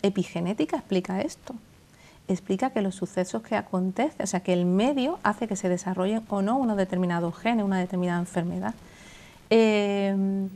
epigenética 0.02 0.78
explica 0.78 1.22
esto. 1.22 1.54
Explica 2.32 2.70
que 2.70 2.82
los 2.82 2.96
sucesos 2.96 3.42
que 3.42 3.56
acontecen, 3.56 4.24
o 4.24 4.28
sea, 4.28 4.40
que 4.40 4.54
el 4.54 4.66
medio 4.66 5.20
hace 5.24 5.48
que 5.48 5.56
se 5.56 5.70
desarrollen 5.70 6.24
o 6.30 6.42
no 6.42 6.58
unos 6.58 6.78
determinados 6.78 7.36
genes, 7.38 7.66
una 7.66 7.80
determinada 7.80 8.20
enfermedad. 8.20 8.74
Eh, 9.50 10.48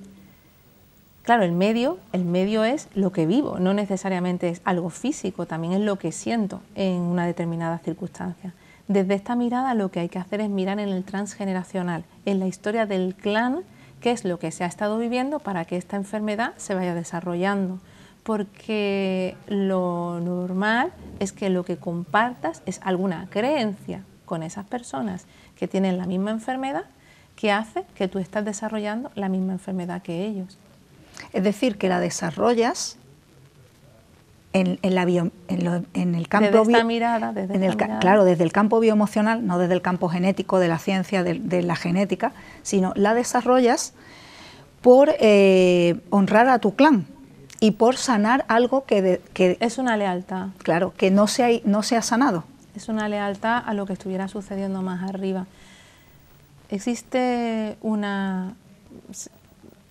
Claro, 1.26 1.42
el 1.42 1.54
medio, 1.54 1.98
el 2.12 2.24
medio 2.24 2.64
es 2.64 2.88
lo 2.94 3.12
que 3.12 3.26
vivo, 3.26 3.58
no 3.58 3.74
necesariamente 3.74 4.50
es 4.50 4.62
algo 4.64 4.92
físico, 4.92 5.48
también 5.48 5.74
es 5.74 5.80
lo 5.80 5.98
que 5.98 6.12
siento 6.12 6.62
en 6.76 7.02
una 7.02 7.26
determinada 7.26 7.80
circunstancia. 7.80 8.54
Desde 8.88 9.16
esta 9.16 9.36
mirada 9.36 9.74
lo 9.74 9.90
que 9.90 10.02
hay 10.02 10.10
que 10.10 10.20
hacer 10.20 10.40
es 10.40 10.50
mirar 10.50 10.80
en 10.80 10.90
el 10.90 11.04
transgeneracional, 11.04 12.04
en 12.26 12.40
la 12.40 12.46
historia 12.46 12.86
del 12.86 13.16
clan, 13.16 13.62
qué 14.02 14.12
es 14.12 14.24
lo 14.24 14.38
que 14.38 14.52
se 14.52 14.66
ha 14.66 14.68
estado 14.68 15.00
viviendo 15.00 15.40
para 15.40 15.66
que 15.66 15.78
esta 15.78 15.98
enfermedad 15.98 16.54
se 16.58 16.76
vaya 16.76 16.94
desarrollando. 16.94 17.80
Porque 18.26 19.38
lo 19.48 20.20
normal 20.20 20.92
es 21.20 21.32
que 21.32 21.52
lo 21.52 21.64
que 21.64 21.78
compartas 21.78 22.64
es 22.66 22.80
alguna 22.84 23.28
creencia 23.30 24.04
con 24.26 24.42
esas 24.42 24.66
personas 24.66 25.28
que 25.56 25.68
tienen 25.68 26.00
la 26.00 26.08
misma 26.08 26.32
enfermedad 26.32 26.86
que 27.36 27.52
hace 27.52 27.84
que 27.94 28.08
tú 28.08 28.18
estás 28.18 28.44
desarrollando 28.44 29.12
la 29.14 29.30
misma 29.30 29.54
enfermedad 29.54 30.02
que 30.02 30.26
ellos. 30.26 30.58
Es 31.34 31.44
decir, 31.44 31.78
que 31.78 31.88
la 31.88 32.00
desarrollas 32.00 32.98
en, 34.54 34.80
la 34.82 35.04
en, 35.04 36.16
el 36.16 36.28
campo 36.28 36.50
desde 36.50 36.72
esta 36.72 36.84
mirada, 36.84 37.32
desde 37.32 37.78
claro, 38.00 38.24
desde 38.24 38.44
el 38.44 38.52
campo 38.52 38.80
bioemocional, 38.80 39.46
no 39.46 39.60
desde 39.60 39.76
el 39.76 39.84
campo 39.84 40.10
genético 40.10 40.58
de 40.58 40.68
la 40.68 40.80
ciencia 40.80 41.24
de, 41.24 41.62
la 41.62 41.76
genética, 41.76 42.32
sino 42.64 42.92
la 42.96 43.14
desarrollas 43.14 43.94
por 44.82 45.14
eh, 45.20 46.00
honrar 46.10 46.48
a 46.48 46.58
tu 46.58 46.74
clan 46.74 47.06
y 47.60 47.72
por 47.72 47.98
sanar 47.98 48.46
algo 48.48 48.86
que, 48.86 49.22
es 49.36 49.78
una 49.78 49.98
lealtad. 49.98 50.48
Claro, 50.60 50.94
que 50.96 51.12
no 51.12 51.28
se 51.28 51.44
ha, 51.44 51.50
no 51.64 51.84
se 51.84 51.98
ha 51.98 52.02
sanado. 52.02 52.44
Es 52.76 52.90
una 52.90 53.08
lealtad 53.08 53.64
a 53.66 53.74
lo 53.74 53.86
que 53.86 53.94
estuviera 53.94 54.28
sucediendo 54.28 54.82
más 54.82 55.08
arriba. 55.08 55.48
Existe 56.70 57.78
una 57.82 58.56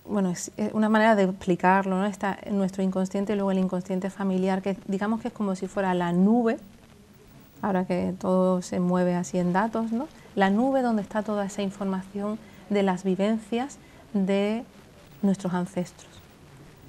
bueno, 0.07 0.29
es 0.29 0.51
una 0.73 0.89
manera 0.89 1.15
de 1.15 1.23
explicarlo, 1.23 1.97
¿no? 1.97 2.05
Está 2.05 2.37
nuestro 2.51 2.83
inconsciente 2.83 3.33
y 3.33 3.35
luego 3.35 3.51
el 3.51 3.57
inconsciente 3.57 4.09
familiar, 4.09 4.61
que 4.61 4.77
digamos 4.87 5.21
que 5.21 5.29
es 5.29 5.33
como 5.33 5.55
si 5.55 5.67
fuera 5.67 5.93
la 5.93 6.11
nube, 6.11 6.57
ahora 7.61 7.85
que 7.85 8.13
todo 8.19 8.61
se 8.61 8.79
mueve 8.79 9.15
así 9.15 9.39
en 9.39 9.51
datos, 9.51 9.91
¿no? 9.91 10.07
La 10.35 10.49
nube 10.49 10.81
donde 10.81 11.01
está 11.01 11.23
toda 11.23 11.45
esa 11.45 11.61
información 11.61 12.37
de 12.69 12.83
las 12.83 13.03
vivencias 13.03 13.77
de 14.13 14.63
nuestros 15.21 15.53
ancestros, 15.53 16.14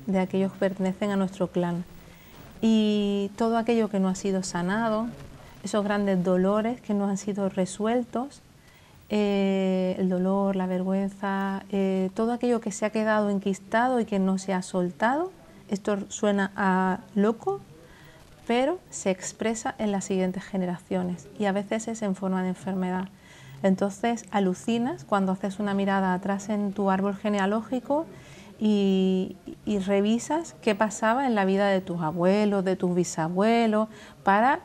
de 0.06 0.20
aquellos 0.20 0.52
que 0.52 0.58
pertenecen 0.58 1.10
a 1.10 1.16
nuestro 1.16 1.48
clan. 1.48 1.84
Y 2.62 3.30
todo 3.36 3.58
aquello 3.58 3.88
que 3.88 4.00
no 4.00 4.08
ha 4.08 4.14
sido 4.14 4.42
sanado, 4.42 5.08
esos 5.62 5.84
grandes 5.84 6.22
dolores 6.22 6.80
que 6.80 6.94
no 6.94 7.06
han 7.06 7.18
sido 7.18 7.48
resueltos, 7.48 8.42
eh, 9.08 9.94
el 9.98 10.08
dolor, 10.08 10.56
la 10.56 10.66
vergüenza, 10.66 11.62
eh, 11.70 12.10
todo 12.14 12.32
aquello 12.32 12.60
que 12.60 12.72
se 12.72 12.86
ha 12.86 12.90
quedado 12.90 13.30
enquistado 13.30 14.00
y 14.00 14.04
que 14.04 14.18
no 14.18 14.38
se 14.38 14.52
ha 14.52 14.62
soltado. 14.62 15.30
Esto 15.68 15.98
suena 16.08 16.50
a 16.56 17.00
loco, 17.14 17.60
pero 18.46 18.78
se 18.90 19.10
expresa 19.10 19.74
en 19.78 19.92
las 19.92 20.04
siguientes 20.04 20.44
generaciones 20.44 21.28
y 21.38 21.44
a 21.44 21.52
veces 21.52 21.88
es 21.88 22.02
en 22.02 22.14
forma 22.14 22.42
de 22.42 22.50
enfermedad. 22.50 23.08
Entonces 23.62 24.24
alucinas 24.30 25.04
cuando 25.04 25.32
haces 25.32 25.58
una 25.58 25.74
mirada 25.74 26.14
atrás 26.14 26.48
en 26.48 26.72
tu 26.72 26.90
árbol 26.90 27.16
genealógico 27.16 28.06
y, 28.58 29.36
y, 29.66 29.78
revisas 29.80 30.54
qué 30.62 30.74
pasaba 30.74 31.26
en 31.26 31.34
la 31.34 31.44
vida 31.44 31.68
de 31.68 31.80
tus 31.80 32.00
abuelos, 32.00 32.64
de 32.64 32.76
tus 32.76 32.94
bisabuelos, 32.94 33.88
para 34.22 34.60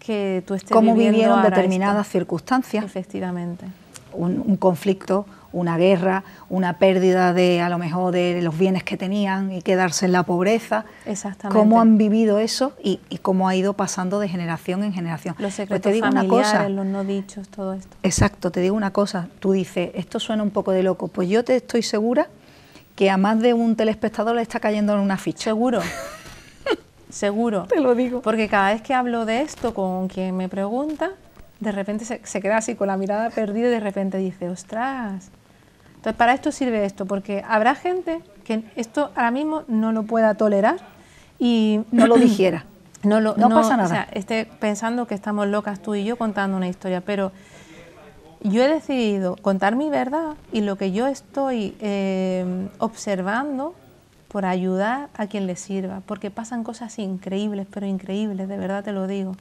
que 0.00 0.42
tú 0.46 0.54
estés 0.54 0.72
cómo 0.72 0.94
vivieron 0.94 1.42
determinadas 1.42 2.08
circunstancias. 2.08 2.84
Efectivamente. 2.84 3.66
Un, 4.12 4.56
conflicto, 4.56 5.24
una 5.52 5.76
guerra, 5.76 6.24
una 6.48 6.78
pérdida 6.78 7.32
de 7.32 7.60
a 7.60 7.68
lo 7.68 7.78
mejor 7.78 8.12
de 8.12 8.42
los 8.42 8.58
bienes 8.58 8.82
que 8.82 8.96
tenían 8.96 9.52
y 9.52 9.62
quedarse 9.62 10.06
en 10.06 10.12
la 10.12 10.24
pobreza. 10.24 10.84
Exactamente. 11.06 11.56
Cómo 11.56 11.80
han 11.80 11.96
vivido 11.96 12.40
eso 12.40 12.72
y, 12.82 12.98
cómo 13.22 13.48
ha 13.48 13.54
ido 13.54 13.74
pasando 13.74 14.18
de 14.18 14.28
generación 14.28 14.82
en 14.82 14.92
generación. 14.92 15.36
Los 15.38 15.54
pues 15.54 15.54
secretos 15.54 16.00
familiares, 16.00 16.70
los 16.70 16.86
no 16.86 17.04
dichos, 17.04 17.48
todo 17.48 17.74
esto. 17.74 17.96
Exacto, 18.02 18.50
te 18.50 18.60
digo 18.60 18.74
una 18.74 18.90
cosa, 18.90 19.28
tú 19.38 19.52
dices, 19.52 19.92
esto 19.94 20.18
suena 20.18 20.42
un 20.42 20.50
poco 20.50 20.72
de 20.72 20.82
loco, 20.82 21.06
pues 21.06 21.28
yo 21.28 21.44
te 21.44 21.54
estoy 21.54 21.82
segura 21.82 22.26
que 22.96 23.10
a 23.10 23.16
más 23.16 23.40
de 23.40 23.54
un 23.54 23.76
telespectador 23.76 24.36
le 24.36 24.42
está 24.42 24.60
cayendo 24.60 24.92
en 24.94 25.00
una 25.00 25.16
ficha. 25.16 25.44
Seguro. 25.44 25.80
Seguro. 27.10 27.64
Te 27.64 27.80
lo 27.80 27.94
digo. 27.94 28.22
Porque 28.22 28.48
cada 28.48 28.72
vez 28.72 28.82
que 28.82 28.94
hablo 28.94 29.24
de 29.24 29.42
esto 29.42 29.74
con 29.74 30.08
quien 30.08 30.36
me 30.36 30.48
pregunta, 30.48 31.10
de 31.58 31.72
repente 31.72 32.04
se, 32.04 32.20
se 32.24 32.40
queda 32.40 32.58
así 32.58 32.74
con 32.74 32.86
la 32.86 32.96
mirada 32.96 33.30
perdida 33.30 33.68
y 33.68 33.70
de 33.70 33.80
repente 33.80 34.18
dice, 34.18 34.48
ostras, 34.48 35.30
entonces, 36.00 36.16
para 36.16 36.32
esto 36.32 36.50
sirve 36.50 36.86
esto, 36.86 37.04
porque 37.04 37.44
habrá 37.46 37.74
gente 37.74 38.22
que 38.44 38.62
esto 38.74 39.10
ahora 39.14 39.30
mismo 39.30 39.64
no 39.68 39.92
lo 39.92 40.04
pueda 40.04 40.32
tolerar 40.34 40.78
y 41.38 41.80
no 41.90 42.06
lo 42.06 42.16
dijera. 42.16 42.64
No, 43.02 43.18
lo, 43.18 43.34
no, 43.34 43.48
pasa 43.48 43.78
nada. 43.78 43.86
O 43.86 43.88
sea, 43.88 44.08
esté 44.12 44.44
pensando 44.44 45.06
que 45.06 45.14
estamos 45.14 45.46
locas 45.46 45.80
tú 45.80 45.94
y 45.94 46.04
yo 46.04 46.18
contando 46.18 46.58
una 46.58 46.68
historia, 46.68 47.00
pero 47.00 47.32
yo 48.42 48.62
he 48.62 48.68
decidido 48.68 49.36
contar 49.36 49.76
mi 49.76 49.90
verdad 49.90 50.34
y 50.52 50.62
lo 50.62 50.76
que 50.76 50.92
yo 50.92 51.06
estoy 51.06 51.76
eh, 51.80 52.68
observando 52.78 53.74
por 54.28 54.44
ayudar 54.44 55.08
a 55.14 55.26
quien 55.26 55.46
le 55.46 55.56
sirva, 55.56 56.02
porque 56.06 56.30
pasan 56.30 56.62
cosas 56.62 56.98
increíbles, 56.98 57.66
pero 57.70 57.86
increíbles, 57.86 58.48
de 58.48 58.56
verdad 58.56 58.84
te 58.84 58.92
lo 58.92 59.06
digo. 59.06 59.36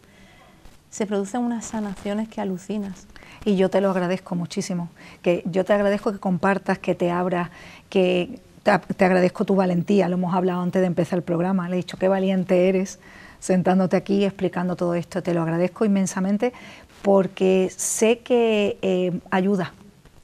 Se 0.89 1.05
producen 1.05 1.41
unas 1.41 1.65
sanaciones 1.65 2.27
que 2.27 2.41
alucinas 2.41 3.05
y 3.45 3.55
yo 3.55 3.69
te 3.69 3.81
lo 3.81 3.91
agradezco 3.91 4.35
muchísimo. 4.35 4.89
Que 5.21 5.43
yo 5.45 5.63
te 5.63 5.73
agradezco 5.73 6.11
que 6.11 6.17
compartas, 6.17 6.79
que 6.79 6.95
te 6.95 7.11
abras, 7.11 7.49
que 7.89 8.39
te, 8.63 9.05
agradezco 9.05 9.45
tu 9.45 9.55
valentía. 9.55 10.09
Lo 10.09 10.15
hemos 10.15 10.33
hablado 10.33 10.61
antes 10.61 10.81
de 10.81 10.87
empezar 10.87 11.17
el 11.17 11.23
programa. 11.23 11.69
Le 11.69 11.75
he 11.75 11.77
dicho 11.77 11.97
qué 11.97 12.07
valiente 12.07 12.69
eres 12.69 12.99
sentándote 13.39 13.95
aquí 13.95 14.25
explicando 14.25 14.75
todo 14.75 14.95
esto. 14.95 15.23
Te 15.23 15.33
lo 15.33 15.41
agradezco 15.41 15.85
inmensamente 15.85 16.53
porque 17.01 17.71
sé 17.75 18.19
que 18.19 18.77
eh, 18.81 19.19
ayuda. 19.31 19.73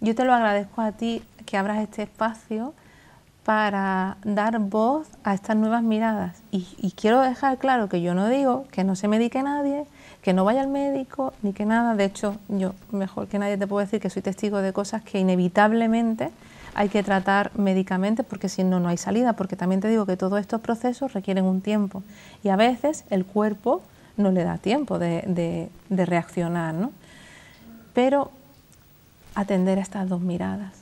Yo 0.02 0.16
te 0.16 0.26
lo 0.26 0.34
agradezco 0.34 0.82
a 0.82 0.92
ti 0.92 1.24
que 1.46 1.58
abras 1.58 1.80
este 1.80 2.04
espacio 2.04 2.74
para 3.44 4.18
dar 4.24 4.58
voz 4.60 5.08
a 5.24 5.36
estas 5.36 5.56
nuevas 5.56 5.84
miradas. 5.84 6.42
Y, 6.52 6.68
y, 6.80 6.92
quiero 6.92 7.22
dejar 7.22 7.60
claro 7.60 7.90
que 7.90 8.02
yo 8.02 8.16
no 8.16 8.28
digo 8.28 8.66
que 8.72 8.84
no 8.84 8.96
se 8.96 9.08
medique 9.08 9.42
nadie, 9.44 9.86
que 10.24 10.34
no 10.34 10.46
vaya 10.46 10.62
al 10.62 10.68
médico 10.68 11.34
ni 11.44 11.54
que 11.54 11.66
nada. 11.66 11.94
De 11.94 12.06
hecho, 12.06 12.38
yo 12.48 12.74
mejor 12.92 13.28
que 13.28 13.38
nadie 13.38 13.58
te 13.58 13.68
puedo 13.68 13.86
decir 13.86 14.00
que 14.00 14.10
soy 14.10 14.24
testigo 14.24 14.58
de 14.58 14.74
cosas 14.74 15.04
que 15.04 15.20
inevitablemente 15.20 16.32
hay 16.74 16.90
que 16.90 17.04
tratar 17.04 17.52
médicamente 17.58 18.24
porque 18.24 18.50
si 18.50 18.64
no, 18.64 18.80
no 18.80 18.90
hay 18.90 18.98
salida. 18.98 19.34
Porque 19.34 19.56
también 19.56 19.80
te 19.80 19.88
digo 19.88 20.08
que 20.08 20.18
todos 20.18 20.40
estos 20.40 20.62
procesos 20.62 21.14
requieren 21.14 21.46
un 21.46 21.62
tiempo 21.62 22.02
y 22.44 22.50
a 22.50 22.56
veces 22.56 23.06
el 23.12 23.26
cuerpo 23.26 23.84
no 24.18 24.32
le 24.32 24.44
da 24.44 24.58
tiempo 24.58 25.00
de, 25.00 25.70
reaccionar. 25.90 26.74
¿no? 26.74 26.92
Pero 27.94 28.32
atender 29.34 29.80
a 29.80 29.82
estas 29.82 30.08
dos 30.10 30.22
miradas. 30.22 30.74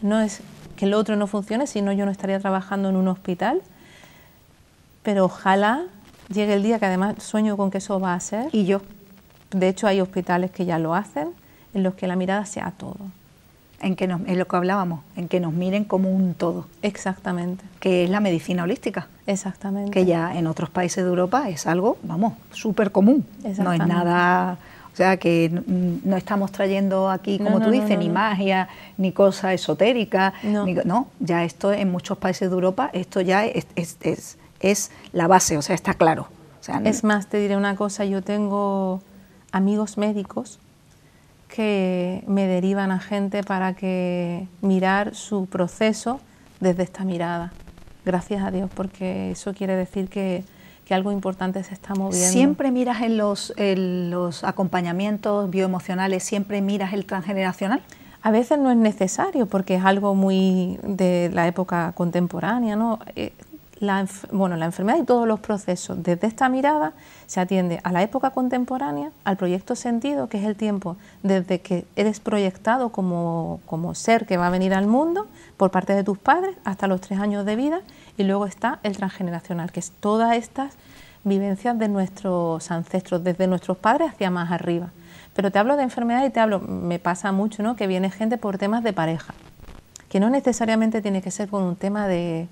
No 0.00 0.20
es 0.20 0.40
que 0.76 0.86
el 0.86 0.94
otro 0.94 1.16
no 1.16 1.26
funcione, 1.26 1.66
si 1.66 1.82
no 1.82 1.92
yo 1.92 2.04
no 2.04 2.10
estaría 2.10 2.40
trabajando 2.40 2.88
en 2.88 2.96
un 2.96 3.08
hospital, 3.08 3.62
pero 5.02 5.24
ojalá 5.24 5.84
llegue 6.32 6.54
el 6.54 6.62
día 6.62 6.78
que 6.78 6.86
además 6.86 7.22
sueño 7.22 7.56
con 7.56 7.70
que 7.70 7.78
eso 7.78 8.00
va 8.00 8.14
a 8.14 8.20
ser. 8.20 8.48
Y 8.52 8.64
yo. 8.64 8.82
De 9.50 9.68
hecho, 9.68 9.86
hay 9.86 10.00
hospitales 10.00 10.50
que 10.50 10.64
ya 10.64 10.78
lo 10.78 10.94
hacen, 10.94 11.32
en 11.74 11.82
los 11.82 11.94
que 11.94 12.06
la 12.06 12.16
mirada 12.16 12.46
sea 12.46 12.72
todo. 12.76 12.96
En, 13.82 13.96
que 13.96 14.06
nos, 14.06 14.20
en 14.26 14.38
lo 14.38 14.46
que 14.46 14.56
hablábamos, 14.56 15.00
en 15.16 15.28
que 15.28 15.40
nos 15.40 15.52
miren 15.52 15.84
como 15.84 16.10
un 16.10 16.34
todo. 16.34 16.66
Exactamente. 16.82 17.64
Que 17.80 18.04
es 18.04 18.10
la 18.10 18.20
medicina 18.20 18.62
holística. 18.62 19.08
Exactamente. 19.26 19.90
Que 19.90 20.04
ya 20.04 20.36
en 20.38 20.46
otros 20.46 20.70
países 20.70 21.02
de 21.02 21.10
Europa 21.10 21.48
es 21.48 21.66
algo, 21.66 21.98
vamos, 22.02 22.34
súper 22.52 22.92
común. 22.92 23.26
No 23.58 23.72
es 23.72 23.86
nada... 23.86 24.58
O 24.92 24.94
sea, 24.94 25.16
que 25.16 25.48
no 25.48 26.18
estamos 26.18 26.52
trayendo 26.52 27.08
aquí, 27.08 27.38
como 27.38 27.62
tú 27.62 27.70
dices, 27.70 27.98
ni 27.98 28.10
magia, 28.10 28.68
ni 28.98 29.10
cosa 29.10 29.54
esotérica. 29.54 30.34
No. 30.42 31.06
ya 31.18 31.44
esto 31.44 31.72
en 31.72 31.90
muchos 31.90 32.18
países 32.18 32.50
de 32.50 32.54
Europa, 32.54 32.90
esto 32.92 33.22
ya 33.22 33.46
es, 33.46 33.66
es 33.74 34.36
es 34.62 34.90
la 35.12 35.26
base, 35.26 35.58
o 35.58 35.62
sea, 35.62 35.74
está 35.74 35.94
claro. 35.94 36.28
es 36.84 37.04
más, 37.04 37.26
te 37.26 37.38
diré 37.38 37.56
una 37.56 37.76
cosa, 37.76 38.04
yo 38.04 38.22
tengo 38.22 39.02
amigos 39.50 39.98
médicos 39.98 40.58
que 41.54 42.24
me 42.26 42.46
derivan 42.46 42.90
a 42.90 42.98
gente 42.98 43.42
para 43.42 43.74
que 43.74 44.48
mirar 44.62 45.14
su 45.14 45.44
proceso 45.46 46.18
desde 46.60 46.82
esta 46.82 47.04
mirada. 47.04 47.52
Gracias 48.06 48.42
a 48.42 48.50
Dios, 48.50 48.70
porque 48.74 49.32
eso 49.32 49.52
quiere 49.52 49.76
decir 49.76 50.08
que, 50.08 50.44
algo 50.90 51.10
importante 51.10 51.64
se 51.64 51.72
está 51.72 51.94
moviendo. 51.94 52.28
¿Siempre 52.28 52.70
miras 52.70 53.00
en 53.00 53.16
los, 53.16 53.54
en 53.56 54.10
los 54.10 54.44
acompañamientos 54.44 55.48
bioemocionales, 55.48 56.22
siempre 56.22 56.60
miras 56.60 56.92
el 56.92 57.06
transgeneracional? 57.06 57.80
A 58.20 58.30
veces 58.30 58.58
no 58.58 58.70
es 58.70 58.76
necesario 58.76 59.46
porque 59.46 59.76
es 59.76 59.84
algo 59.86 60.14
muy 60.14 60.78
de 60.82 61.30
la 61.32 61.48
época 61.48 61.92
contemporánea, 61.92 62.76
¿no? 62.76 62.98
Eh, 63.16 63.32
la, 63.82 64.06
bueno, 64.30 64.54
la 64.56 64.66
enfermedad 64.66 64.98
y 64.98 65.04
todos 65.04 65.26
los 65.26 65.40
procesos. 65.40 66.00
Desde 66.04 66.28
esta 66.28 66.48
mirada 66.48 66.92
se 67.26 67.40
atiende 67.40 67.80
a 67.82 67.90
la 67.90 68.02
época 68.02 68.30
contemporánea, 68.30 69.10
al 69.24 69.36
proyecto 69.36 69.74
sentido, 69.74 70.28
que 70.28 70.38
es 70.38 70.44
el 70.44 70.54
tiempo 70.54 70.96
desde 71.24 71.60
que 71.60 71.84
eres 71.96 72.20
proyectado 72.20 72.90
como, 72.90 73.60
como 73.66 73.96
ser 73.96 74.24
que 74.24 74.36
va 74.36 74.46
a 74.46 74.50
venir 74.50 74.72
al 74.72 74.86
mundo 74.86 75.26
por 75.56 75.72
parte 75.72 75.96
de 75.96 76.04
tus 76.04 76.16
padres 76.16 76.56
hasta 76.64 76.86
los 76.86 77.00
tres 77.00 77.18
años 77.18 77.44
de 77.44 77.56
vida, 77.56 77.80
y 78.16 78.22
luego 78.22 78.46
está 78.46 78.78
el 78.84 78.96
transgeneracional, 78.96 79.72
que 79.72 79.80
es 79.80 79.90
todas 79.90 80.36
estas 80.36 80.74
vivencias 81.24 81.76
de 81.76 81.88
nuestros 81.88 82.70
ancestros, 82.70 83.24
desde 83.24 83.48
nuestros 83.48 83.78
padres 83.78 84.12
hacia 84.12 84.30
más 84.30 84.52
arriba. 84.52 84.90
Pero 85.34 85.50
te 85.50 85.58
hablo 85.58 85.76
de 85.76 85.82
enfermedad 85.82 86.24
y 86.24 86.30
te 86.30 86.38
hablo, 86.38 86.60
me 86.60 87.00
pasa 87.00 87.32
mucho, 87.32 87.64
¿no? 87.64 87.74
Que 87.74 87.88
viene 87.88 88.10
gente 88.10 88.38
por 88.38 88.58
temas 88.58 88.84
de 88.84 88.92
pareja, 88.92 89.34
que 90.08 90.20
no 90.20 90.30
necesariamente 90.30 91.02
tiene 91.02 91.20
que 91.20 91.32
ser 91.32 91.48
con 91.48 91.64
un 91.64 91.74
tema 91.74 92.06
de, 92.06 92.46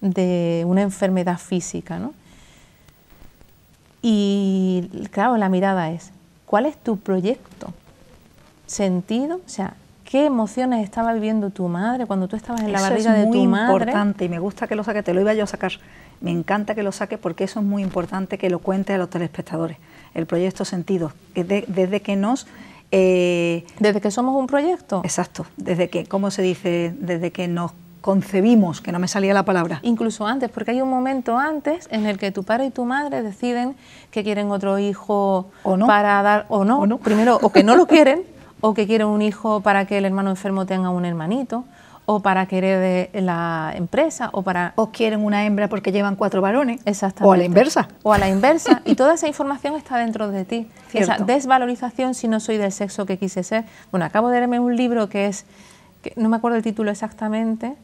de 0.00 0.64
una 0.66 0.82
enfermedad 0.82 1.38
física. 1.38 1.98
¿no? 1.98 2.12
Y 4.02 4.88
claro, 5.10 5.36
la 5.36 5.48
mirada 5.48 5.90
es, 5.90 6.10
¿cuál 6.46 6.66
es 6.66 6.76
tu 6.76 6.98
proyecto? 6.98 7.72
¿Sentido? 8.66 9.36
O 9.36 9.48
sea, 9.48 9.74
¿qué 10.04 10.26
emociones 10.26 10.84
estaba 10.84 11.12
viviendo 11.12 11.50
tu 11.50 11.68
madre 11.68 12.06
cuando 12.06 12.28
tú 12.28 12.36
estabas 12.36 12.62
en 12.62 12.72
la 12.72 12.80
barriga 12.80 13.12
de 13.12 13.26
tu 13.26 13.28
madre? 13.28 13.40
Es 13.40 13.48
muy 13.48 13.60
importante 13.60 14.24
y 14.24 14.28
me 14.28 14.38
gusta 14.38 14.66
que 14.66 14.76
lo 14.76 14.84
saque, 14.84 15.02
te 15.02 15.12
lo 15.12 15.20
iba 15.20 15.34
yo 15.34 15.44
a 15.44 15.46
sacar. 15.46 15.72
Me 16.20 16.30
encanta 16.30 16.74
que 16.74 16.82
lo 16.82 16.92
saque 16.92 17.18
porque 17.18 17.44
eso 17.44 17.60
es 17.60 17.66
muy 17.66 17.82
importante 17.82 18.38
que 18.38 18.50
lo 18.50 18.60
cuente 18.60 18.92
a 18.92 18.98
los 18.98 19.10
telespectadores. 19.10 19.76
El 20.14 20.26
proyecto 20.26 20.64
sentido, 20.64 21.12
desde 21.34 22.00
que 22.00 22.16
nos 22.16 22.46
eh, 22.92 23.64
desde 23.78 24.00
que 24.00 24.10
somos 24.10 24.34
un 24.36 24.46
proyecto. 24.46 25.00
Exacto, 25.04 25.46
desde 25.56 25.88
que, 25.88 26.06
¿cómo 26.06 26.30
se 26.30 26.42
dice? 26.42 26.92
Desde 26.98 27.30
que 27.30 27.46
nos 27.46 27.72
concebimos, 28.00 28.80
que 28.80 28.92
no 28.92 28.98
me 28.98 29.08
salía 29.08 29.34
la 29.34 29.44
palabra. 29.44 29.80
Incluso 29.82 30.26
antes, 30.26 30.50
porque 30.50 30.72
hay 30.72 30.80
un 30.80 30.90
momento 30.90 31.38
antes 31.38 31.88
en 31.90 32.06
el 32.06 32.18
que 32.18 32.30
tu 32.30 32.44
padre 32.44 32.66
y 32.66 32.70
tu 32.70 32.84
madre 32.84 33.22
deciden 33.22 33.76
que 34.10 34.24
quieren 34.24 34.50
otro 34.50 34.78
hijo 34.78 35.50
o 35.62 35.76
no. 35.76 35.86
para 35.86 36.22
dar, 36.22 36.46
o 36.48 36.64
no, 36.64 36.86
no, 36.86 36.98
primero, 36.98 37.38
o 37.42 37.50
que 37.50 37.62
no 37.62 37.76
lo 37.76 37.86
quieren, 37.88 38.24
o 38.60 38.74
que 38.74 38.86
quieren 38.86 39.08
un 39.08 39.22
hijo 39.22 39.60
para 39.60 39.86
que 39.86 39.98
el 39.98 40.04
hermano 40.04 40.30
enfermo 40.30 40.66
tenga 40.66 40.90
un 40.90 41.04
hermanito, 41.04 41.64
o 42.06 42.20
para 42.20 42.46
que 42.46 42.58
herede 42.58 43.10
la 43.14 43.72
empresa, 43.76 44.30
o 44.32 44.42
para... 44.42 44.72
O 44.74 44.90
quieren 44.90 45.24
una 45.24 45.46
hembra 45.46 45.68
porque 45.68 45.92
llevan 45.92 46.16
cuatro 46.16 46.40
varones. 46.40 46.80
Exactamente. 46.84 47.28
O 47.28 47.32
a 47.32 47.36
la 47.36 47.44
inversa. 47.44 47.88
O 48.02 48.12
a 48.12 48.18
la 48.18 48.28
inversa. 48.28 48.82
y 48.84 48.96
toda 48.96 49.14
esa 49.14 49.28
información 49.28 49.76
está 49.76 49.96
dentro 49.98 50.28
de 50.28 50.44
ti. 50.44 50.66
Esa 50.92 51.18
desvalorización 51.18 52.14
si 52.14 52.26
no 52.26 52.40
soy 52.40 52.56
del 52.56 52.72
sexo 52.72 53.06
que 53.06 53.16
quise 53.16 53.44
ser. 53.44 53.64
Bueno, 53.92 54.06
acabo 54.06 54.28
de 54.28 54.38
leerme 54.38 54.58
un 54.58 54.74
libro 54.74 55.08
que 55.08 55.26
es, 55.26 55.44
que 56.02 56.12
no 56.16 56.28
me 56.28 56.36
acuerdo 56.36 56.56
el 56.56 56.64
título 56.64 56.90
exactamente, 56.90 57.76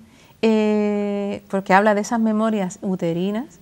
eh, 0.42 1.42
porque 1.48 1.74
habla 1.74 1.94
de 1.94 2.00
esas 2.02 2.20
memorias 2.20 2.78
uterinas 2.82 3.58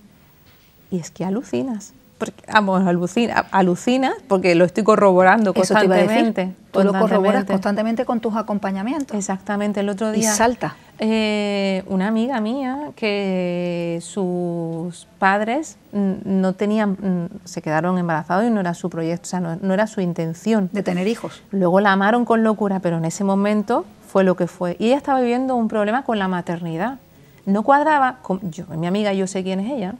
y 0.91 0.99
es 0.99 1.11
que 1.11 1.25
alucinas. 1.25 1.93
Porque, 2.17 2.45
vamos, 2.51 2.87
alucina, 2.87 3.45
alucinas 3.51 4.13
porque 4.29 4.55
lo 4.55 4.63
estoy 4.63 4.85
corroborando 4.85 5.53
constantemente. 5.53 6.53
Tú 6.71 6.81
lo 6.83 6.93
corroboras 6.97 7.43
constantemente 7.43 8.05
con 8.05 8.21
tus 8.21 8.35
acompañamientos. 8.35 9.17
Exactamente, 9.17 9.81
el 9.81 9.89
otro 9.89 10.11
día. 10.11 10.31
Y 10.31 10.35
salta. 10.35 10.75
Eh, 10.99 11.83
una 11.87 12.07
amiga 12.07 12.39
mía 12.39 12.91
que 12.95 13.99
sus 14.01 15.07
padres 15.19 15.75
no 15.91 16.53
tenían, 16.53 17.29
se 17.43 17.61
quedaron 17.61 17.97
embarazados 17.97 18.45
y 18.45 18.49
no 18.49 18.61
era 18.61 18.73
su 18.73 18.89
proyecto, 18.89 19.23
o 19.23 19.29
sea, 19.29 19.41
no, 19.41 19.57
no 19.61 19.73
era 19.73 19.87
su 19.87 19.99
intención. 19.99 20.69
De 20.71 20.83
tener 20.83 21.07
hijos. 21.07 21.41
Luego 21.51 21.81
la 21.81 21.91
amaron 21.91 22.23
con 22.23 22.43
locura, 22.43 22.79
pero 22.79 22.97
en 22.97 23.05
ese 23.05 23.25
momento 23.25 23.85
fue 24.15 24.23
lo 24.23 24.37
que 24.37 24.47
fue. 24.47 24.77
Y 24.79 24.85
ella 24.85 24.95
estaba 24.95 25.19
viviendo 25.19 25.57
un 25.57 25.67
problema 25.67 26.05
con 26.05 26.17
la 26.17 26.29
maternidad. 26.29 26.99
No 27.45 27.63
cuadraba, 27.63 28.19
yo, 28.43 28.65
mi 28.67 28.87
amiga, 28.87 29.11
yo 29.11 29.27
sé 29.27 29.43
quién 29.43 29.59
es 29.59 29.69
ella, 29.69 29.95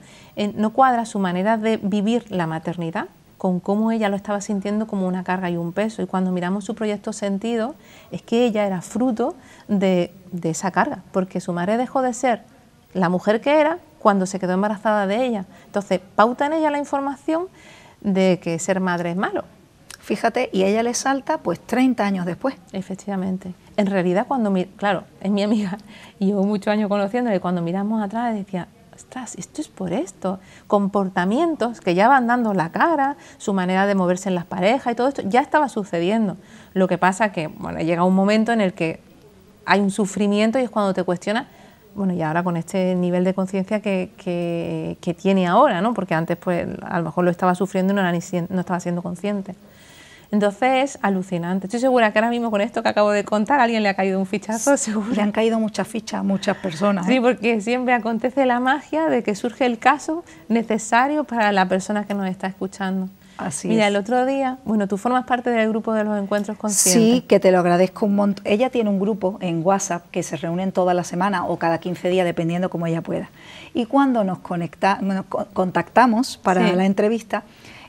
no 0.55 0.69
cuadra 0.69 1.05
su 1.05 1.19
manera 1.19 1.57
de 1.57 1.75
vivir 1.75 2.31
la 2.31 2.47
maternidad 2.47 3.07
con 3.37 3.59
cómo 3.59 3.91
ella 3.91 4.07
lo 4.07 4.15
estaba 4.15 4.39
sintiendo 4.39 4.87
como 4.87 5.05
una 5.05 5.25
carga 5.25 5.49
y 5.49 5.57
un 5.57 5.73
peso. 5.73 6.01
Y 6.01 6.05
cuando 6.05 6.31
miramos 6.31 6.63
su 6.63 6.75
proyecto 6.75 7.11
sentido, 7.11 7.75
es 8.09 8.21
que 8.21 8.45
ella 8.45 8.65
era 8.65 8.81
fruto 8.81 9.35
de, 9.67 10.13
de 10.31 10.51
esa 10.51 10.71
carga, 10.71 11.03
porque 11.11 11.41
su 11.41 11.51
madre 11.51 11.75
dejó 11.75 12.01
de 12.01 12.13
ser 12.13 12.43
la 12.93 13.09
mujer 13.09 13.41
que 13.41 13.59
era 13.59 13.79
cuando 13.99 14.25
se 14.27 14.39
quedó 14.39 14.53
embarazada 14.53 15.07
de 15.07 15.25
ella. 15.25 15.45
Entonces, 15.65 15.99
pauta 16.15 16.45
en 16.45 16.53
ella 16.53 16.71
la 16.71 16.77
información 16.77 17.49
de 17.99 18.39
que 18.41 18.59
ser 18.59 18.79
madre 18.79 19.11
es 19.11 19.17
malo. 19.17 19.43
Fíjate, 19.99 20.49
y 20.53 20.63
ella 20.63 20.83
le 20.83 20.93
salta 20.93 21.39
pues 21.39 21.59
30 21.59 22.05
años 22.05 22.25
después. 22.25 22.55
Efectivamente. 22.71 23.53
En 23.77 23.87
realidad, 23.87 24.25
cuando, 24.27 24.53
claro, 24.77 25.03
es 25.21 25.31
mi 25.31 25.43
amiga 25.43 25.77
y 26.19 26.27
llevo 26.27 26.43
muchos 26.43 26.67
años 26.67 26.89
conociéndole, 26.89 27.39
cuando 27.39 27.61
miramos 27.61 28.01
atrás 28.01 28.33
decía, 28.33 28.67
ostras, 28.95 29.35
esto 29.35 29.61
es 29.61 29.67
por 29.67 29.91
esto. 29.93 30.39
Comportamientos 30.67 31.81
que 31.81 31.95
ya 31.95 32.07
van 32.07 32.27
dando 32.27 32.53
la 32.53 32.71
cara, 32.71 33.17
su 33.37 33.53
manera 33.53 33.85
de 33.85 33.95
moverse 33.95 34.29
en 34.29 34.35
las 34.35 34.45
parejas 34.45 34.93
y 34.93 34.95
todo 34.95 35.09
esto 35.09 35.21
ya 35.25 35.41
estaba 35.41 35.69
sucediendo. 35.69 36.37
Lo 36.73 36.87
que 36.87 36.97
pasa 36.97 37.31
que, 37.31 37.47
bueno, 37.47 37.79
llega 37.79 38.03
un 38.03 38.15
momento 38.15 38.51
en 38.51 38.61
el 38.61 38.73
que 38.73 39.01
hay 39.65 39.79
un 39.81 39.91
sufrimiento 39.91 40.59
y 40.59 40.63
es 40.63 40.69
cuando 40.69 40.93
te 40.93 41.03
cuestiona 41.03 41.47
bueno, 41.95 42.13
y 42.13 42.21
ahora 42.21 42.43
con 42.43 42.57
este 42.57 42.93
nivel 42.93 43.23
de 43.23 43.33
conciencia 43.33 43.79
que, 43.79 44.11
que, 44.17 45.13
tiene 45.13 45.47
ahora, 45.47 45.79
¿no? 45.79 45.93
Porque 45.93 46.13
antes, 46.13 46.35
pues, 46.35 46.67
a 46.83 46.97
lo 46.99 47.05
mejor 47.05 47.23
lo 47.23 47.31
estaba 47.31 47.55
sufriendo 47.55 47.93
y 47.93 47.95
no, 47.95 48.03
no 48.03 48.59
estaba 48.59 48.79
siendo 48.81 49.01
consciente. 49.01 49.55
Entonces 50.35 50.95
es 50.95 50.99
alucinante. 51.01 51.67
Estoy 51.67 51.79
segura 51.79 52.11
que 52.11 52.19
ahora 52.19 52.29
mismo 52.29 52.51
con 52.51 52.59
esto 52.59 52.83
que 52.83 52.89
acabo 52.89 53.11
de 53.11 53.23
contar, 53.23 53.61
a 53.61 53.63
alguien 53.63 53.83
le 53.83 53.89
ha 53.89 53.93
caído 53.93 54.19
un 54.19 54.25
fichazo, 54.25 54.75
seguro. 54.77 55.07
Le 55.13 55.21
han 55.21 55.31
caído 55.31 55.59
muchas 55.59 55.87
fichas 55.87 56.19
a 56.19 56.23
muchas 56.23 56.57
personas. 56.57 57.05
Sí, 57.05 57.15
¿eh? 57.15 57.21
porque 57.21 57.61
siempre 57.61 57.93
acontece 57.93 58.45
la 58.45 58.59
magia 58.59 59.07
de 59.07 59.23
que 59.23 59.33
surge 59.33 59.65
el 59.65 59.79
caso 59.79 60.25
necesario 60.49 61.23
para 61.23 61.53
la 61.53 61.69
persona 61.69 62.05
que 62.05 62.13
nos 62.13 62.27
está 62.27 62.47
escuchando. 62.47 63.09
Así 63.37 63.67
Mira, 63.67 63.87
el 63.87 63.95
otro 63.95 64.25
día, 64.25 64.59
bueno, 64.65 64.87
tú 64.87 64.97
formas 64.97 65.25
parte 65.25 65.49
del 65.49 65.69
grupo 65.69 65.93
de 65.93 66.03
los 66.03 66.21
encuentros 66.21 66.57
conscientes. 66.57 67.03
Sí, 67.03 67.21
que 67.21 67.39
te 67.39 67.51
lo 67.51 67.59
agradezco 67.59 68.05
un 68.05 68.15
montón. 68.15 68.45
Ella 68.45 68.69
tiene 68.69 68.89
un 68.89 68.99
grupo 68.99 69.37
en 69.41 69.65
WhatsApp 69.65 70.05
que 70.11 70.21
se 70.21 70.35
reúnen 70.35 70.73
toda 70.73 70.93
la 70.93 71.03
semana 71.05 71.45
o 71.45 71.57
cada 71.57 71.77
15 71.77 72.09
días, 72.09 72.25
dependiendo 72.25 72.69
como 72.69 72.87
ella 72.87 73.01
pueda. 73.01 73.29
Y 73.73 73.85
cuando 73.85 74.23
nos, 74.25 74.39
conecta, 74.39 74.99
nos 75.01 75.25
contactamos 75.25 76.37
para 76.37 76.73
la 76.73 76.85
entrevista, 76.85 77.43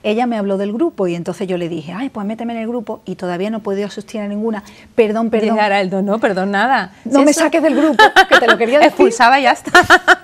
ella 0.07 0.27
me 0.27 0.39
habló 0.39 0.57
del 0.57 0.73
grupo 0.73 1.09
y 1.09 1.17
entonces 1.17 1.49
yo 1.49 1.59
le 1.59 1.69
dije, 1.69 1.93
ay, 1.93 2.11
pues 2.11 2.25
méteme 2.25 2.53
en 2.53 2.61
el 2.61 2.69
grupo 2.69 3.01
y 3.05 3.17
todavía 3.17 3.51
no 3.51 3.59
he 3.59 3.61
podido 3.61 3.89
asistir 3.89 4.21
a 4.21 4.29
ninguna. 4.29 4.63
Perdón, 4.95 5.31
perdón. 5.31 5.59
Aldo, 5.59 6.01
no, 6.01 6.21
perdón, 6.21 6.53
nada. 6.53 6.93
No 7.05 7.23
me 7.23 7.33
saques 7.33 7.61
del 7.61 7.75
grupo, 7.75 8.05
que 8.29 8.39
te 8.39 8.47
lo 8.47 8.57
quería 8.57 8.79
decir. 8.79 8.91
Expulsaba 8.91 9.41
y 9.41 9.43
ya 9.43 9.51
está. 9.51 9.73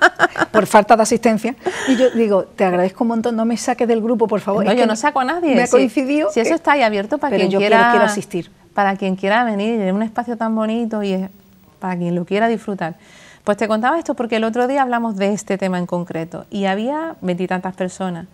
por 0.52 0.66
falta 0.66 0.94
de 0.94 1.02
asistencia. 1.02 1.56
Y 1.88 1.96
yo 1.96 2.10
digo, 2.10 2.44
te 2.44 2.64
agradezco 2.64 3.02
un 3.02 3.08
montón, 3.08 3.34
no 3.34 3.44
me 3.44 3.56
saques 3.56 3.88
del 3.88 4.00
grupo, 4.00 4.28
por 4.28 4.40
favor. 4.40 4.64
No, 4.64 4.72
yo 4.72 4.86
no 4.86 4.94
saco 4.94 5.18
a 5.18 5.24
nadie. 5.24 5.56
Me 5.56 5.64
ha 5.64 5.68
coincidido. 5.68 6.30
Si, 6.30 6.38
eso 6.38 6.54
está 6.54 6.72
ahí 6.72 6.82
abierto 6.82 7.18
para 7.18 7.36
quien 7.36 7.50
yo 7.50 7.58
quiera. 7.58 7.90
quiero 7.90 8.04
asistir. 8.04 8.52
Para 8.74 8.94
quien 8.96 9.16
quiera 9.16 9.42
venir 9.42 9.80
en 9.80 9.96
un 9.96 10.04
espacio 10.04 10.36
tan 10.36 10.54
bonito 10.54 11.02
y 11.02 11.28
para 11.80 11.96
quien 11.96 12.14
lo 12.14 12.24
quiera 12.24 12.46
disfrutar. 12.46 12.94
Pues 13.42 13.56
te 13.56 13.66
contaba 13.66 13.98
esto 13.98 14.14
porque 14.14 14.36
el 14.36 14.44
otro 14.44 14.68
día 14.68 14.82
hablamos 14.82 15.16
de 15.16 15.32
este 15.32 15.58
tema 15.58 15.78
en 15.78 15.86
concreto 15.86 16.46
y 16.50 16.66
había 16.66 17.16
veintitantas 17.20 17.74
personas 17.74 18.26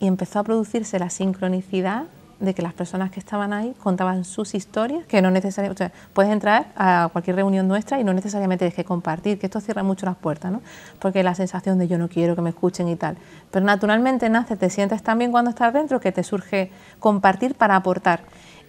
y 0.00 0.06
empezó 0.06 0.40
a 0.40 0.44
producirse 0.44 0.98
la 0.98 1.10
sincronicidad 1.10 2.04
de 2.40 2.54
que 2.54 2.62
las 2.62 2.72
personas 2.72 3.10
que 3.10 3.20
estaban 3.20 3.52
ahí 3.52 3.74
contaban 3.82 4.24
sus 4.24 4.54
historias, 4.54 5.06
que 5.06 5.22
no 5.22 5.30
necesariamente, 5.30 5.86
o 5.86 5.90
puedes 6.12 6.32
entrar 6.32 6.66
a 6.76 7.08
cualquier 7.12 7.36
reunión 7.36 7.66
nuestra 7.68 8.00
y 8.00 8.04
no 8.04 8.12
necesariamente 8.12 8.64
tienes 8.64 8.74
que 8.74 8.84
compartir, 8.84 9.38
que 9.38 9.46
esto 9.46 9.60
cierra 9.60 9.82
mucho 9.82 10.06
las 10.06 10.16
puertas, 10.16 10.52
¿no? 10.52 10.60
Porque 10.98 11.22
la 11.22 11.34
sensación 11.34 11.78
de 11.78 11.88
yo 11.88 11.98
no 11.98 12.08
quiero 12.08 12.34
que 12.34 12.42
me 12.42 12.50
escuchen 12.50 12.88
y 12.88 12.96
tal. 12.96 13.16
Pero 13.50 13.64
naturalmente 13.64 14.28
nace, 14.28 14.56
te 14.56 14.70
sientes 14.70 15.02
tan 15.02 15.18
bien 15.18 15.30
cuando 15.30 15.50
estás 15.50 15.72
dentro 15.72 16.00
que 16.00 16.12
te 16.12 16.22
surge 16.22 16.70
compartir 16.98 17.54
para 17.54 17.76
aportar. 17.76 18.20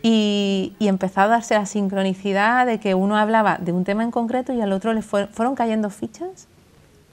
Y, 0.02 0.76
y, 0.78 0.88
empezó 0.88 1.22
a 1.22 1.28
darse 1.28 1.56
la 1.56 1.66
sincronicidad 1.66 2.68
de 2.68 2.80
que 2.80 2.94
uno 2.94 3.18
hablaba 3.18 3.58
de 3.58 3.72
un 3.72 3.84
tema 3.86 4.04
en 4.04 4.12
concreto 4.12 4.54
y 4.54 4.62
al 4.62 4.72
otro 4.72 4.94
le 4.94 5.02
fueron 5.02 5.56
cayendo 5.56 5.90
fichas. 5.90 6.48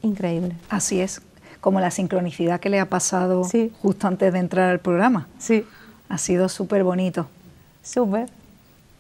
Increíble. 0.03 0.57
Así 0.69 1.01
es, 1.01 1.23
como 1.63 1.79
la 1.79 1.93
sincronicidad 1.93 2.59
que 2.59 2.69
le 2.69 2.81
ha 2.81 2.87
pasado 2.87 3.45
justo 3.81 4.09
antes 4.09 4.33
de 4.33 4.39
entrar 4.41 4.69
al 4.69 4.81
programa. 4.81 5.29
Sí. 5.39 5.65
Ha 6.09 6.19
sido 6.19 6.49
súper 6.49 6.83
bonito. 6.83 7.29
Súper. 7.85 8.29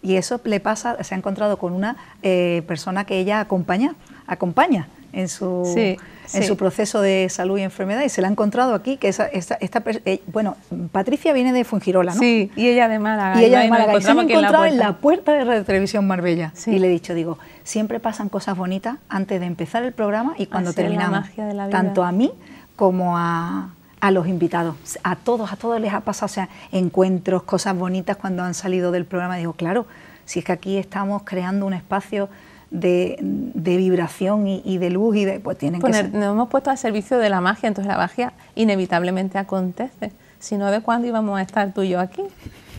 Y 0.01 0.15
eso 0.15 0.41
le 0.45 0.61
pasa, 0.61 1.03
se 1.03 1.15
ha 1.15 1.19
encontrado 1.19 1.57
con 1.57 1.73
una 1.73 1.97
eh, 2.23 2.63
persona 2.69 3.05
que 3.05 3.19
ella 3.19 3.41
acompaña, 3.41 3.97
acompaña 4.29 4.87
en 5.13 5.29
su, 5.29 5.75
en 5.77 6.45
su 6.45 6.57
proceso 6.57 7.01
de 7.01 7.27
salud 7.31 7.59
y 7.59 7.63
enfermedad 7.63 8.03
y 8.05 8.09
se 8.09 8.23
la 8.23 8.29
ha 8.29 8.31
encontrado 8.31 8.75
aquí, 8.75 8.97
que 8.97 9.09
esa, 9.09 9.27
esta, 9.27 9.83
eh, 9.85 10.23
bueno, 10.29 10.57
Patricia 10.93 11.33
viene 11.33 11.53
de 11.53 11.65
Fungirola, 11.65 12.15
¿no? 12.15 12.21
Sí, 12.21 12.51
y 12.55 12.69
ella 12.69 12.89
de 12.89 13.01
Málaga. 13.01 13.43
Y 13.43 13.47
ella 13.47 13.61
de 13.61 13.71
Málaga. 13.71 13.99
Y 13.99 14.03
se 14.03 14.11
ha 14.11 14.13
encontrado 14.13 14.65
en 14.65 14.79
la, 14.79 14.99
puerta 14.99 15.33
de 15.33 15.45
Radio 15.45 15.65
Televisión 15.65 16.07
Marbella. 16.07 16.53
Y 16.67 16.79
le 16.79 16.87
he 16.87 16.91
dicho, 16.91 17.13
digo, 17.13 17.39
siempre 17.65 17.99
pasan 17.99 18.29
cosas 18.29 18.57
bonitas 18.57 18.99
antes 19.09 19.41
de 19.41 19.47
empezar 19.47 19.83
el 19.83 19.93
programa 19.93 20.35
y 20.39 20.47
cuando 20.47 20.73
terminamos. 20.73 21.29
Tanto 21.71 22.05
a 22.05 22.13
mí 22.13 22.33
como 22.77 23.17
a, 23.17 23.71
a, 24.01 24.11
los 24.11 24.27
invitados. 24.27 24.77
A 25.03 25.17
todos, 25.17 25.53
a 25.53 25.57
todos 25.57 25.81
les 25.81 25.93
ha 25.93 26.01
pasado, 26.01 26.27
o 26.27 26.35
sea, 26.35 26.49
encuentros, 26.71 27.43
cosas 27.43 27.77
bonitas 27.77 28.17
cuando 28.17 28.43
han 28.43 28.55
salido 28.55 28.91
del 28.93 29.05
programa. 29.05 29.37
Digo, 29.37 29.53
claro, 29.53 29.87
si 30.25 30.41
es 30.41 30.45
que 30.45 30.53
aquí 30.53 30.79
estamos 30.79 31.23
creando 31.25 31.67
un 31.67 31.75
espacio 31.75 32.29
de, 32.71 33.19
de 33.21 33.77
vibración 33.77 34.47
y, 34.49 34.79
de 34.79 34.91
luz 34.91 35.17
y 35.17 35.25
de, 35.25 35.41
pues 35.41 35.59
tienen 35.59 35.81
que 35.81 35.93
ser... 35.93 36.13
Nos 36.13 36.33
hemos 36.33 36.49
puesto 36.49 36.71
al 36.71 36.79
servicio 36.79 37.19
de 37.19 37.29
la 37.29 37.41
magia, 37.41 37.69
entonces 37.69 37.91
la 37.91 37.99
magia 37.99 38.33
inevitablemente 38.55 39.39
acontece. 39.39 40.13
Si 40.39 40.57
no, 40.57 40.71
¿de 40.71 40.81
cuándo 40.81 41.07
íbamos 41.07 41.39
a 41.39 41.43
estar 41.43 41.73
tú 41.73 41.83
y 41.83 41.91
yo 41.91 42.01
aquí? 42.01 42.23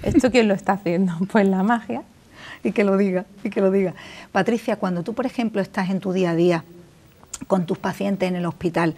¿Esto 0.01 0.31
quién 0.31 0.47
lo 0.47 0.53
está 0.53 0.73
haciendo? 0.73 1.13
Pues 1.31 1.47
la 1.47 1.63
magia. 1.63 2.01
Y 2.63 2.71
que 2.71 2.83
lo 2.83 2.97
diga, 2.97 3.25
y 3.43 3.49
que 3.49 3.61
lo 3.61 3.71
diga. 3.71 3.93
Patricia, 4.31 4.77
cuando 4.77 5.03
tú, 5.03 5.13
por 5.13 5.25
ejemplo, 5.25 5.61
estás 5.61 5.89
en 5.89 5.99
tu 5.99 6.11
día 6.11 6.31
a 6.31 6.35
día 6.35 6.63
con 7.47 7.65
tus 7.65 7.77
pacientes 7.77 8.27
en 8.27 8.35
el 8.35 8.45
hospital, 8.45 8.95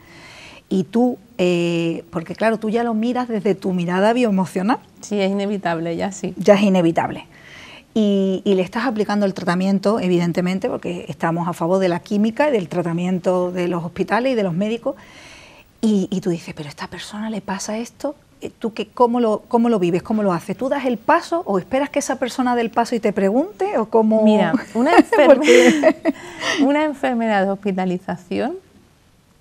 y 0.69 0.83
tú, 0.83 1.17
eh, 1.37 2.03
porque 2.09 2.35
claro, 2.35 2.57
tú 2.57 2.69
ya 2.69 2.83
lo 2.83 2.93
miras 2.93 3.27
desde 3.27 3.55
tu 3.55 3.73
mirada 3.73 4.13
bioemocional. 4.13 4.79
Sí, 5.01 5.19
es 5.19 5.31
inevitable, 5.31 5.95
ya 5.95 6.11
sí. 6.11 6.33
Ya 6.37 6.55
es 6.55 6.61
inevitable. 6.61 7.25
Y, 7.93 8.41
le 8.45 8.61
estás 8.61 8.85
aplicando 8.85 9.25
el 9.25 9.33
tratamiento, 9.33 10.01
evidentemente, 10.01 10.67
porque 10.67 11.05
estamos 11.07 11.47
a 11.47 11.53
favor 11.53 11.79
de 11.79 11.87
la 11.87 12.01
química 12.01 12.49
y 12.49 12.51
del 12.51 12.67
tratamiento 12.67 13.53
de 13.53 13.69
los 13.69 13.85
hospitales 13.85 14.33
y 14.33 14.35
de 14.35 14.43
los 14.43 14.53
médicos. 14.53 14.95
Y, 15.81 16.19
tú 16.21 16.29
dices, 16.29 16.53
pero 16.55 16.67
a 16.67 16.71
esta 16.71 16.87
persona 16.87 17.29
le 17.29 17.41
pasa 17.41 17.77
esto, 17.77 18.15
eh, 18.41 18.49
¿tú 18.49 18.73
qué, 18.73 18.87
cómo, 18.87 19.19
lo, 19.21 19.43
cómo 19.47 19.69
lo 19.69 19.79
vives? 19.79 20.03
¿Cómo 20.03 20.23
lo 20.23 20.33
haces? 20.33 20.57
¿Tú 20.57 20.67
das 20.67 20.85
el 20.85 20.97
paso 20.97 21.43
o 21.45 21.59
esperas 21.59 21.89
que 21.89 21.99
esa 21.99 22.17
persona 22.17 22.55
dé 22.55 22.63
el 22.63 22.71
paso 22.71 22.95
y 22.95 22.99
te 22.99 23.13
pregunte? 23.13 23.77
¿O 23.77 23.85
cómo? 23.85 24.23
Mira, 24.23 24.51
una, 24.73 24.91
una 26.61 26.83
enfermedad 26.83 27.45
de 27.45 27.51
hospitalización 27.51 28.64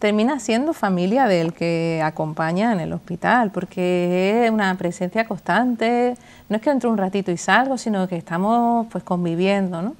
termina 0.04 0.38
siendo 0.38 0.74
familia 0.74 1.26
del 1.26 1.54
que 1.54 2.02
acompaña 2.04 2.74
en 2.74 2.80
el 2.80 2.92
hospital, 2.92 3.50
porque 3.50 4.44
es 4.44 4.50
una 4.50 4.74
presencia 4.74 5.26
constante, 5.26 6.14
no 6.50 6.56
es 6.56 6.60
que 6.62 6.68
entro 6.68 6.90
un 6.90 6.98
ratito 6.98 7.32
y 7.32 7.38
salgo, 7.38 7.78
sino 7.78 8.06
que 8.06 8.18
estamos 8.18 8.86
pues 8.92 9.02
conviviendo, 9.02 9.80
¿no? 9.80 9.96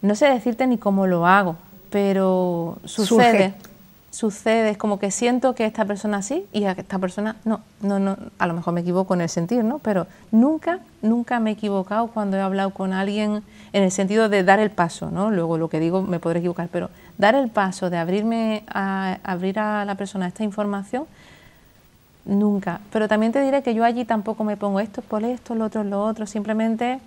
No 0.00 0.14
sé 0.14 0.28
decirte 0.30 0.66
ni 0.66 0.78
cómo 0.78 1.06
lo 1.06 1.26
hago, 1.26 1.56
pero 1.90 2.78
sucede 2.86 3.52
sucede, 4.14 4.70
es 4.70 4.78
como 4.78 5.00
que 5.00 5.10
siento 5.10 5.56
que 5.56 5.66
esta 5.66 5.84
persona 5.84 6.22
sí 6.22 6.46
y 6.52 6.64
a 6.64 6.72
esta 6.72 7.00
persona 7.00 7.34
no, 7.44 7.60
no, 7.82 7.98
no, 7.98 8.16
a 8.38 8.46
lo 8.46 8.54
mejor 8.54 8.72
me 8.72 8.80
equivoco 8.80 9.14
en 9.14 9.22
el 9.22 9.28
sentir, 9.28 9.64
¿no? 9.64 9.80
Pero 9.80 10.06
nunca, 10.30 10.78
nunca 11.02 11.40
me 11.40 11.50
he 11.50 11.52
equivocado 11.54 12.06
cuando 12.06 12.36
he 12.36 12.40
hablado 12.40 12.70
con 12.70 12.92
alguien 12.92 13.42
en 13.72 13.82
el 13.82 13.90
sentido 13.90 14.28
de 14.28 14.44
dar 14.44 14.60
el 14.60 14.70
paso, 14.70 15.10
¿no? 15.10 15.32
Luego 15.32 15.58
lo 15.58 15.68
que 15.68 15.80
digo 15.80 16.00
me 16.02 16.20
podré 16.20 16.38
equivocar, 16.38 16.68
pero 16.70 16.90
dar 17.18 17.34
el 17.34 17.50
paso 17.50 17.90
de 17.90 17.96
abrirme 17.96 18.62
a 18.68 19.18
abrir 19.24 19.58
a 19.58 19.84
la 19.84 19.96
persona 19.96 20.28
esta 20.28 20.44
información, 20.44 21.06
nunca. 22.24 22.80
Pero 22.92 23.08
también 23.08 23.32
te 23.32 23.42
diré 23.42 23.64
que 23.64 23.74
yo 23.74 23.82
allí 23.82 24.04
tampoco 24.04 24.44
me 24.44 24.56
pongo 24.56 24.78
esto 24.78 25.02
por 25.02 25.24
esto, 25.24 25.56
lo 25.56 25.64
otro 25.64 25.82
lo 25.82 26.04
otro, 26.04 26.26
simplemente 26.26 27.00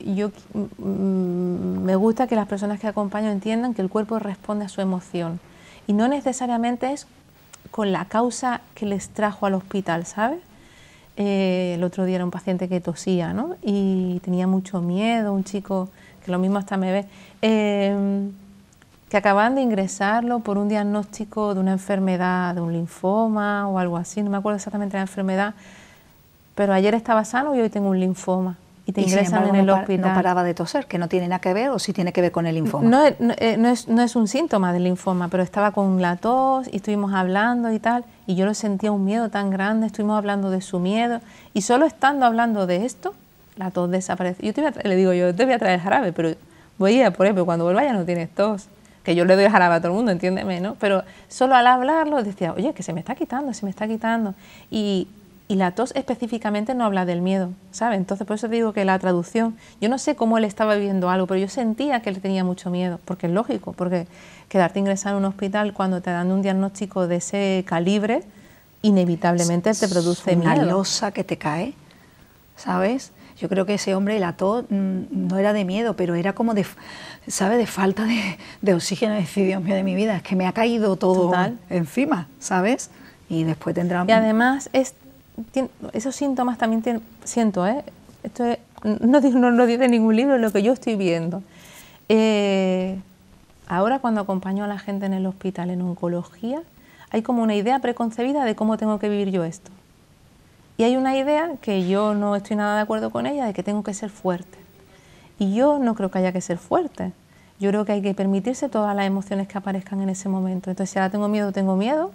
yo 0.00 0.30
mm, 0.54 1.82
me 1.82 1.96
gusta 1.96 2.26
que 2.26 2.34
las 2.34 2.48
personas 2.48 2.80
que 2.80 2.86
acompaño 2.86 3.28
entiendan 3.30 3.74
que 3.74 3.82
el 3.82 3.90
cuerpo 3.90 4.18
responde 4.18 4.64
a 4.64 4.68
su 4.70 4.80
emoción 4.80 5.38
y 5.88 5.94
no 5.94 6.06
necesariamente 6.06 6.92
es 6.92 7.08
con 7.72 7.90
la 7.92 8.04
causa 8.04 8.60
que 8.74 8.86
les 8.86 9.08
trajo 9.08 9.46
al 9.46 9.54
hospital, 9.54 10.06
¿sabes? 10.06 10.38
Eh, 11.16 11.72
el 11.74 11.82
otro 11.82 12.04
día 12.04 12.16
era 12.16 12.24
un 12.24 12.30
paciente 12.30 12.68
que 12.68 12.80
tosía, 12.80 13.32
¿no? 13.32 13.56
Y 13.62 14.20
tenía 14.20 14.46
mucho 14.46 14.80
miedo, 14.80 15.32
un 15.32 15.44
chico 15.44 15.88
que 16.24 16.30
lo 16.30 16.38
mismo 16.38 16.58
hasta 16.58 16.76
me 16.76 16.92
ve, 16.92 17.06
em, 17.40 18.32
que 19.08 19.16
acaban 19.16 19.54
de 19.54 19.62
ingresarlo 19.62 20.40
por 20.40 20.58
un 20.58 20.68
diagnóstico 20.68 21.54
de 21.54 21.60
una 21.60 21.72
enfermedad, 21.72 22.54
de 22.54 22.60
un 22.60 22.72
linfoma 22.72 23.66
o 23.66 23.78
algo 23.78 23.96
así, 23.96 24.22
no 24.22 24.30
me 24.30 24.36
acuerdo 24.36 24.56
exactamente 24.56 24.96
la 24.96 25.02
enfermedad, 25.02 25.54
pero 26.54 26.74
ayer 26.74 26.94
estaba 26.94 27.24
sano 27.24 27.54
y 27.56 27.60
hoy 27.60 27.70
tengo 27.70 27.88
un 27.88 27.98
linfoma. 27.98 28.58
Y 28.88 28.92
te 28.92 29.02
ingresan 29.02 29.46
en 29.46 29.54
el 29.54 29.68
hospital. 29.68 30.08
No 30.08 30.14
paraba 30.14 30.42
de 30.42 30.54
toser, 30.54 30.86
que 30.86 30.96
no 30.96 31.08
tiene 31.08 31.28
nada 31.28 31.40
que 31.40 31.52
ver 31.52 31.68
o 31.68 31.78
si 31.78 31.92
tiene 31.92 32.10
que 32.10 32.22
ver 32.22 32.32
con 32.32 32.46
el 32.46 32.54
linfoma. 32.54 32.88
No, 32.88 33.04
eh, 33.04 33.56
no, 33.58 33.68
es, 33.68 33.86
no 33.86 34.00
es 34.00 34.16
un 34.16 34.26
síntoma 34.26 34.72
del 34.72 34.84
linfoma, 34.84 35.28
pero 35.28 35.42
estaba 35.42 35.72
con 35.72 36.00
la 36.00 36.16
tos 36.16 36.68
y 36.72 36.76
estuvimos 36.76 37.12
hablando 37.12 37.70
y 37.70 37.80
tal, 37.80 38.06
y 38.26 38.34
yo 38.34 38.46
lo 38.46 38.54
sentía 38.54 38.90
un 38.90 39.04
miedo 39.04 39.28
tan 39.28 39.50
grande, 39.50 39.86
estuvimos 39.86 40.16
hablando 40.16 40.50
de 40.50 40.62
su 40.62 40.78
miedo, 40.78 41.20
y 41.52 41.60
solo 41.60 41.84
estando 41.84 42.24
hablando 42.24 42.66
de 42.66 42.86
esto, 42.86 43.14
la 43.56 43.70
tos 43.70 43.90
desaparece. 43.90 44.42
Yo 44.42 44.54
te 44.54 44.88
le 44.88 44.96
digo, 44.96 45.12
yo 45.12 45.34
te 45.34 45.44
voy 45.44 45.52
a 45.52 45.58
traer 45.58 45.80
jarabe, 45.80 46.14
pero 46.14 46.34
voy 46.78 46.98
a 46.98 47.08
ir 47.08 47.12
por 47.12 47.26
ejemplo, 47.26 47.44
cuando 47.44 47.66
vuelva 47.66 47.84
ya 47.84 47.92
no 47.92 48.06
tienes 48.06 48.30
tos. 48.30 48.68
Que 49.02 49.14
yo 49.14 49.26
le 49.26 49.36
doy 49.36 49.48
jarabe 49.48 49.74
a 49.74 49.78
todo 49.80 49.92
el 49.92 49.96
mundo, 49.96 50.12
entiéndeme, 50.12 50.60
¿no? 50.60 50.76
Pero 50.80 51.02
solo 51.28 51.54
al 51.54 51.66
hablarlo 51.66 52.22
decía, 52.22 52.54
oye, 52.54 52.72
que 52.72 52.82
se 52.82 52.94
me 52.94 53.00
está 53.00 53.14
quitando, 53.14 53.52
se 53.52 53.64
me 53.64 53.70
está 53.70 53.86
quitando. 53.86 54.34
Y, 54.70 55.08
y 55.48 55.56
la 55.56 55.70
tos 55.70 55.92
específicamente 55.96 56.74
no 56.74 56.84
habla 56.84 57.06
del 57.06 57.22
miedo, 57.22 57.50
¿sabes? 57.70 57.98
Entonces 57.98 58.26
por 58.26 58.36
eso 58.36 58.48
digo 58.48 58.74
que 58.74 58.84
la 58.84 58.98
traducción, 58.98 59.56
yo 59.80 59.88
no 59.88 59.96
sé 59.98 60.14
cómo 60.14 60.36
él 60.36 60.44
estaba 60.44 60.74
viviendo 60.74 61.08
algo, 61.08 61.26
pero 61.26 61.40
yo 61.40 61.48
sentía 61.48 62.00
que 62.00 62.10
él 62.10 62.20
tenía 62.20 62.44
mucho 62.44 62.68
miedo, 62.68 63.00
porque 63.06 63.28
es 63.28 63.32
lógico, 63.32 63.72
porque 63.72 64.06
quedarte 64.50 64.78
ingresado 64.78 65.16
en 65.16 65.24
un 65.24 65.30
hospital 65.30 65.72
cuando 65.72 66.02
te 66.02 66.10
dan 66.10 66.30
un 66.30 66.42
diagnóstico 66.42 67.08
de 67.08 67.16
ese 67.16 67.64
calibre, 67.66 68.22
inevitablemente 68.82 69.72
te 69.72 69.88
produce 69.88 70.34
una 70.34 70.50
miedo. 70.50 70.64
Una 70.64 70.72
losa 70.72 71.12
que 71.12 71.24
te 71.24 71.38
cae, 71.38 71.72
¿sabes? 72.54 73.12
Yo 73.38 73.48
creo 73.48 73.64
que 73.64 73.74
ese 73.74 73.94
hombre, 73.94 74.18
la 74.18 74.34
tos, 74.34 74.64
mm, 74.68 75.28
no 75.28 75.38
era 75.38 75.54
de 75.54 75.64
miedo, 75.64 75.96
pero 75.96 76.14
era 76.14 76.34
como 76.34 76.52
de, 76.52 76.66
¿sabe? 77.26 77.56
De 77.56 77.66
falta 77.66 78.04
de, 78.60 78.74
oxígeno. 78.74 79.14
Decir, 79.14 79.46
Dios 79.46 79.62
mío, 79.62 79.74
de 79.74 79.82
mi 79.84 79.94
vida, 79.94 80.16
es 80.16 80.22
que 80.22 80.36
me 80.36 80.46
ha 80.46 80.52
caído 80.52 80.96
todo 80.96 81.32
encima, 81.70 82.28
¿sabes? 82.38 82.90
Y 83.30 83.44
después 83.44 83.74
tendrá... 83.74 84.04
Y 84.08 84.12
además 84.12 84.68
es 84.72 84.94
esos 85.92 86.14
síntomas 86.14 86.58
también 86.58 87.02
siento, 87.24 87.66
¿eh? 87.66 87.84
Esto 88.22 88.44
no, 88.84 89.20
no, 89.20 89.50
no, 89.50 89.66
dice 89.66 89.88
ningún 89.88 90.16
libro, 90.16 90.36
es 90.36 90.40
lo 90.40 90.52
que 90.52 90.62
yo 90.62 90.72
estoy 90.72 90.96
viendo. 90.96 91.42
Eh, 92.08 92.98
ahora 93.66 93.98
cuando 93.98 94.20
acompaño 94.20 94.64
a 94.64 94.66
la 94.66 94.78
gente 94.78 95.06
en 95.06 95.12
el 95.12 95.26
hospital 95.26 95.70
en 95.70 95.82
oncología, 95.82 96.62
hay 97.10 97.22
como 97.22 97.42
una 97.42 97.54
idea 97.54 97.78
preconcebida 97.78 98.44
de 98.44 98.54
cómo 98.54 98.76
tengo 98.76 98.98
que 98.98 99.08
vivir 99.08 99.30
yo 99.30 99.44
esto. 99.44 99.70
Y 100.76 100.84
hay 100.84 100.96
una 100.96 101.16
idea 101.16 101.56
que 101.60 101.88
yo 101.88 102.14
no 102.14 102.36
estoy 102.36 102.56
nada 102.56 102.76
de 102.76 102.82
acuerdo 102.82 103.10
con 103.10 103.26
ella, 103.26 103.46
de 103.46 103.52
que 103.52 103.62
tengo 103.62 103.82
que 103.82 103.94
ser 103.94 104.10
fuerte. 104.10 104.58
Y 105.38 105.54
yo 105.54 105.78
no 105.78 105.94
creo 105.94 106.10
que 106.10 106.18
haya 106.18 106.32
que 106.32 106.40
ser 106.40 106.58
fuerte. 106.58 107.12
Yo 107.58 107.70
creo 107.70 107.84
que 107.84 107.92
hay 107.92 108.02
que 108.02 108.14
permitirse 108.14 108.68
todas 108.68 108.94
las 108.94 109.06
emociones 109.06 109.48
que 109.48 109.58
aparezcan 109.58 110.00
en 110.00 110.10
ese 110.10 110.28
momento. 110.28 110.70
Entonces, 110.70 110.92
si 110.92 110.98
ahora 110.98 111.10
tengo 111.10 111.26
miedo, 111.28 111.50
tengo 111.50 111.74
miedo 111.74 112.12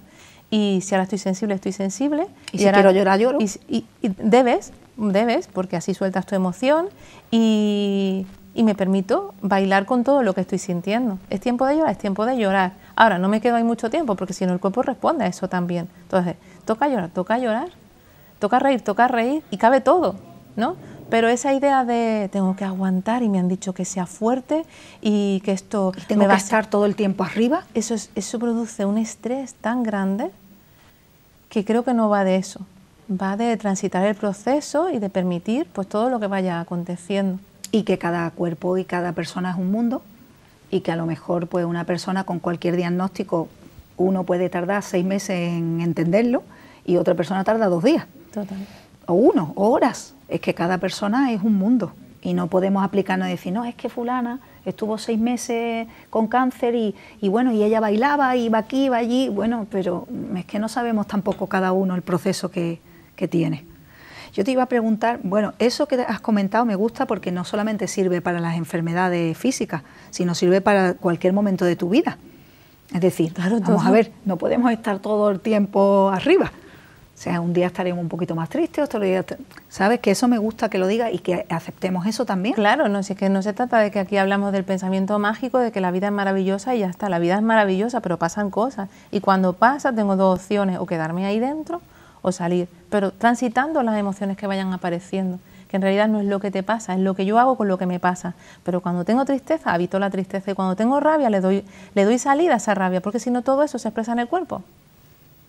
y 0.54 0.82
si 0.82 0.94
ahora 0.94 1.06
estoy 1.06 1.18
sensible, 1.18 1.56
estoy 1.56 1.72
sensible. 1.72 2.28
Y, 2.52 2.60
si 2.60 2.66
quiero 2.66 2.92
llorar, 2.92 3.20
lloro. 3.20 3.40
Y, 3.42 3.86
debes, 4.20 4.72
debes, 4.98 5.48
porque 5.48 5.76
así 5.76 5.96
sueltas 5.96 6.28
tu 6.28 6.36
emoción 6.36 6.90
y, 7.32 8.28
me 8.54 8.76
permito 8.76 9.34
bailar 9.42 9.88
con 9.88 10.04
todo 10.04 10.22
lo 10.22 10.36
que 10.36 10.42
estoy 10.42 10.60
sintiendo. 10.60 11.18
Es 11.32 11.42
tiempo 11.42 11.66
de 11.66 11.78
llorar, 11.78 11.94
es 11.94 11.98
tiempo 11.98 12.28
de 12.28 12.38
llorar. 12.38 12.74
Ahora, 12.96 13.18
no 13.18 13.30
me 13.30 13.42
quedo 13.42 13.56
ahí 13.56 13.64
mucho 13.64 13.90
tiempo 13.90 14.16
porque 14.16 14.34
si 14.34 14.46
no 14.46 14.54
el 14.54 14.60
cuerpo 14.60 14.84
responde 14.84 15.26
a 15.26 15.28
eso 15.28 15.50
también. 15.50 15.88
Entonces, 16.04 16.36
toca 16.66 16.88
llorar, 16.88 17.10
toca 17.10 17.40
llorar, 17.40 17.70
toca 18.38 18.60
reír, 18.60 18.82
toca 18.82 19.08
reír 19.08 19.42
y 19.50 19.58
cabe 19.58 19.82
todo, 19.82 20.18
¿no? 20.56 20.76
Pero 21.10 21.30
esa 21.30 21.56
idea 21.56 21.84
de 21.84 22.30
tengo 22.32 22.56
que 22.56 22.64
aguantar 22.64 23.24
y 23.24 23.30
me 23.30 23.40
han 23.40 23.48
dicho 23.48 23.74
que 23.74 23.86
sea 23.86 24.06
fuerte 24.06 24.66
y 25.02 25.42
que 25.44 25.52
esto... 25.52 25.94
tengo 26.08 26.22
me 26.22 26.28
va 26.28 26.36
que 26.36 26.42
estar 26.42 26.68
todo 26.68 26.86
el 26.86 26.96
tiempo 26.96 27.24
arriba. 27.24 27.64
Eso, 27.74 27.96
eso 28.14 28.38
produce 28.38 28.86
un 28.86 29.00
estrés 29.00 29.56
tan 29.56 29.82
grande 29.82 30.30
que 31.54 31.64
creo 31.64 31.84
que 31.84 31.94
no 31.94 32.10
va 32.10 32.24
de 32.24 32.38
eso, 32.38 32.62
va 33.08 33.38
de 33.38 33.56
transitar 33.58 34.04
el 34.08 34.16
proceso 34.16 34.90
y 34.90 34.98
de 34.98 35.12
permitir 35.12 35.68
pues 35.72 35.88
todo 35.88 36.10
lo 36.10 36.20
que 36.20 36.26
vaya 36.26 36.60
aconteciendo. 36.60 37.40
Y 37.72 37.84
que 37.84 38.00
cada 38.00 38.28
cuerpo 38.32 38.76
y 38.80 38.86
cada 38.86 39.12
persona 39.12 39.52
es 39.52 39.58
un 39.58 39.72
mundo 39.72 40.02
y 40.72 40.80
que 40.80 40.92
a 40.92 40.96
lo 40.96 41.06
mejor 41.06 41.46
pues 41.46 41.64
una 41.64 41.84
persona 41.84 42.24
con 42.24 42.40
cualquier 42.40 42.76
diagnóstico 42.76 43.50
uno 43.98 44.24
puede 44.24 44.50
tardar 44.50 44.82
seis 44.82 45.06
meses 45.06 45.38
en 45.38 45.80
entenderlo 45.82 46.42
y 46.88 46.98
otra 46.98 47.14
persona 47.14 47.44
tarda 47.44 47.68
dos 47.68 47.84
días. 47.84 48.08
Total. 48.34 48.58
O 49.06 49.14
uno, 49.14 49.54
o 49.56 49.70
horas. 49.70 50.16
Es 50.30 50.42
que 50.42 50.56
cada 50.56 50.80
persona 50.80 51.34
es 51.34 51.44
un 51.44 51.54
mundo 51.54 51.92
y 52.24 52.34
no 52.34 52.48
podemos 52.48 52.84
aplicarnos 52.84 53.28
y 53.28 53.32
decir, 53.32 53.54
no, 53.54 53.64
es 53.64 53.76
que 53.76 53.90
fulana 53.90 54.40
estuvo 54.66 54.98
seis 54.98 55.20
meses 55.20 55.88
con 56.10 56.28
cáncer 56.28 56.76
y, 56.76 56.96
bueno, 57.30 57.52
y 57.52 57.64
ella 57.64 57.80
bailaba, 57.80 58.36
iba 58.36 58.58
aquí, 58.58 58.86
iba 58.86 58.98
allí, 58.98 59.30
bueno, 59.30 59.68
pero 59.70 60.08
es 60.36 60.46
que 60.46 60.60
no 60.60 60.70
sabemos 60.70 61.08
tampoco 61.08 61.48
cada 61.48 61.72
uno 61.72 61.96
el 61.96 62.02
proceso 62.02 62.50
que, 62.50 62.80
tiene. 63.30 63.64
Yo 64.34 64.44
te 64.44 64.52
iba 64.52 64.64
a 64.64 64.66
preguntar, 64.66 65.22
bueno, 65.24 65.54
eso 65.58 65.88
que 65.88 65.96
has 66.02 66.20
comentado 66.20 66.66
me 66.66 66.76
gusta 66.76 67.06
porque 67.06 67.32
no 67.32 67.46
solamente 67.46 67.88
sirve 67.88 68.20
para 68.20 68.42
las 68.42 68.58
enfermedades 68.58 69.38
físicas, 69.38 69.84
sino 70.10 70.36
sirve 70.36 70.60
para 70.60 70.96
cualquier 70.96 71.32
momento 71.32 71.64
de 71.64 71.78
tu 71.78 71.88
vida. 71.88 72.18
Es 72.94 73.00
decir, 73.00 73.34
vamos 73.38 73.86
a 73.86 73.92
ver, 73.92 74.12
no 74.26 74.36
podemos 74.36 74.74
estar 74.74 75.00
todo 75.00 75.32
el 75.32 75.40
tiempo 75.40 76.10
arriba. 76.14 76.52
O 77.16 77.18
sea, 77.24 77.42
un 77.42 77.54
día 77.54 77.68
estaremos 77.68 78.02
un 78.02 78.10
poquito 78.10 78.36
más 78.36 78.50
tristes, 78.50 78.84
otro 78.84 79.00
día... 79.00 79.24
¿Sabes? 79.70 80.00
Que 80.00 80.12
eso 80.12 80.28
me 80.28 80.38
gusta 80.38 80.70
que 80.70 80.78
lo 80.78 80.88
diga 80.88 81.12
y 81.12 81.20
que 81.20 81.46
aceptemos 81.50 82.06
eso 82.06 82.26
también. 82.26 82.56
Claro, 82.56 82.90
no, 82.90 83.02
si 83.04 83.14
es 83.14 83.20
que 83.20 83.30
no 83.30 83.42
se 83.42 83.54
trata 83.54 83.80
de 83.80 83.92
que 83.92 84.00
aquí 84.00 84.18
hablamos 84.18 84.52
del 84.52 84.64
pensamiento 84.64 85.18
mágico, 85.20 85.60
de 85.60 85.72
que 85.72 85.80
la 85.80 85.92
vida 85.92 86.08
es 86.08 86.14
maravillosa 86.14 86.76
y 86.76 86.80
ya 86.80 86.90
está. 86.90 87.10
La 87.10 87.20
vida 87.20 87.36
es 87.36 87.42
maravillosa, 87.42 88.02
pero 88.02 88.18
pasan 88.18 88.50
cosas. 88.50 88.90
Y 89.12 89.20
cuando 89.20 89.54
pasa, 89.54 89.94
tengo 89.94 90.16
dos 90.16 90.40
opciones, 90.40 90.80
o 90.80 90.86
quedarme 90.86 91.26
ahí 91.26 91.40
dentro 91.40 91.82
o 92.24 92.32
salir. 92.32 92.68
Pero 92.90 93.12
transitando 93.12 93.84
las 93.84 93.98
emociones 93.98 94.36
que 94.36 94.48
vayan 94.48 94.74
apareciendo, 94.74 95.40
que 95.70 95.78
en 95.78 95.84
realidad 95.84 96.08
no 96.08 96.20
es 96.20 96.26
lo 96.26 96.40
que 96.40 96.50
te 96.50 96.64
pasa, 96.64 96.94
es 96.94 97.00
lo 97.00 97.14
que 97.14 97.26
yo 97.26 97.38
hago 97.40 97.56
con 97.56 97.68
lo 97.68 97.78
que 97.78 97.86
me 97.86 98.00
pasa. 98.00 98.34
Pero 98.64 98.82
cuando 98.82 99.06
tengo 99.06 99.24
tristeza, 99.26 99.72
habito 99.74 100.00
la 100.00 100.10
tristeza 100.10 100.52
y 100.52 100.56
cuando 100.56 100.76
tengo 100.76 101.00
rabia, 101.00 101.30
le 101.30 101.42
doy, 101.42 101.64
le 101.94 102.06
doy 102.06 102.18
salida 102.18 102.56
a 102.56 102.58
esa 102.58 102.74
rabia, 102.74 103.02
porque 103.02 103.20
si 103.20 103.30
no 103.30 103.44
todo 103.44 103.64
eso 103.64 103.78
se 103.78 103.90
expresa 103.90 104.14
en 104.14 104.20
el 104.20 104.28
cuerpo. 104.28 104.64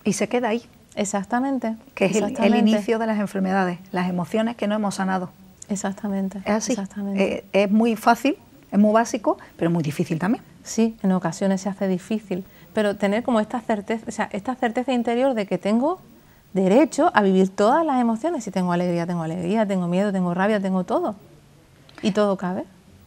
Y 0.04 0.12
se 0.12 0.28
queda 0.28 0.48
ahí. 0.48 0.62
Exactamente. 0.96 1.76
Que 1.94 2.06
es 2.06 2.16
El, 2.16 2.54
inicio 2.54 2.98
de 2.98 3.06
las 3.06 3.18
enfermedades, 3.18 3.78
las 3.92 4.08
emociones 4.08 4.56
que 4.56 4.66
no 4.66 4.74
hemos 4.74 4.96
sanado. 4.96 5.30
Exactamente. 5.68 6.38
Es 6.44 6.50
así. 6.50 6.76
Eh, 7.16 7.44
es 7.52 7.70
muy 7.70 7.96
fácil, 7.96 8.36
es 8.70 8.78
muy 8.78 8.92
básico, 8.92 9.38
pero 9.56 9.70
muy 9.70 9.82
difícil 9.82 10.18
también. 10.18 10.42
Sí, 10.62 10.96
en 11.02 11.12
ocasiones 11.12 11.60
se 11.60 11.68
hace 11.68 11.88
difícil, 11.88 12.44
pero 12.72 12.96
tener 12.96 13.22
como 13.22 13.40
esta 13.40 13.60
certeza, 13.60 14.04
o 14.08 14.10
sea, 14.10 14.28
esta 14.32 14.54
certeza 14.54 14.92
interior 14.92 15.34
de 15.34 15.46
que 15.46 15.58
tengo 15.58 16.00
derecho 16.54 17.10
a 17.14 17.22
vivir 17.22 17.50
todas 17.50 17.84
las 17.84 18.00
emociones. 18.00 18.44
Si 18.44 18.50
tengo 18.50 18.72
alegría, 18.72 19.06
tengo 19.06 19.22
alegría, 19.22 19.66
tengo 19.66 19.88
miedo, 19.88 20.12
tengo 20.12 20.32
rabia, 20.32 20.60
tengo 20.60 20.84
todo. 20.84 21.16
Y 22.02 22.12
todo 22.12 22.36
cabe. 22.36 22.64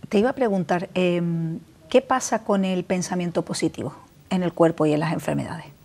Te 0.09 0.19
iba 0.19 0.29
a 0.29 0.33
preguntar, 0.33 0.89
em, 0.93 1.59
¿qué 1.89 2.01
pasa 2.01 2.43
con 2.43 2.65
el 2.65 2.83
pensamiento 2.83 3.43
positivo 3.43 3.93
en 4.29 4.43
el 4.43 4.53
cuerpo 4.53 4.85
y 4.85 4.93
en 4.93 4.99
las 4.99 5.13
enfermedades? 5.13 5.76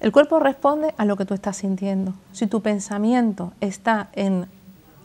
El 0.00 0.12
cuerpo 0.12 0.38
responde 0.38 0.94
a 0.96 1.04
lo 1.04 1.16
que 1.16 1.24
tú 1.24 1.34
estás 1.34 1.56
sintiendo. 1.56 2.14
Si 2.32 2.46
tu 2.46 2.60
pensamiento 2.62 3.52
está 3.60 4.08
en 4.12 4.46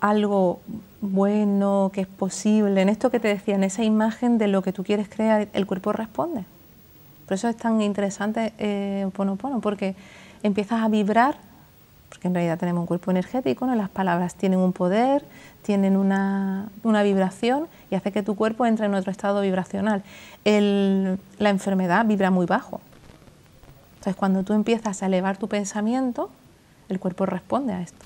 algo 0.01 0.59
bueno, 1.01 1.91
que 1.93 2.01
es 2.01 2.07
posible, 2.07 2.81
en 2.81 2.89
esto 2.89 3.09
que 3.09 3.19
te 3.19 3.27
decía, 3.27 3.55
en 3.55 3.63
esa 3.63 3.83
imagen 3.83 4.37
de 4.37 4.47
lo 4.47 4.61
que 4.61 4.71
tú 4.71 4.83
quieres 4.83 5.09
crear, 5.09 5.47
el 5.53 5.65
cuerpo 5.65 5.93
responde. 5.93 6.45
Por 7.25 7.35
eso 7.35 7.47
es 7.47 7.57
tan 7.57 7.81
interesante 7.81 8.53
eh, 8.57 9.09
porque 9.61 9.95
empiezas 10.43 10.81
a 10.81 10.89
vibrar, 10.89 11.37
porque 12.09 12.27
en 12.27 12.35
realidad 12.35 12.59
tenemos 12.59 12.81
un 12.81 12.87
cuerpo 12.87 13.11
energético, 13.11 13.65
¿no? 13.65 13.73
las 13.75 13.89
palabras 13.89 14.35
tienen 14.35 14.59
un 14.59 14.73
poder, 14.73 15.23
tienen 15.63 15.97
una, 15.97 16.69
vibración 16.83 17.67
y 17.89 17.95
hace 17.95 18.11
que 18.11 18.21
tu 18.21 18.35
cuerpo 18.35 18.65
entre 18.65 18.85
en 18.85 18.93
otro 18.93 19.11
estado 19.11 19.41
vibracional. 19.41 20.03
la 20.45 21.49
enfermedad 21.49 22.05
vibra 22.05 22.29
muy 22.29 22.45
bajo, 22.45 22.81
entonces, 24.04 24.20
cuando 24.20 24.43
tú 24.43 24.51
empiezas 24.51 25.01
a 25.01 25.06
elevar 25.06 25.38
tu 25.38 25.47
pensamiento, 25.47 26.30
el 26.89 26.99
cuerpo 26.99 27.26
responde 27.26 27.72
a 27.72 27.82
esto. 27.82 28.06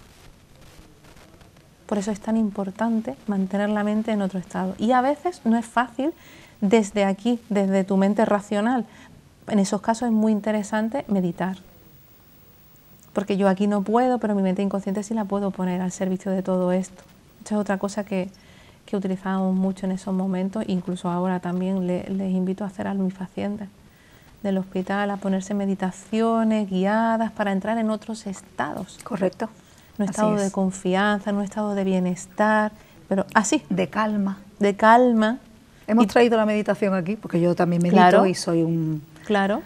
Por 1.87 1.97
eso 1.97 2.11
es 2.11 2.19
tan 2.19 2.37
importante 2.37 3.15
mantener 3.25 3.69
la 3.69 3.83
mente 3.83 4.11
en 4.11 4.21
otro 4.21 4.37
estado. 4.37 4.75
Y 4.77 4.91
a 4.91 5.01
veces 5.01 5.41
no 5.43 5.57
es 5.57 5.65
fácil 5.65 6.13
desde 6.61 7.03
aquí, 7.03 7.39
desde 7.49 7.83
tu 7.83 7.97
mente 7.97 8.25
racional. 8.25 8.85
En 9.47 9.57
esos 9.57 9.81
casos 9.81 10.09
es 10.09 10.11
muy 10.11 10.31
interesante 10.31 11.03
meditar. 11.07 11.57
Porque 13.11 13.35
yo 13.35 13.49
aquí 13.49 13.65
no 13.65 13.81
puedo, 13.81 14.19
pero 14.19 14.35
mi 14.35 14.43
mente 14.43 14.61
inconsciente 14.61 15.01
sí 15.01 15.15
la 15.15 15.25
puedo 15.25 15.49
poner 15.49 15.81
al 15.81 15.91
servicio 15.91 16.31
de 16.31 16.43
todo 16.43 16.73
esto. 16.73 17.01
Esta 17.39 17.55
es 17.55 17.59
otra 17.59 17.79
cosa 17.79 18.03
que, 18.03 18.29
que 18.85 18.97
utilizamos 18.97 19.55
mucho 19.55 19.87
en 19.87 19.93
esos 19.93 20.13
momentos, 20.13 20.63
incluso 20.67 21.09
ahora 21.09 21.39
también 21.39 21.87
les 21.87 22.31
invito 22.31 22.65
a 22.65 22.67
hacer 22.67 22.85
a 22.85 22.93
del 24.43 24.57
hospital 24.57 25.09
a 25.11 25.17
ponerse 25.17 25.53
meditaciones 25.53 26.69
guiadas 26.69 27.31
para 27.31 27.51
entrar 27.51 27.77
en 27.77 27.89
otros 27.89 28.27
estados. 28.27 28.99
Correcto. 29.03 29.49
un 29.97 30.05
estado 30.05 30.35
de 30.35 30.51
confianza, 30.51 31.33
un 31.33 31.43
estado 31.43 31.73
de 31.75 31.83
bienestar, 31.83 32.71
pero 33.07 33.25
así. 33.33 33.63
De 33.69 33.87
calma. 33.87 34.37
De 34.59 34.75
calma. 34.75 35.39
Hemos 35.87 36.07
traído 36.07 36.37
la 36.37 36.45
meditación 36.45 36.93
aquí, 36.93 37.15
porque 37.15 37.39
yo 37.39 37.55
también 37.55 37.81
medito 37.81 38.25
y 38.25 38.35
soy 38.35 38.61
un... 38.61 39.01
Claro. 39.25 39.61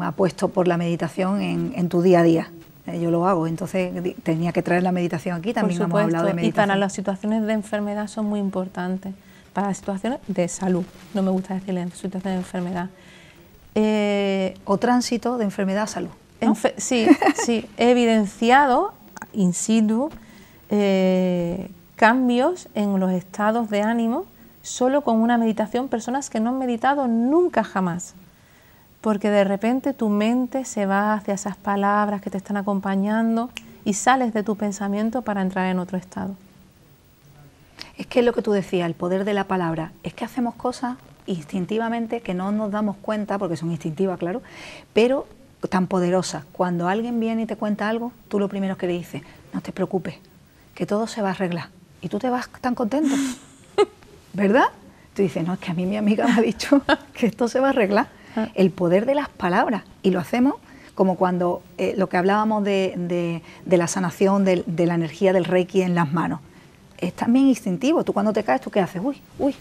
Apuesto 0.00 0.48
por 0.48 0.66
la 0.66 0.76
meditación 0.76 1.40
en, 1.40 1.88
tu 1.88 2.02
día 2.02 2.20
a 2.20 2.22
día. 2.22 2.50
eh, 2.86 3.00
yo 3.00 3.10
lo 3.10 3.26
hago, 3.26 3.46
entonces 3.46 3.92
tenía 4.22 4.52
que 4.52 4.62
traer 4.62 4.82
la 4.82 4.92
meditación 4.92 5.36
aquí, 5.36 5.52
también 5.52 5.80
hemos 5.80 6.00
hablado 6.00 6.26
de 6.26 6.34
meditación. 6.34 6.64
Y 6.64 6.66
para 6.66 6.76
las 6.76 6.92
situaciones 6.92 7.46
de 7.46 7.52
enfermedad 7.52 8.08
son 8.08 8.26
muy 8.26 8.40
importantes, 8.40 9.14
para 9.52 9.68
las 9.68 9.78
situaciones 9.78 10.18
de 10.26 10.48
salud, 10.48 10.84
no 11.14 11.22
me 11.22 11.30
gusta 11.30 11.54
decirle 11.54 11.84
situaciones 11.90 12.24
de 12.24 12.36
enfermedad. 12.36 12.90
Eh, 13.78 14.56
o 14.64 14.78
tránsito 14.78 15.36
de 15.36 15.44
enfermedad 15.44 15.82
a 15.82 15.86
salud. 15.86 16.10
sí, 16.78 17.06
sí, 17.44 17.68
he 17.76 17.90
evidenciado 17.90 18.94
in 19.34 19.52
situ 19.52 20.08
eh, 20.70 21.70
cambios 21.94 22.68
en 22.74 22.98
los 22.98 23.12
estados 23.12 23.68
de 23.68 23.82
ánimo 23.82 24.24
solo 24.62 25.02
con 25.02 25.16
una 25.20 25.36
meditación, 25.36 25.88
personas 25.88 26.30
que 26.30 26.40
no 26.40 26.50
han 26.50 26.58
meditado 26.58 27.06
nunca 27.06 27.62
jamás 27.62 28.14
porque 29.06 29.30
de 29.30 29.44
repente 29.44 29.92
tu 29.92 30.08
mente 30.08 30.64
se 30.64 30.84
va 30.84 31.14
hacia 31.14 31.34
esas 31.34 31.56
palabras 31.56 32.20
que 32.20 32.28
te 32.28 32.38
están 32.38 32.56
acompañando 32.56 33.50
y 33.84 33.94
sales 33.94 34.34
de 34.34 34.42
tu 34.42 34.56
pensamiento 34.56 35.22
para 35.22 35.42
entrar 35.42 35.66
en 35.70 35.78
otro 35.78 35.96
estado. 35.96 36.34
Es 37.96 38.08
que 38.08 38.18
es 38.18 38.24
lo 38.24 38.32
que 38.32 38.42
tú 38.42 38.50
decías, 38.50 38.84
el 38.84 38.96
poder 38.96 39.24
de 39.24 39.32
la 39.32 39.44
palabra, 39.44 39.92
es 40.02 40.12
que 40.12 40.24
hacemos 40.24 40.56
cosas 40.56 40.96
instintivamente 41.26 42.20
que 42.20 42.34
no 42.34 42.52
nos 42.52 42.70
damos 42.70 42.96
cuenta, 42.96 43.38
porque 43.38 43.56
son 43.56 43.70
instintivas, 43.70 44.18
claro, 44.18 44.42
pero 44.92 45.26
tan 45.70 45.86
poderosas. 45.86 46.44
Cuando 46.52 46.88
alguien 46.88 47.18
viene 47.20 47.42
y 47.42 47.46
te 47.46 47.56
cuenta 47.56 47.88
algo, 47.88 48.12
tú 48.28 48.38
lo 48.38 48.48
primero 48.48 48.76
que 48.76 48.86
le 48.86 48.92
dices, 48.94 49.22
no 49.52 49.60
te 49.60 49.72
preocupes, 49.72 50.16
que 50.74 50.86
todo 50.86 51.06
se 51.06 51.22
va 51.22 51.28
a 51.28 51.30
arreglar. 51.32 51.68
Y 52.00 52.08
tú 52.08 52.18
te 52.18 52.30
vas 52.30 52.48
tan 52.60 52.74
contento, 52.74 53.14
¿verdad? 54.32 54.66
Tú 55.14 55.22
dices, 55.22 55.46
no, 55.46 55.54
es 55.54 55.58
que 55.58 55.70
a 55.70 55.74
mí 55.74 55.86
mi 55.86 55.96
amiga 55.96 56.26
me 56.26 56.34
ha 56.34 56.40
dicho 56.40 56.82
que 57.14 57.26
esto 57.26 57.48
se 57.48 57.60
va 57.60 57.68
a 57.68 57.70
arreglar 57.70 58.08
el 58.54 58.70
poder 58.70 59.06
de 59.06 59.14
las 59.14 59.30
palabras 59.30 59.82
y 60.02 60.10
lo 60.10 60.20
hacemos 60.20 60.56
como 60.94 61.16
cuando 61.16 61.62
eh, 61.78 61.94
lo 61.96 62.08
que 62.08 62.16
hablábamos 62.16 62.64
de, 62.64 63.42
la 63.66 63.86
sanación, 63.86 64.44
de, 64.44 64.86
la 64.86 64.94
energía 64.94 65.32
del 65.32 65.44
reiki 65.44 65.82
en 65.82 65.94
las 65.94 66.12
manos. 66.12 66.40
Es 66.98 67.12
también 67.12 67.46
instintivo. 67.48 68.02
Tú 68.02 68.14
cuando 68.14 68.32
te 68.32 68.42
caes, 68.42 68.62
¿tú 68.62 68.70
qué 68.70 68.80
haces? 68.80 69.02
Uy, 69.04 69.20
uy. 69.38 69.54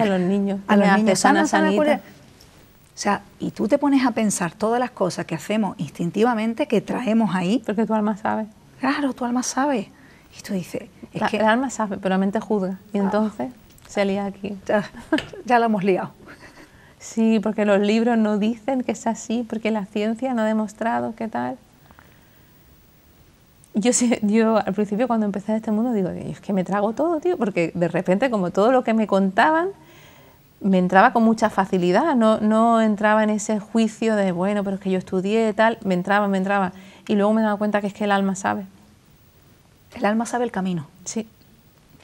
A 0.00 0.04
los 0.04 0.20
niños. 0.20 0.60
A 0.68 0.76
los 0.76 0.96
niños. 0.96 1.18
Sana, 1.18 1.46
sana, 1.46 1.70
o 1.70 2.98
sea, 2.98 3.20
y 3.38 3.50
tú 3.50 3.68
te 3.68 3.76
pones 3.76 4.06
a 4.06 4.12
pensar 4.12 4.54
todas 4.54 4.80
las 4.80 4.90
cosas 4.90 5.26
que 5.26 5.34
hacemos 5.34 5.74
instintivamente, 5.78 6.66
que 6.66 6.80
traemos 6.80 7.34
ahí. 7.34 7.62
Porque 7.66 7.84
tu 7.84 7.92
alma 7.92 8.16
sabe. 8.16 8.46
Claro, 8.80 9.12
tu 9.12 9.26
alma 9.26 9.42
sabe. 9.42 9.90
Y 10.38 10.42
tú 10.42 10.54
dices... 10.54 10.84
Es 11.12 11.22
que, 11.30 11.36
el 11.36 11.44
alma 11.44 11.68
sabe, 11.68 11.98
pero 11.98 12.14
la 12.14 12.18
mente 12.18 12.40
juzga. 12.40 12.78
Y 12.94 12.98
entonces 12.98 13.50
se 13.86 14.04
lía 14.06 14.24
aquí. 14.24 14.56
Ya, 14.66 14.90
ya 15.44 15.58
lo 15.58 15.66
hemos 15.66 15.84
liado. 15.84 16.12
Sí, 16.98 17.38
porque 17.38 17.66
los 17.66 17.80
libros 17.80 18.16
no 18.16 18.38
dicen 18.38 18.82
que 18.82 18.92
es 18.92 19.06
así, 19.06 19.44
porque 19.46 19.70
la 19.70 19.84
ciencia 19.84 20.32
no 20.32 20.42
ha 20.42 20.46
demostrado 20.46 21.14
qué 21.14 21.28
tal. 21.28 21.58
Yo, 23.78 23.90
yo 24.22 24.56
al 24.56 24.72
principio 24.72 25.06
cuando 25.06 25.26
empecé 25.26 25.52
en 25.52 25.56
este 25.56 25.70
mundo 25.70 25.92
digo, 25.92 26.08
es 26.08 26.40
que 26.40 26.54
me 26.54 26.64
trago 26.64 26.94
todo, 26.94 27.20
tío, 27.20 27.36
porque 27.36 27.72
de 27.74 27.88
repente 27.88 28.30
como 28.30 28.50
todo 28.50 28.72
lo 28.72 28.82
que 28.82 28.94
me 28.94 29.06
contaban 29.06 29.68
me 30.60 30.78
entraba 30.78 31.12
con 31.12 31.22
mucha 31.22 31.50
facilidad, 31.50 32.16
no, 32.16 32.40
no 32.40 32.80
entraba 32.80 33.22
en 33.22 33.28
ese 33.28 33.60
juicio 33.60 34.16
de, 34.16 34.32
bueno, 34.32 34.64
pero 34.64 34.76
es 34.76 34.82
que 34.82 34.90
yo 34.90 34.98
estudié 34.98 35.50
y 35.50 35.52
tal, 35.52 35.78
me 35.84 35.92
entraba, 35.92 36.26
me 36.26 36.38
entraba. 36.38 36.72
Y 37.06 37.14
luego 37.16 37.34
me 37.34 37.42
daba 37.42 37.56
cuenta 37.56 37.82
que 37.82 37.88
es 37.88 37.92
que 37.92 38.04
el 38.04 38.12
alma 38.12 38.34
sabe. 38.34 38.64
El 39.94 40.06
alma 40.06 40.24
sabe 40.24 40.44
el 40.44 40.50
camino. 40.50 40.86
Sí. 41.04 41.28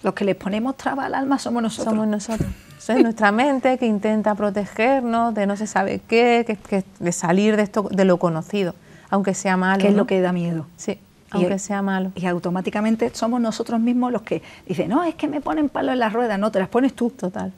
Los 0.03 0.13
que 0.13 0.27
les 0.27 0.37
ponemos 0.37 0.77
traba 0.77 1.07
al 1.07 1.15
alma 1.15 1.39
somos 1.39 1.63
nosotros. 1.63 1.91
Somos 1.93 2.07
nosotros. 2.07 2.51
es 2.87 3.03
nuestra 3.03 3.33
mente 3.33 3.79
que 3.79 3.87
intenta 3.87 4.35
protegernos 4.35 5.35
de 5.35 5.47
no 5.47 5.57
se 5.57 5.67
sabe 5.67 6.01
qué, 6.07 6.59
de 6.99 7.13
salir 7.13 7.57
de 7.57 7.63
esto, 7.63 7.89
de 7.91 8.05
lo 8.05 8.19
conocido, 8.19 8.75
aunque 9.09 9.33
sea 9.33 9.57
malo. 9.57 9.81
¿Qué 9.81 9.89
es 9.89 9.95
lo 9.95 10.07
que 10.07 10.21
da 10.21 10.33
miedo? 10.33 10.67
Sí, 10.77 10.99
aunque 11.33 11.59
sea 11.59 11.83
malo. 11.83 12.13
Y 12.15 12.27
automáticamente 12.27 13.11
somos 13.15 13.41
nosotros 13.41 13.81
mismos 13.81 14.13
los 14.13 14.23
que 14.23 14.43
dicen, 14.67 14.89
no, 14.89 15.03
es 15.05 15.15
que 15.15 15.29
me 15.29 15.41
ponen 15.41 15.69
palo 15.69 15.93
en 15.93 15.99
las 15.99 16.13
ruedas, 16.13 16.39
no, 16.39 16.51
te 16.51 16.59
las 16.59 16.69
pones 16.69 16.95
tú. 16.95 17.11
Total. 17.11 17.53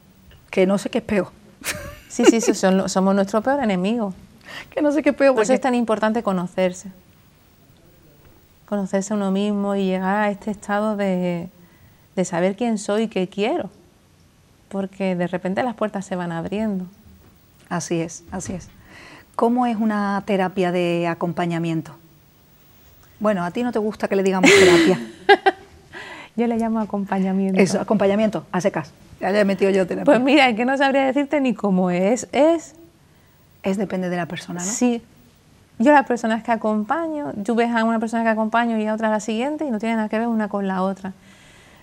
Que 0.50 0.66
no 0.66 0.78
sé 0.78 0.90
qué 0.90 0.98
es 0.98 1.04
peor. 1.04 1.28
Sí, 2.08 2.24
sí, 2.26 2.40
somos 2.40 3.14
nuestro 3.14 3.42
peor 3.42 3.62
enemigo. 3.62 4.14
Que 4.70 4.82
no 4.82 4.92
sé 4.92 5.02
qué 5.02 5.10
es 5.10 5.16
peor. 5.16 5.34
Por 5.34 5.42
eso 5.42 5.52
es 5.52 5.60
tan 5.60 5.74
importante 5.74 6.22
conocerse. 6.22 6.92
Conocerse 8.68 9.12
a 9.12 9.16
uno 9.16 9.32
mismo 9.32 9.74
y 9.74 9.86
llegar 9.86 10.16
a 10.16 10.30
este 10.30 10.52
estado 10.52 10.96
de, 10.96 11.48
de 12.14 12.24
saber 12.24 12.54
quién 12.54 12.78
soy 12.78 13.04
y 13.04 13.08
qué 13.08 13.28
quiero 13.28 13.70
porque 14.74 15.14
de 15.14 15.28
repente 15.28 15.62
las 15.62 15.76
puertas 15.76 16.04
se 16.04 16.16
van 16.16 16.32
abriendo. 16.32 16.86
Así 17.68 18.00
es, 18.00 18.24
así 18.32 18.54
es. 18.54 18.68
¿Cómo 19.36 19.66
es 19.66 19.76
una 19.76 20.20
terapia 20.26 20.72
de 20.72 21.06
acompañamiento? 21.06 21.92
Bueno, 23.24 23.42
a 23.42 23.50
ti 23.52 23.62
no 23.62 23.72
te 23.72 23.78
gusta 23.78 24.06
que 24.06 24.16
le 24.16 24.22
digamos 24.22 24.50
terapia. 24.50 25.00
yo 26.36 26.46
le 26.46 26.58
llamo 26.58 26.78
acompañamiento. 26.78 27.58
Eso, 27.58 27.80
acompañamiento, 27.80 28.44
a 28.52 28.60
secas. 28.60 28.92
Ya 29.18 29.30
le 29.30 29.40
he 29.40 29.44
metido 29.46 29.70
yo 29.70 29.86
terapia. 29.86 30.04
Pues 30.04 30.20
mira, 30.20 30.46
es 30.50 30.56
que 30.56 30.66
no 30.66 30.76
sabría 30.76 31.06
decirte 31.06 31.40
ni 31.40 31.54
cómo 31.54 31.90
es. 31.90 32.28
Es. 32.32 32.74
Es 33.62 33.78
depende 33.78 34.10
de 34.10 34.16
la 34.18 34.26
persona, 34.26 34.60
¿no? 34.60 34.70
Sí. 34.70 35.00
Yo 35.78 35.92
las 35.92 36.04
personas 36.06 36.44
que 36.44 36.52
acompaño, 36.52 37.32
tú 37.46 37.54
ves 37.54 37.70
a 37.74 37.84
una 37.84 37.98
persona 37.98 38.24
que 38.24 38.28
acompaño 38.28 38.78
y 38.78 38.86
a 38.86 38.92
otra 38.92 39.08
a 39.08 39.12
la 39.12 39.20
siguiente 39.20 39.64
y 39.64 39.70
no 39.70 39.78
tienen 39.78 39.96
nada 39.96 40.10
que 40.10 40.18
ver 40.18 40.28
una 40.28 40.48
con 40.48 40.68
la 40.68 40.82
otra 40.82 41.14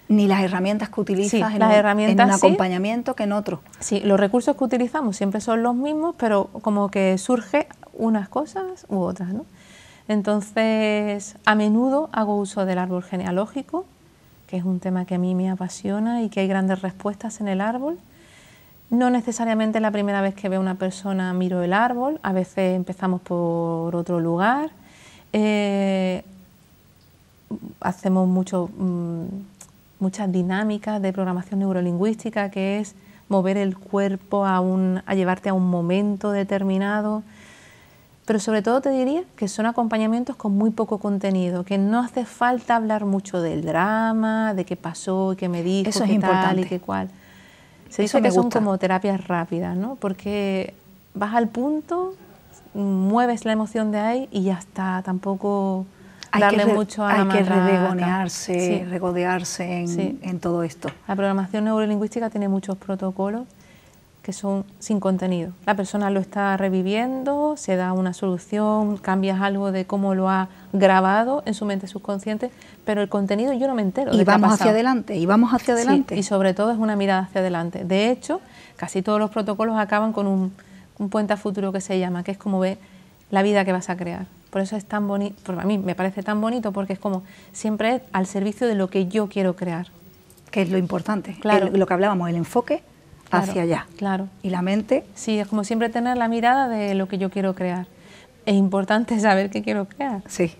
ni 0.09 0.27
las 0.27 0.43
herramientas 0.43 0.89
que 0.89 1.01
utilizas 1.01 1.53
en, 1.53 1.59
las 1.59 1.69
un, 1.69 1.75
herramientas, 1.75 2.27
en, 2.27 2.29
un, 2.29 2.35
acompañamiento 2.35 3.15
que 3.15 3.23
en 3.23 3.31
otro. 3.31 3.61
Sí, 3.79 3.99
los 4.01 4.19
recursos 4.19 4.55
que 4.57 4.63
utilizamos 4.63 5.17
siempre 5.17 5.41
son 5.41 5.63
los 5.63 5.73
mismos, 5.73 6.13
pero 6.19 6.49
como 6.61 6.91
que 6.91 7.17
surge 7.17 7.67
unas 7.93 8.29
cosas 8.29 8.85
u 8.89 8.99
otras. 8.99 9.29
¿no? 9.29 9.45
Entonces, 10.11 11.37
a 11.45 11.55
menudo 11.55 12.09
hago 12.11 12.35
uso 12.35 12.65
del 12.65 12.79
árbol 12.79 13.01
genealógico, 13.01 13.85
que 14.47 14.57
es 14.57 14.65
un 14.65 14.81
tema 14.81 15.05
que 15.05 15.15
a 15.15 15.17
mí 15.17 15.35
me 15.35 15.49
apasiona 15.49 16.21
y 16.21 16.27
que 16.27 16.41
hay 16.41 16.47
grandes 16.47 16.81
respuestas 16.81 17.39
en 17.39 17.47
el 17.47 17.61
árbol. 17.61 17.97
No 18.89 19.09
necesariamente 19.09 19.79
la 19.79 19.89
primera 19.89 20.19
vez 20.19 20.35
que 20.35 20.49
veo 20.49 20.59
a 20.59 20.61
una 20.61 20.75
persona 20.75 21.31
miro 21.33 21.61
el 21.61 21.71
árbol, 21.71 22.19
a 22.23 22.33
veces 22.33 22.75
empezamos 22.75 23.21
por 23.21 23.95
otro 23.95 24.19
lugar. 24.19 24.71
Eh, 25.31 26.23
hacemos 27.79 28.27
mucho... 28.27 28.69
Mm, 28.77 29.25
muchas 30.01 30.31
dinámicas 30.31 30.99
de 30.99 31.13
programación 31.13 31.59
neurolingüística, 31.59 32.49
que 32.49 32.79
es 32.79 32.95
mover 33.29 33.55
el 33.55 33.77
cuerpo 33.77 34.47
a, 34.47 34.59
un, 34.59 35.03
a 35.05 35.13
llevarte 35.13 35.49
a 35.49 35.53
un 35.53 35.69
momento 35.69 36.31
determinado. 36.31 37.21
Pero 38.31 38.39
sobre 38.39 38.61
todo 38.61 38.79
te 38.79 38.91
diría 38.91 39.23
que 39.35 39.49
son 39.49 39.65
acompañamientos 39.65 40.37
con 40.37 40.57
muy 40.57 40.69
poco 40.69 40.99
contenido, 40.99 41.65
que 41.65 41.77
no 41.77 41.99
hace 41.99 42.23
falta 42.23 42.77
hablar 42.77 43.03
mucho 43.03 43.41
del 43.41 43.65
drama, 43.65 44.53
de 44.53 44.63
qué 44.63 44.77
pasó, 44.77 45.35
qué 45.37 45.49
me 45.49 45.63
dijo, 45.63 45.89
Eso 45.89 46.05
qué 46.05 46.13
es 46.13 46.21
tal 46.21 46.59
y 46.61 46.63
qué 46.63 46.79
cual. 46.79 47.09
Se 47.89 48.03
dice 48.03 48.21
que 48.21 48.31
son 48.31 48.49
como 48.49 48.77
terapias 48.77 49.27
rápidas, 49.27 49.75
¿no? 49.75 49.95
Porque 49.95 50.73
vas 51.13 51.35
al 51.35 51.49
punto, 51.49 52.13
mueves 52.73 53.43
la 53.43 53.51
emoción 53.51 53.91
de 53.91 53.99
ahí 53.99 54.29
y 54.31 54.43
ya 54.43 54.59
está, 54.59 55.01
tampoco 55.03 55.85
hay 56.31 56.39
darle 56.39 56.67
que 56.67 56.73
mucho 56.73 57.03
a 57.03 57.23
Hay 57.23 57.27
que 57.27 57.43
regodearse, 57.43 58.87
regodearse 58.89 60.17
en, 60.21 60.39
todo 60.39 60.63
esto. 60.63 60.87
La 61.05 61.17
programación 61.17 61.65
neurolingüística 61.65 62.29
tiene 62.29 62.47
muchos 62.47 62.77
protocolos 62.77 63.45
que 64.21 64.33
son 64.33 64.65
sin 64.79 64.99
contenido. 64.99 65.51
La 65.65 65.75
persona 65.75 66.09
lo 66.11 66.19
está 66.19 66.55
reviviendo, 66.55 67.55
se 67.57 67.75
da 67.75 67.91
una 67.93 68.13
solución, 68.13 68.97
cambias 68.97 69.41
algo 69.41 69.71
de 69.71 69.85
cómo 69.85 70.13
lo 70.13 70.29
ha 70.29 70.47
grabado 70.73 71.41
en 71.45 71.55
su 71.55 71.65
mente 71.65 71.87
subconsciente, 71.87 72.51
pero 72.85 73.01
el 73.01 73.09
contenido 73.09 73.51
yo 73.53 73.67
no 73.67 73.73
me 73.73 73.81
entero. 73.81 74.13
Y 74.13 74.23
vamos 74.23 74.53
hacia 74.53 74.71
adelante, 74.71 75.15
y 75.15 75.25
vamos 75.25 75.53
hacia 75.53 75.73
adelante. 75.73 76.15
y 76.15 76.23
sobre 76.23 76.53
todo 76.53 76.71
es 76.71 76.77
una 76.77 76.95
mirada 76.95 77.23
hacia 77.23 77.41
adelante. 77.41 77.83
De 77.83 78.11
hecho, 78.11 78.41
casi 78.75 79.01
todos 79.01 79.19
los 79.19 79.31
protocolos 79.31 79.77
acaban 79.79 80.13
con 80.13 80.27
un, 80.27 80.53
un 80.99 81.09
puente 81.09 81.33
a 81.33 81.37
futuro 81.37 81.71
que 81.71 81.81
se 81.81 81.97
llama, 81.97 82.23
que 82.23 82.31
es 82.31 82.37
como 82.37 82.59
ve 82.59 82.77
la 83.31 83.41
vida 83.41 83.65
que 83.65 83.71
vas 83.71 83.89
a 83.89 83.97
crear. 83.97 84.27
Por 84.51 84.61
eso 84.61 84.75
es 84.75 84.85
tan 84.85 85.07
bonito, 85.07 85.59
a 85.59 85.63
mí 85.63 85.79
me 85.79 85.95
parece 85.95 86.21
tan 86.21 86.41
bonito 86.41 86.73
porque 86.73 86.93
es 86.93 86.99
como 86.99 87.23
siempre 87.53 88.03
al 88.11 88.27
servicio 88.27 88.67
de 88.67 88.75
lo 88.75 88.89
que 88.89 89.07
yo 89.07 89.29
quiero 89.29 89.55
crear. 89.55 89.87
Que 90.51 90.61
es 90.61 90.69
lo 90.69 90.77
importante, 90.77 91.37
claro. 91.39 91.69
lo 91.71 91.87
que 91.87 91.93
hablábamos, 91.93 92.29
el 92.29 92.35
enfoque 92.35 92.83
hacia 93.31 93.63
allá. 93.63 93.87
Claro. 93.97 94.27
Y 94.43 94.49
la 94.49 94.61
mente. 94.61 95.03
Sí, 95.15 95.39
es 95.39 95.47
como 95.47 95.63
siempre 95.63 95.89
tener 95.89 96.17
la 96.17 96.27
mirada 96.27 96.67
de 96.67 96.95
lo 96.95 97.07
que 97.07 97.17
yo 97.17 97.29
quiero 97.29 97.55
crear. 97.55 97.87
Es 98.45 98.55
importante 98.55 99.19
saber 99.21 99.49
qué 99.49 99.61
quiero 99.61 99.85
crear. 99.85 100.21
Sí, 100.27 100.55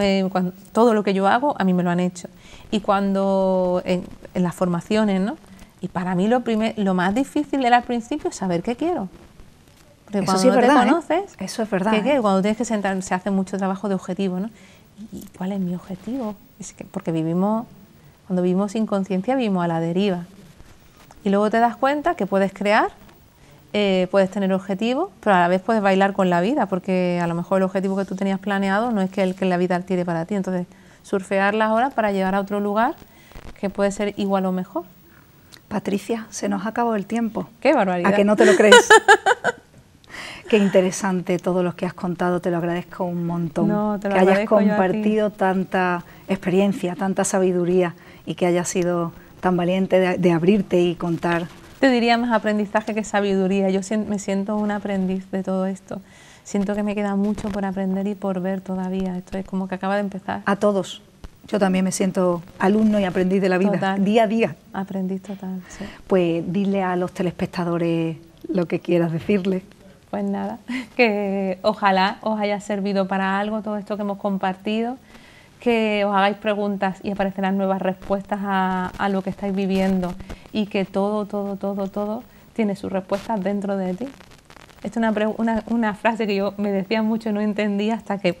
eh, 0.00 0.28
todo 0.72 0.94
lo 0.94 1.02
que 1.02 1.14
yo 1.14 1.26
hago, 1.26 1.54
a 1.58 1.64
mí 1.64 1.72
me 1.72 1.82
lo 1.82 1.90
han 1.90 2.00
hecho. 2.00 2.28
Y 2.70 2.80
cuando 2.80 3.82
en, 3.84 4.04
las 4.34 4.54
formaciones, 4.54 5.20
¿no? 5.20 5.36
Y 5.80 5.88
para 5.88 6.14
mí 6.14 6.26
lo, 6.26 6.40
primer, 6.40 6.74
lo 6.78 6.94
más 6.94 7.14
difícil 7.14 7.64
era 7.64 7.76
al 7.76 7.82
principio 7.84 8.32
saber 8.32 8.62
qué 8.62 8.76
quiero 8.76 9.08
eso 10.12 10.38
sí 10.38 10.48
es 10.48 10.54
verdad, 10.54 10.82
te 10.82 10.88
¿eh? 10.88 10.90
conoces, 10.90 11.36
eso 11.38 11.62
es 11.62 11.70
verdad. 11.70 11.94
¿eh? 11.94 12.18
Cuando 12.20 12.40
tienes 12.42 12.56
que 12.56 12.64
sentar, 12.64 13.00
se 13.02 13.14
hace 13.14 13.30
mucho 13.30 13.56
trabajo 13.56 13.88
de 13.88 13.94
objetivo, 13.94 14.40
¿no? 14.40 14.50
¿Y 15.12 15.24
cuál 15.36 15.52
es 15.52 15.60
mi 15.60 15.74
objetivo? 15.74 16.36
Es 16.58 16.72
que, 16.72 16.84
porque 16.84 17.12
vivimos, 17.12 17.66
cuando 18.26 18.42
vivimos 18.42 18.72
sin 18.72 18.86
conciencia, 18.86 19.34
vivimos 19.36 19.64
a 19.64 19.68
la 19.68 19.80
deriva. 19.80 20.24
Y 21.26 21.28
luego 21.30 21.50
te 21.50 21.58
das 21.58 21.74
cuenta 21.74 22.14
que 22.14 22.24
puedes 22.24 22.54
crear 22.54 22.88
eh, 23.72 24.06
puedes 24.12 24.30
tener 24.30 24.52
objetivos, 24.52 25.10
pero 25.20 25.34
a 25.34 25.40
la 25.40 25.48
vez 25.48 25.60
puedes 25.60 25.82
bailar 25.82 26.12
con 26.12 26.30
la 26.30 26.40
vida, 26.40 26.66
porque 26.66 27.18
a 27.20 27.26
lo 27.26 27.34
mejor 27.34 27.58
el 27.58 27.64
objetivo 27.64 27.96
que 27.96 28.04
tú 28.04 28.14
tenías 28.14 28.38
planeado 28.38 28.92
no 28.92 29.02
es 29.02 29.10
que 29.10 29.24
el 29.24 29.34
que 29.34 29.44
la 29.44 29.56
vida 29.56 29.80
tiene 29.80 30.04
para 30.04 30.24
ti. 30.24 30.36
Entonces, 30.36 30.68
surfear 31.02 31.52
las 31.54 31.72
horas 31.72 31.92
para 31.92 32.12
llegar 32.12 32.36
a 32.36 32.40
otro 32.40 32.60
lugar 32.60 32.94
que 33.58 33.68
puede 33.68 33.90
ser 33.90 34.14
igual 34.16 34.46
o 34.46 34.52
mejor. 34.52 34.84
Patricia, 35.66 36.26
se 36.30 36.48
nos 36.48 36.64
ha 36.64 36.68
acabado 36.68 36.94
el 36.94 37.06
tiempo. 37.06 37.48
Qué 37.60 37.74
barbaridad. 37.74 38.12
¿A 38.12 38.16
que 38.16 38.24
no 38.24 38.36
te 38.36 38.46
lo 38.46 38.54
crees? 38.54 38.88
Qué 40.48 40.58
interesante 40.58 41.40
todo 41.40 41.64
lo 41.64 41.74
que 41.74 41.86
has 41.86 41.92
contado, 41.92 42.40
te 42.40 42.52
lo 42.52 42.58
agradezco 42.58 43.04
un 43.04 43.26
montón. 43.26 44.00
que 44.00 44.08
hayas 44.16 44.48
compartido 44.48 45.30
tanta 45.30 46.04
experiencia, 46.28 46.94
tanta 46.94 47.24
sabiduría 47.24 47.96
y 48.26 48.36
que 48.36 48.46
hayas 48.46 48.68
sido 48.68 49.12
tan 49.40 49.56
valiente 49.56 50.18
de, 50.18 50.32
abrirte 50.32 50.80
y 50.80 50.94
contar. 50.94 51.46
Te 51.80 51.90
diría 51.90 52.16
más 52.16 52.32
aprendizaje 52.32 52.94
que 52.94 53.04
sabiduría. 53.04 53.70
Yo 53.70 53.80
me 54.06 54.18
siento 54.18 54.56
un 54.56 54.70
aprendiz 54.70 55.30
de 55.30 55.42
todo 55.42 55.66
esto. 55.66 56.00
Siento 56.44 56.74
que 56.74 56.82
me 56.82 56.94
queda 56.94 57.16
mucho 57.16 57.48
por 57.48 57.64
aprender 57.64 58.06
y 58.06 58.14
por 58.14 58.40
ver 58.40 58.60
todavía. 58.60 59.16
Esto 59.18 59.38
es 59.38 59.44
como 59.44 59.68
que 59.68 59.74
acaba 59.74 59.94
de 59.94 60.00
empezar. 60.00 60.42
A 60.46 60.56
todos. 60.56 61.02
Yo 61.48 61.58
también 61.58 61.84
me 61.84 61.92
siento 61.92 62.42
alumno 62.58 62.98
y 62.98 63.04
aprendiz 63.04 63.40
de 63.40 63.48
la 63.48 63.58
vida, 63.58 63.96
día 63.98 64.24
a 64.24 64.26
día. 64.26 64.56
Aprendiz 64.72 65.22
total, 65.22 65.62
sí. 65.68 65.84
Pues 66.06 66.42
dile 66.52 66.82
a 66.82 66.96
los 66.96 67.12
telespectadores 67.12 68.16
lo 68.48 68.66
que 68.66 68.80
quieras 68.80 69.12
decirles. 69.12 69.62
Pues 70.10 70.24
nada, 70.24 70.58
que 70.96 71.58
ojalá 71.62 72.18
os 72.22 72.40
haya 72.40 72.60
servido 72.60 73.06
para 73.06 73.38
algo 73.38 73.62
todo 73.62 73.76
esto 73.76 73.96
que 73.96 74.02
hemos 74.02 74.18
compartido, 74.18 74.98
que 75.66 76.04
os 76.04 76.14
hagáis 76.14 76.36
preguntas 76.36 77.00
y 77.02 77.10
aparecerán 77.10 77.58
nuevas 77.58 77.82
respuestas 77.82 78.38
a, 78.40 79.08
lo 79.10 79.22
que 79.22 79.30
estáis 79.30 79.52
viviendo 79.52 80.14
y 80.52 80.66
que 80.66 80.84
todo, 80.84 81.26
todo, 81.26 81.56
todo, 81.56 81.88
todo 81.88 82.22
tiene 82.52 82.76
sus 82.76 82.92
respuestas 82.92 83.42
dentro 83.42 83.76
de 83.76 83.94
ti. 83.94 84.06
Esta 84.84 85.00
es 85.00 85.26
una, 85.38 85.64
una, 85.66 85.94
frase 85.94 86.28
que 86.28 86.36
yo 86.36 86.54
me 86.56 86.70
decía 86.70 87.02
mucho 87.02 87.30
y 87.30 87.32
no 87.32 87.40
entendía 87.40 87.94
hasta 87.94 88.18
que 88.18 88.38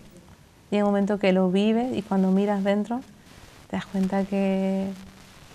llega 0.70 0.84
un 0.84 0.90
momento 0.90 1.18
que 1.18 1.32
lo 1.32 1.50
vives 1.50 1.96
y 1.96 2.02
cuando 2.02 2.30
miras 2.30 2.62
dentro 2.62 3.00
te 3.70 3.74
das 3.74 3.86
cuenta 3.86 4.22
que, 4.22 4.86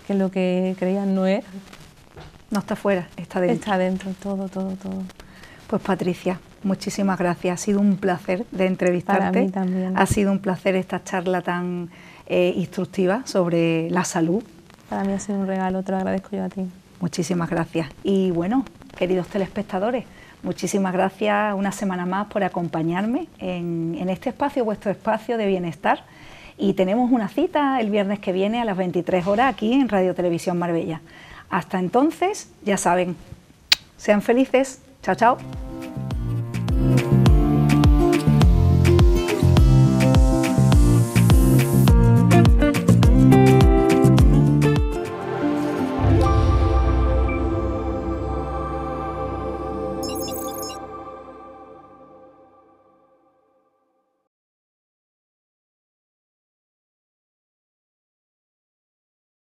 que 0.07 0.13
lo 0.13 0.29
que 0.29 0.75
creías 0.77 1.07
no 1.07 1.25
es. 1.25 1.45
No 2.49 2.59
está 2.59 2.75
fuera, 2.75 3.07
está 3.15 3.39
dentro. 3.39 3.55
Está 3.55 3.77
dentro, 3.77 4.11
todo, 4.21 4.49
todo, 4.49 4.75
todo. 4.75 5.03
Pues 5.67 5.81
Patricia, 5.81 6.37
muchísimas 6.63 7.17
gracias. 7.19 7.53
Ha 7.53 7.63
sido 7.63 7.79
un 7.79 7.97
placer 7.97 8.45
de 8.51 8.65
entrevistarte. 8.65 9.23
Para 9.23 9.41
mí 9.41 9.49
también. 9.49 9.97
Ha 9.97 10.05
sido 10.05 10.31
un 10.31 10.39
placer 10.39 10.75
esta 10.75 11.03
charla 11.03 11.41
tan 11.41 11.89
eh, 12.27 12.53
instructiva 12.55 13.23
sobre 13.25 13.89
la 13.89 14.03
salud. 14.03 14.43
Para 14.89 15.03
mí 15.03 15.13
ha 15.13 15.19
sido 15.19 15.39
un 15.39 15.47
regalo, 15.47 15.83
te 15.83 15.91
lo 15.91 15.97
agradezco 15.97 16.29
yo 16.35 16.43
a 16.43 16.49
ti. 16.49 16.65
Muchísimas 16.99 17.49
gracias. 17.49 17.89
Y 18.03 18.31
bueno, 18.31 18.65
queridos 18.97 19.27
telespectadores, 19.27 20.05
muchísimas 20.43 20.93
gracias 20.93 21.55
una 21.55 21.71
semana 21.71 22.05
más 22.05 22.27
por 22.27 22.43
acompañarme 22.43 23.27
en, 23.39 23.95
en 23.99 24.09
este 24.09 24.29
espacio, 24.29 24.63
vuestro 24.65 24.91
espacio 24.91 25.37
de 25.37 25.47
bienestar. 25.47 26.03
Y 26.57 26.73
tenemos 26.73 27.11
una 27.11 27.27
cita 27.27 27.79
el 27.79 27.89
viernes 27.89 28.19
que 28.19 28.31
viene 28.31 28.61
a 28.61 28.65
las 28.65 28.77
23 28.77 29.25
horas 29.25 29.51
aquí 29.51 29.73
en 29.73 29.89
Radio 29.89 30.13
Televisión 30.13 30.59
Marbella. 30.59 31.01
Hasta 31.49 31.79
entonces, 31.79 32.49
ya 32.63 32.77
saben, 32.77 33.15
sean 33.97 34.21
felices. 34.21 34.81
Chao, 35.01 35.15
chao. 35.15 35.70